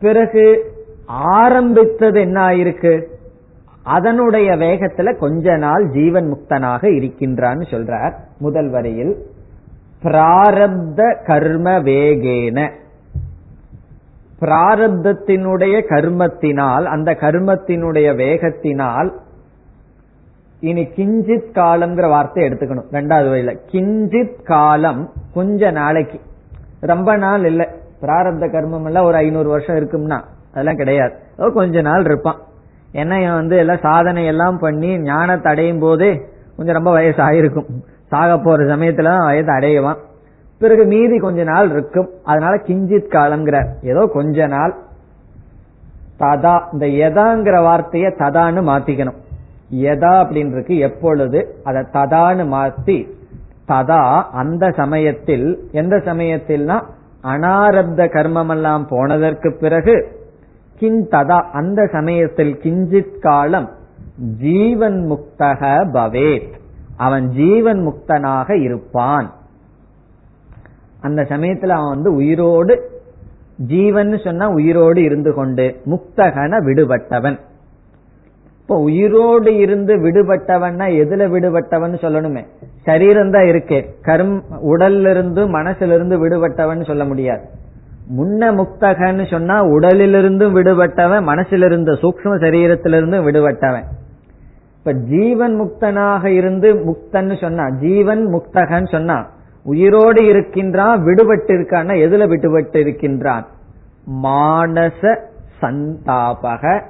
பிறகு 0.00 0.70
ஆரம்பித்தது 1.06 2.20
என்ன 2.20 2.48
ஆயிருக்கு 2.48 3.06
அதனுடைய 3.82 4.50
வேகத்துல 4.50 5.16
கொஞ்ச 5.16 5.56
நாள் 5.56 5.88
ஜீவன் 5.88 6.32
முக்தனாக 6.32 6.82
இருக்கின்றான்னு 6.82 7.62
சொல்றார் 7.70 8.12
முதல் 8.38 8.70
வரையில் 8.70 9.26
பிராரப்த 10.02 11.24
கர்ம 11.24 11.70
வேகேன. 11.70 12.70
பிராரப்தத்தினுடைய 14.40 15.82
கர்மத்தினால் 15.88 16.84
அந்த 16.84 17.12
கர்மத்தினுடைய 17.12 18.14
வேகத்தினால் 18.14 19.12
இனி 20.60 20.82
கிஞ்சித் 20.82 21.50
காலம்ங்கிற 21.54 22.08
வார்த்தை 22.08 22.44
எடுத்துக்கணும் 22.44 22.86
ரெண்டாவது 22.92 23.28
வழியில 23.28 23.52
கிஞ்சித் 23.52 24.42
காலம் 24.42 25.12
கொஞ்ச 25.34 25.70
நாளைக்கு. 25.70 26.20
ரொம்ப 26.80 27.16
நாள் 27.16 27.44
இல்லை. 27.44 27.68
பிராரப்த 28.00 28.48
கர்மம் 28.48 28.84
எல்லாம் 28.84 29.04
ஒரு 29.04 29.16
ஐநூறு 29.16 29.48
வருஷம் 29.48 29.76
இருக்கும்னா. 29.76 30.20
அதெல்லாம் 30.52 30.80
கிடையாது. 30.80 31.14
கொஞ்ச 31.58 31.82
நாள் 31.88 32.06
இருப்பான். 32.10 32.40
ஏன்னா 33.00 33.18
வந்து 33.34 33.56
எல்லாம் 33.62 33.84
சாதனை 33.86 34.22
எல்லாம் 34.32 34.58
பண்ணி 34.58 34.90
ஞானத்தை 35.08 35.48
அடையும் 35.52 35.82
போதே 35.84 36.10
கொஞ்சம் 36.56 36.78
ரொம்ப 36.78 36.90
வயசு 36.96 37.20
ஆயிருக்கும் 37.26 37.68
சாக 38.12 38.32
போற 38.38 38.64
சமயத்துல 38.72 39.10
வயது 39.26 39.52
அடையவான் 39.52 40.00
பிறகு 40.60 40.82
மீதி 40.84 41.16
கொஞ்ச 41.18 41.40
நாள் 41.50 41.68
இருக்கும். 41.74 42.08
அதனால 42.30 42.54
கிஞ்சித் 42.66 43.14
காலம்ங்கிற 43.14 43.58
ஏதோ 43.92 44.02
கொஞ்ச 44.16 44.46
நாள். 44.54 44.74
ததா 46.22 46.54
இந்த 46.72 46.86
எதாங்கிற 47.06 47.56
வார்த்தைய 47.68 48.08
ததான்னு 48.20 48.60
மாத்திக்கணும். 48.70 49.18
எதா 49.90 50.12
அப்படின்றது 50.22 50.74
எப்பொழுது 50.88 51.40
அதை 51.68 51.80
ததான்னு 51.96 52.44
மாத்தி 52.54 52.98
ததா 53.70 54.02
அந்த 54.40 54.64
சமயத்தில் 54.80 55.46
எந்த 55.80 55.96
சமயத்தில்னா 56.08 56.76
அனாரப்த 57.24 58.02
கர்மமெல்லாம் 58.14 58.84
போனதற்கு 58.88 59.50
பிறகு 59.60 59.94
கின் 60.82 61.08
ததா 61.10 61.38
அந்த 61.52 61.86
சமயத்தில் 61.92 62.52
கிஞ்சித் 62.62 63.18
காலம் 63.18 63.68
ஜீவன் 64.38 64.98
முக்தக 65.10 65.60
பவேத். 65.92 66.50
அவன் 66.96 67.28
ஜீவன் 67.28 67.80
முக்தனாக 67.86 68.60
இருப்பான். 68.60 69.32
அந்த 71.00 71.22
சமயத்துல 71.22 71.68
அவன் 71.68 71.88
வந்து 71.88 72.14
உயிரோடு 72.14 72.74
ஜீவன் 73.56 74.18
சொன்னா 74.24 74.48
உயிரோடு 74.48 75.02
இருந்து 75.02 75.34
கொண்டு 75.34 75.80
முக்தகன 75.84 76.60
விடுபட்டவன். 76.66 77.38
இப்போ 78.60 78.78
உயிரோடு 78.78 79.56
இருந்து 79.56 79.94
விடுபட்டவன்னா 79.96 80.86
எதுல 81.02 81.22
விடுபட்டவன் 81.34 81.94
சொல்லணுமே? 82.04 82.44
சரீரம் 82.82 83.30
தான் 83.30 83.42
இருக்கே. 83.42 83.80
கரும் 84.02 84.36
உடல்ல 84.72 85.10
இருந்து 85.10 85.42
மனசுல 85.58 85.94
இருந்து 85.94 86.16
விடுபட்டவன் 86.18 86.86
சொல்ல 86.86 87.04
முடியாது. 87.04 87.60
முன்ன 88.16 88.42
முக்தகன்னு 88.52 89.30
சொன்னா 89.30 89.64
உடலிலிருந்தும் 89.64 90.54
விடுபட்டவன் 90.56 91.26
மனசிலிருந்து 91.28 91.92
சூக்ம 92.02 92.32
சரீரத்திலிருந்தும் 92.38 93.26
விடுபட்டவன். 93.26 93.84
இப்ப 94.78 94.92
ஜீவன் 94.92 95.60
முக்தனாக 95.60 96.24
இருந்து 96.24 96.74
முக்தன்னு 96.74 97.40
சொன்னா 97.40 97.68
ஜீவன் 97.70 98.26
முக்தகன்னு 98.26 98.90
சொன்னா 98.90 99.28
உயிரோடு 99.64 100.24
இருக்கின்றான் 100.24 101.04
விடுபட்டு 101.04 101.52
இருக்கான்னா 101.52 101.94
எதுல 102.06 102.26
விடுபட்டு 102.26 102.76
இருக்கின்றான் 102.76 103.46
மானச 104.22 105.18
சந்தாபக 105.62 106.82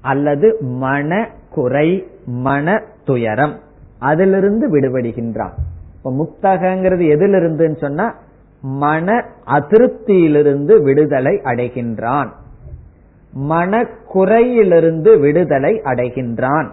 அல்லது 0.00 0.56
மன 0.60 1.28
குறை 1.50 2.06
மன 2.26 2.82
துயரம். 3.04 3.58
அதிலிருந்து 3.98 4.66
விடுபடுகின்றான். 4.76 5.54
இப்ப 5.96 6.12
முக்தகங்கிறது 6.18 7.04
எதிலிருந்துன்னு 7.14 7.80
சொன்னா 7.80 8.14
மன 8.60 9.24
அதிருப்தியிலிருந்து 9.46 10.82
விடுதலை 10.82 11.40
அடைகின்றான். 11.44 12.28
மனக்குறையிலிருந்து 13.48 15.20
விடுதலை 15.20 15.80
அடைகின்றான். 15.84 16.68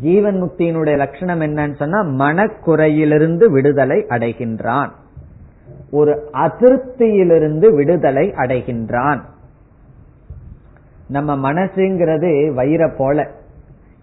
ஜீவன் 0.00 0.42
முக்தியினுடைய 0.42 0.96
லட்சணம் 0.96 1.40
என்னன்னு 1.40 1.76
சொன்னா 1.76 2.02
மனக்குறையிலிருந்து 2.02 3.44
விடுதலை 3.44 4.04
அடைகின்றான். 4.08 4.90
ஒரு 5.90 6.30
அதிருப்தியிலிருந்து 6.32 7.74
விடுதலை 7.74 8.28
அடைகின்றான். 8.28 9.20
நம்ம 11.08 11.52
மனசுங்கிறது 11.52 12.52
வயிற 12.56 12.94
போல. 12.96 13.30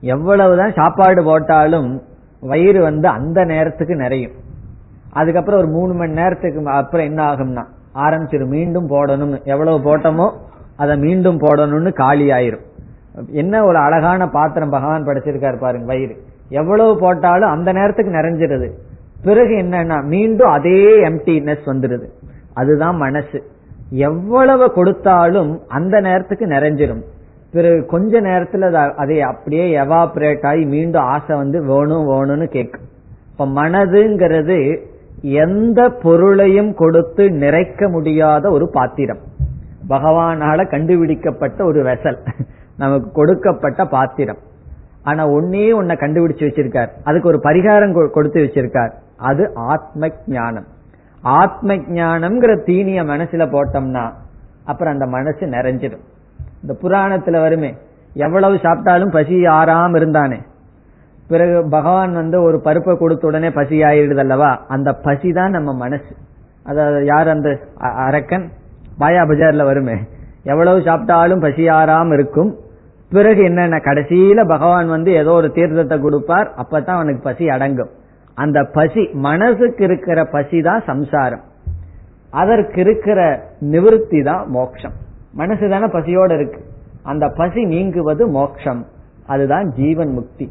எவ்வளவுதான் 0.02 0.74
சாப்பாடு 0.76 1.24
போட்டாலும் 1.24 2.02
வயிறு 2.40 2.82
வந்து 2.82 3.08
அந்த 3.08 3.46
நேரத்துக்கு 3.46 3.96
நிறையும். 3.96 4.39
அதுக்கப்புறம் 5.12 5.60
ஒரு 5.60 5.70
மூணு 5.70 5.94
மணி 5.94 6.14
நேரத்துக்கு 6.14 6.70
அப்புறம் 6.70 7.06
என்ன 7.06 7.24
ஆகும்னா 7.34 7.64
ஆரம்பிச்சிடும் 7.96 8.48
மீண்டும் 8.48 8.90
போடணும் 8.90 9.44
எவ்வளவு 9.44 9.78
போட்டோமோ 9.78 10.32
அதை 10.78 10.98
மீண்டும் 10.98 11.40
போடணும்னு 11.40 11.94
காலி 11.94 12.32
ஆயிரும் 12.32 12.68
என்ன 13.32 13.66
ஒரு 13.66 13.78
அழகான 13.78 14.28
பாத்திரம் 14.28 14.70
பகவான் 14.70 15.06
படைச்சிருக்காரு 15.06 15.60
பாருங்க 15.60 15.86
வயிறு. 15.86 16.16
எவ்வளவு 16.50 17.00
போட்டாலும் 17.00 17.50
அந்த 17.50 17.72
நேரத்துக்கு 17.72 18.14
நிறைஞ்சிருது. 18.14 18.70
பிறகு 19.24 19.50
என்னன்னா 19.50 20.04
மீண்டும் 20.04 20.50
அதே 20.50 21.08
எம்டினஸ் 21.08 21.66
வந்துருது. 21.66 22.08
அதுதான் 22.54 22.96
மனசு. 22.96 23.44
எவ்வளவு 23.90 24.72
கொடுத்தாலும் 24.72 25.60
அந்த 25.68 26.00
நேரத்துக்கு 26.00 26.46
நிறைஞ்சிரும். 26.46 27.02
பிறகு 27.52 27.86
கொஞ்ச 27.86 28.22
நேரத்துல 28.22 28.72
அதை 28.96 29.22
அப்படியே 29.22 29.80
எவாபரேட் 29.80 30.46
ஆகி 30.46 30.66
மீண்டும் 30.66 31.04
ஆசை 31.04 31.36
வந்து 31.36 31.66
வேணும் 31.66 32.10
வேணும்னு 32.10 32.46
கேட்கும். 32.46 32.88
இப்ப 33.32 33.46
மனதுங்கிறது 33.46 34.82
எந்த 35.22 35.90
பொருளையும் 35.90 36.74
கொடுத்து 36.74 37.24
நிறைக்க 37.26 37.92
முடியாத 37.92 38.50
ஒரு 38.50 38.70
பாத்திரம். 38.70 39.20
பகவானால 39.90 40.70
கண்டுபிடிக்கப்பட்ட 40.70 41.64
ஒரு 41.64 41.84
வெசல் 41.84 42.18
நமக்கு 42.78 43.12
கொடுக்கப்பட்ட 43.12 43.86
பாத்திரம். 43.86 44.38
ஆனா 45.04 45.28
ஒன்னே 45.28 45.66
ஒன்ன 45.80 45.94
கண்டுபிடிச்சு 45.96 46.46
வச்சிருக்கார். 46.48 46.90
அதுக்கு 47.04 47.28
ஒரு 47.28 47.40
பரிகாரம் 47.44 48.10
கொடுத்து 48.10 48.44
வச்சிருக்கார். 48.44 48.92
அது 49.18 49.52
ஆத்ம 49.54 50.10
ஞானம் 50.28 50.66
ஆத்ம 51.22 51.76
ஞானம்ங்கிற 51.76 52.52
தீனிய 52.66 53.04
மனசுல 53.04 53.44
போட்டோம்னா 53.54 54.12
அப்புறம் 54.66 54.94
அந்த 54.94 55.06
மனசு 55.06 55.46
நிறைஞ்சிடும். 55.46 56.06
இந்த 56.62 56.74
புராணத்துல 56.82 57.40
வருமே 57.42 57.78
எவ்வளவு 58.14 58.56
சாப்பிட்டாலும் 58.56 59.12
பசி 59.12 59.36
ஆறாம 59.44 59.98
இருந்தானே 60.02 60.40
பிறகு 61.30 61.58
பகவான் 61.70 62.14
வந்து 62.14 62.38
ஒரு 62.42 62.58
பருப்பை 62.62 62.94
கொடுத்த 62.98 63.28
உடனே 63.28 63.50
பசி 63.52 63.78
ஆயிடுது 63.84 64.18
அல்லவா 64.18 64.52
அந்த 64.68 64.94
பசி 64.94 65.32
தான் 65.32 65.50
நம்ம 65.50 65.74
மனசு. 65.74 66.14
அதாவது 66.64 67.06
யார் 67.06 67.28
அந்த 67.28 67.50
அரக்கன்? 67.80 68.46
பாயா 69.00 69.22
பஜார்ல 69.30 69.64
வருமே. 69.64 69.98
எவ்வளவு 70.44 70.80
சாப்பிட்டாலும் 70.80 71.42
பசி 71.42 71.64
ஆறாம 71.68 72.14
இருக்கும். 72.14 72.52
பிறகு 73.12 73.44
என்னென்ன? 73.44 73.78
கடைசியில 73.78 74.48
பகவான் 74.48 74.88
வந்து 74.88 75.12
ஏதோ 75.12 75.32
ஒரு 75.32 75.48
தீர்த்தத்தை 75.56 75.98
கொடுப்பார். 76.02 76.50
அப்பதான் 76.62 77.00
அவனுக்கு 77.00 77.22
பசி 77.24 77.50
அடங்கும். 77.50 77.92
அந்த 78.38 78.60
பசி 78.64 79.10
மனசுக்கு 79.28 79.84
இருக்கிற 79.84 80.26
பசி 80.26 80.62
தான் 80.62 80.84
சம்சாரம். 80.86 81.44
அதற்கு 82.32 82.80
இருக்கிற 82.82 83.20
நிவிருத்தி 83.62 84.20
தான் 84.24 84.44
மோட்சம் 84.48 84.96
மனசு 85.34 85.70
தானே 85.70 85.86
பசியோட 85.86 86.32
இருக்கு. 86.34 86.62
அந்த 87.04 87.26
பசி 87.38 87.62
நீங்குவது 87.66 88.28
மோக்ஷம். 88.28 88.82
அதுதான் 89.28 89.68
ஜீவன் 89.70 90.12
முக்தி. 90.12 90.48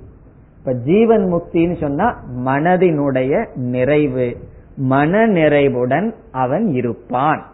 இப்ப 0.58 0.72
ஜீவன் 0.72 1.32
முக்தின்னு 1.32 1.80
சொன்னா 1.80 2.22
மனதினுடைய 2.44 3.46
நிறைவு 3.54 4.36
மன 4.76 5.26
நிறைவுடன் 5.26 6.14
அவன் 6.32 6.72
இருப்பான். 6.72 7.46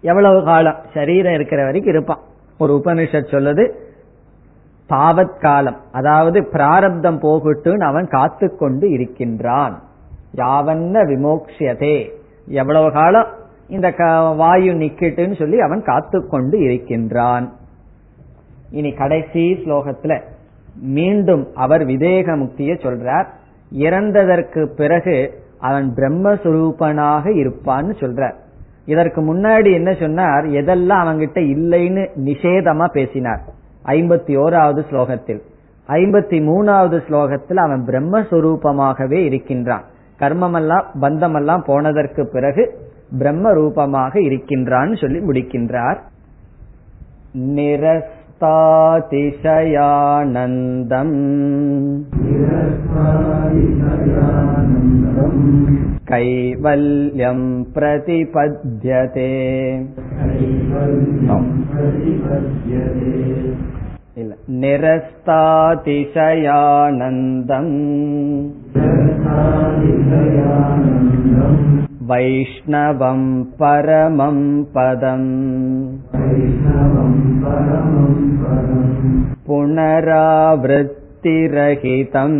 எவ்வளவு 0.00 0.44
காலம்? 0.44 0.76
சரீரம் 0.94 1.34
இருக்கிற 1.34 1.64
வரைக்கும் 1.64 1.94
இருப்பான். 1.94 2.18
ஒரு 2.58 2.80
உபனிஷத் 2.84 3.30
சொல்லுது 3.30 3.72
பாவத் 4.88 5.40
காலம் 5.40 5.80
அதாவது 5.92 6.48
பிராரப்தம் 6.52 7.20
போகட்டுன்னு 7.20 7.84
அவன் 7.84 8.06
காத்து 8.06 8.56
கொண்டு 8.56 8.90
இருக்கின்றான். 8.90 9.82
யாவன்ன 10.36 11.04
விமோக்ஷதே 11.04 12.10
எவ்வளவு 12.46 12.92
காலம்? 12.92 13.26
இந்த 13.68 13.94
வாயு 14.36 14.72
நிக்கட்டுன்னு 14.72 15.38
சொல்லி 15.38 15.60
அவன் 15.60 15.82
காத்து 15.82 16.28
கொண்டு 16.28 16.60
இருக்கின்றான். 16.60 17.52
இனி 18.70 18.92
கடைசி 18.92 19.52
ஸ்லோகத்துல 19.52 20.22
மீண்டும் 20.74 21.48
அவர் 21.54 21.86
விதேக 21.86 22.36
முக்தியை 22.36 22.74
சொல்றார். 22.82 23.26
இறந்ததற்கு 23.78 24.66
பிறகு 24.66 25.42
அவன் 25.58 25.94
பிரம்மஸ்வரூபனாக 25.94 27.26
இருப்பான்னு 27.34 27.94
சொல்றார். 28.00 28.34
இதற்கு 28.84 29.34
முன்னாடி 29.34 29.72
என்ன 29.72 29.94
சொன்னார்? 29.94 30.44
எதெல்லாம் 30.44 31.06
அவங்கிட்ட 31.06 31.38
இல்லைன்னு 31.38 32.08
நிஷேதமா 32.24 32.86
பேசினார். 32.86 33.40
ஐம்பத்தி 33.86 34.36
ஓராவது 34.36 34.84
ஸ்லோகத்தில். 34.90 35.40
ஐம்பத்தி 35.88 36.40
மூணாவது 36.40 37.02
ஸ்லோகத்தில் 37.08 37.54
அவன் 37.54 37.84
பிரம்மஸ்வரூபமாகவே 37.86 39.12
இருக்கின்றான். 39.12 39.84
கர்மமெல்லாம் 40.18 40.84
பந்தமெல்லாம் 41.00 41.64
போனதற்கு 41.64 42.28
பிறகு 42.28 42.90
பிரம்ம 43.18 43.52
ரூபமாக 43.52 44.20
இருக்கின்றான் 44.20 44.94
சொல்லி 44.94 45.18
முடிக்கின்றார். 45.18 45.98
நிரஸ்தாதிசயானந்தம் 48.42 49.06
கைவல்யம் 56.08 57.66
பிரதிபத்யதே. 57.74 58.50
இல்ல 64.14 64.34
நிரஸ்தாதிசயானந்தம் 64.60 65.60
वैष्णवं 72.08 73.20
परमं 73.60 74.38
पदम् 74.74 75.28
पुनरावृत्तिरहितम् 81.04 82.38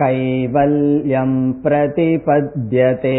कैवल्यं 0.00 1.32
प्रतिपद्यते 1.64 3.18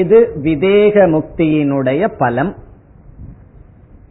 இது 0.00 0.18
விதேக 0.44 0.96
முக்தியினுடைய 1.12 2.02
பலம் 2.20 2.52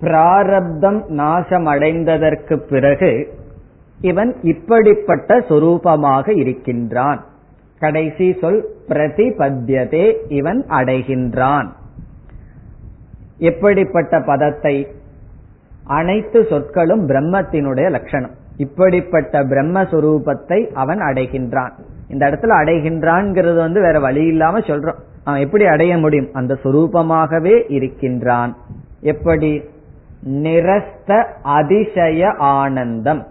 பிராரப்தம் 0.05 1.03
நாசமடைந்ததற்கு 1.09 2.55
பிறகு 2.57 3.33
இவன் 4.01 4.35
இப்படிப்பட்ட 4.41 5.39
சொரூபமாக 5.39 6.37
இருக்கின்றான். 6.37 7.23
கடைசி 7.79 8.37
சொல் 8.41 8.67
பிரதிபத்தியதே 8.87 10.15
இவன் 10.27 10.65
அடைகின்றான். 10.69 11.67
எப்படிப்பட்ட 13.37 14.21
பதத்தை? 14.21 14.87
அனைத்து 15.83 16.45
சொற்களும் 16.49 17.09
பிரம்மத்தினுடைய 17.09 17.89
லட்சணம். 17.89 18.31
இப்படிப்பட்ட 18.57 19.43
பிரம்மஸ்வரூபத்தை 19.43 20.71
அவன் 20.71 20.99
அடைகின்றான். 20.99 21.71
இந்த 22.07 22.25
இடத்துல 22.27 22.53
அடைகின்றான்ங்கிறது 22.63 23.55
வந்து 23.55 23.81
வேற 23.81 23.99
வழி 23.99 24.25
இல்லாம 24.25 24.59
சொல்றோம். 24.59 24.99
அவன் 25.23 25.41
எப்படி 25.41 25.65
அடைய 25.65 25.97
முடியும்? 25.97 26.29
அந்த 26.33 26.57
சொரூபமாகவே 26.63 27.63
இருக்கின்றான். 27.67 28.57
எப்படி? 28.99 29.73
நிரஸ்த 30.25 31.25
அதிசய 31.43 32.33
ஆனந்தம். 32.37 33.27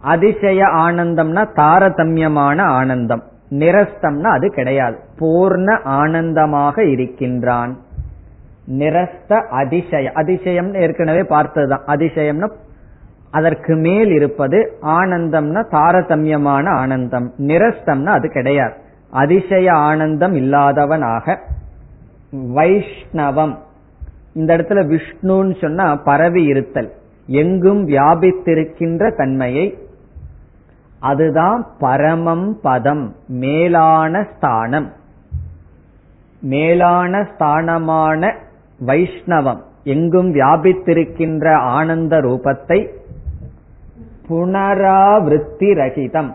அதிசய 0.00 0.66
ஆனந்தம்னா 0.66 1.46
தாரதமியமான 1.52 2.62
ஆனந்தம். 2.62 3.22
நிரஸ்தம்னா 3.50 4.22
அது 4.22 4.50
கிடையாது. 4.50 4.98
பூர்ண 5.18 5.82
ஆனந்தமாக 5.82 6.84
இருக்கின்றான். 6.84 7.76
நிரஸ்த 8.70 9.46
அதிசய. 9.46 10.10
அதிசயம் 10.14 10.74
ஏற்கனவே 10.74 11.22
பார்த்ததுதான். 11.22 11.84
அதிசயம்னா 11.86 12.50
அதற்கு 13.30 13.74
மேல் 13.74 14.10
இருப்பது 14.10 14.78
ஆனந்தம்னா 14.82 15.64
தாரதமியமான 15.70 16.68
ஆனந்தம். 16.68 17.32
நிரஸ்தம்னா 17.38 18.06
அது 18.06 18.28
கிடையாது. 18.32 18.72
அதிசய 19.10 19.72
ஆனந்தம் 19.72 20.34
இல்லாதவனாக 20.34 21.38
வைஷ்ணவம். 22.30 23.58
இந்த 24.38 24.56
இடத்துல 24.56 24.82
விஷ்ணுன்னு 24.84 25.52
சொன்னா 25.60 25.86
பரவி 25.96 26.42
இருத்தல். 26.44 26.90
எங்கும் 27.26 27.88
வியாபித்திருக்கின்ற 27.88 29.16
தன்மையை. 29.16 29.66
அதுதான் 31.00 31.60
பரமம் 31.80 32.48
பதம் 32.62 33.04
மேலான 33.28 34.26
ஸ்தானம். 34.36 34.88
மேலான 36.40 37.20
ஸ்தானமான 37.20 38.32
வைஷ்ணவம் 38.86 39.62
எங்கும் 39.84 40.34
வியாபித்திருக்கின்ற 40.34 41.46
ஆனந்த 41.52 42.16
ரூபத்தை 42.20 42.80
புனராவிருத்தி 44.28 45.68
ரகிதம் 45.74 46.30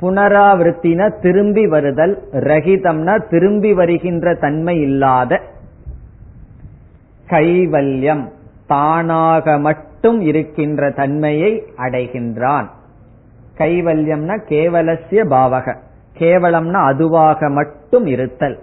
புனராவிருத்தின 0.00 1.20
திரும்பி 1.20 1.66
வருதல் 1.66 2.14
ரகிதம்னா 2.32 3.14
திரும்பி 3.28 3.72
வருகின்ற 3.72 4.34
தன்மை 4.34 4.80
இல்லாத 4.80 5.40
கைவல்யம் 7.28 8.28
தானாக 8.66 9.58
மட்டும் 9.58 10.20
இருக்கின்ற 10.20 10.90
தன்மையை 10.90 11.62
அடைகின்றான். 11.76 12.66
கைவல்யம்னா 13.58 14.40
கேவலசிய 14.48 15.24
பாவக. 15.24 15.76
கேவலம்னா 16.18 16.72
அதுவாக 16.72 17.48
மட்டும் 17.48 18.06
இருத்தல். 18.06 18.58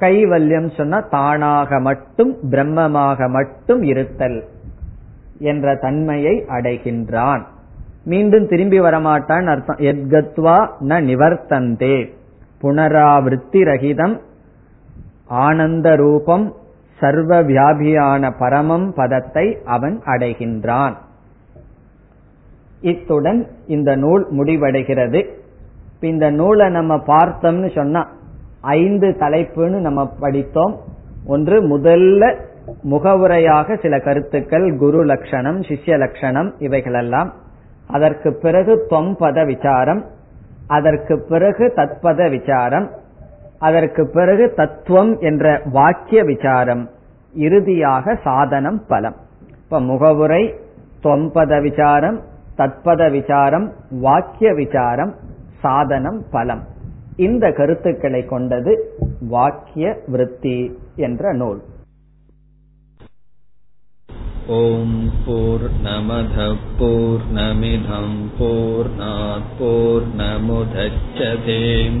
கைவல்யம் 0.00 0.76
சொன்னா 0.76 1.00
தானாக 1.00 1.80
மட்டும் 1.80 2.36
பிரம்மமாக 2.50 3.28
மட்டும் 3.28 3.82
இருத்தல் 3.82 4.44
என்ற 5.38 5.74
தன்மையை 5.74 6.44
அடைகின்றான். 6.48 7.42
மீண்டும் 8.04 8.48
திரும்பி 8.48 8.80
வரமாட்டான் 8.80 9.46
அர்த்தம். 9.46 9.76
எத்கத்வா 9.76 10.68
ந 10.80 11.00
நிவர்த்தந்தே. 11.00 12.12
புனராவிருத்தி 12.62 13.64
ரகிதம் 13.64 14.20
ஆனந்த 15.26 15.96
ரூபம் 15.96 16.54
சர்வ 17.00 17.42
வியாபியான 17.42 18.30
பரமம் 18.38 18.92
பதத்தை 18.94 19.58
அவன் 19.64 20.00
அடைகின்றான். 20.06 20.94
இத்துடன் 22.80 23.48
இந்த 23.66 23.96
நூல் 23.96 24.32
முடிவடைகிறது. 24.32 25.20
இந்த 26.00 26.30
நூலை 26.30 26.70
நம்ம 26.70 26.96
பார்த்தோம்னு 26.96 27.74
சொன்னா 27.74 28.08
ஐந்து 28.60 29.16
தலைப்புன்னு 29.20 29.78
நம்ம 29.78 30.06
படித்தோம். 30.20 30.80
ஒன்று 31.26 31.78
முதல்ல 31.78 32.36
முகவுரையாக 32.82 33.76
சில 33.76 34.00
கருத்துக்கள் 34.00 34.76
குரு 34.76 35.04
லட்சணம் 35.04 35.60
சிஷ்ய 35.60 35.98
லட்சணம் 35.98 36.54
இவைகளெல்லாம். 36.58 37.32
அதற்கு 37.86 38.38
பிறகு 38.42 38.86
தொம்பத 38.90 39.46
விசாரம் 39.46 40.04
அதற்கு 40.66 41.24
பிறகு 41.28 41.72
தத்பத 41.76 42.30
விசாரம் 42.30 42.90
அதற்கு 43.68 44.02
பிறகு 44.16 44.44
தத்துவம் 44.58 45.12
என்ற 45.28 45.44
வாக்கிய 45.76 46.20
விசாரம் 46.32 46.84
இறுதியாக 47.46 48.14
சாதனம் 48.24 48.80
பலம். 48.88 49.16
இப்ப 49.62 49.80
முகவுரை 49.90 50.42
தொம்பத 51.04 51.60
விசாரம் 51.68 52.18
தத்பத 52.58 53.10
விசாரம் 53.10 53.66
வாக்கிய 54.06 54.48
விசாரம் 54.54 55.12
சாதனம் 55.62 56.20
பலம். 56.30 56.62
இந்த 57.26 57.44
கருத்துக்களை 57.58 58.22
கொண்டது 58.32 58.72
வாக்கிய 59.34 59.94
விருத்தி 60.06 60.58
என்ற 61.06 61.32
நூல். 61.40 61.60
ஓம் 64.56 64.98
போர் 65.26 65.66
நமத 65.84 66.36
போர் 66.78 67.24
நமிதம் 67.36 68.18
போர் 68.38 68.90
போர் 69.58 70.08
நமுதச்சதேம் 70.20 72.00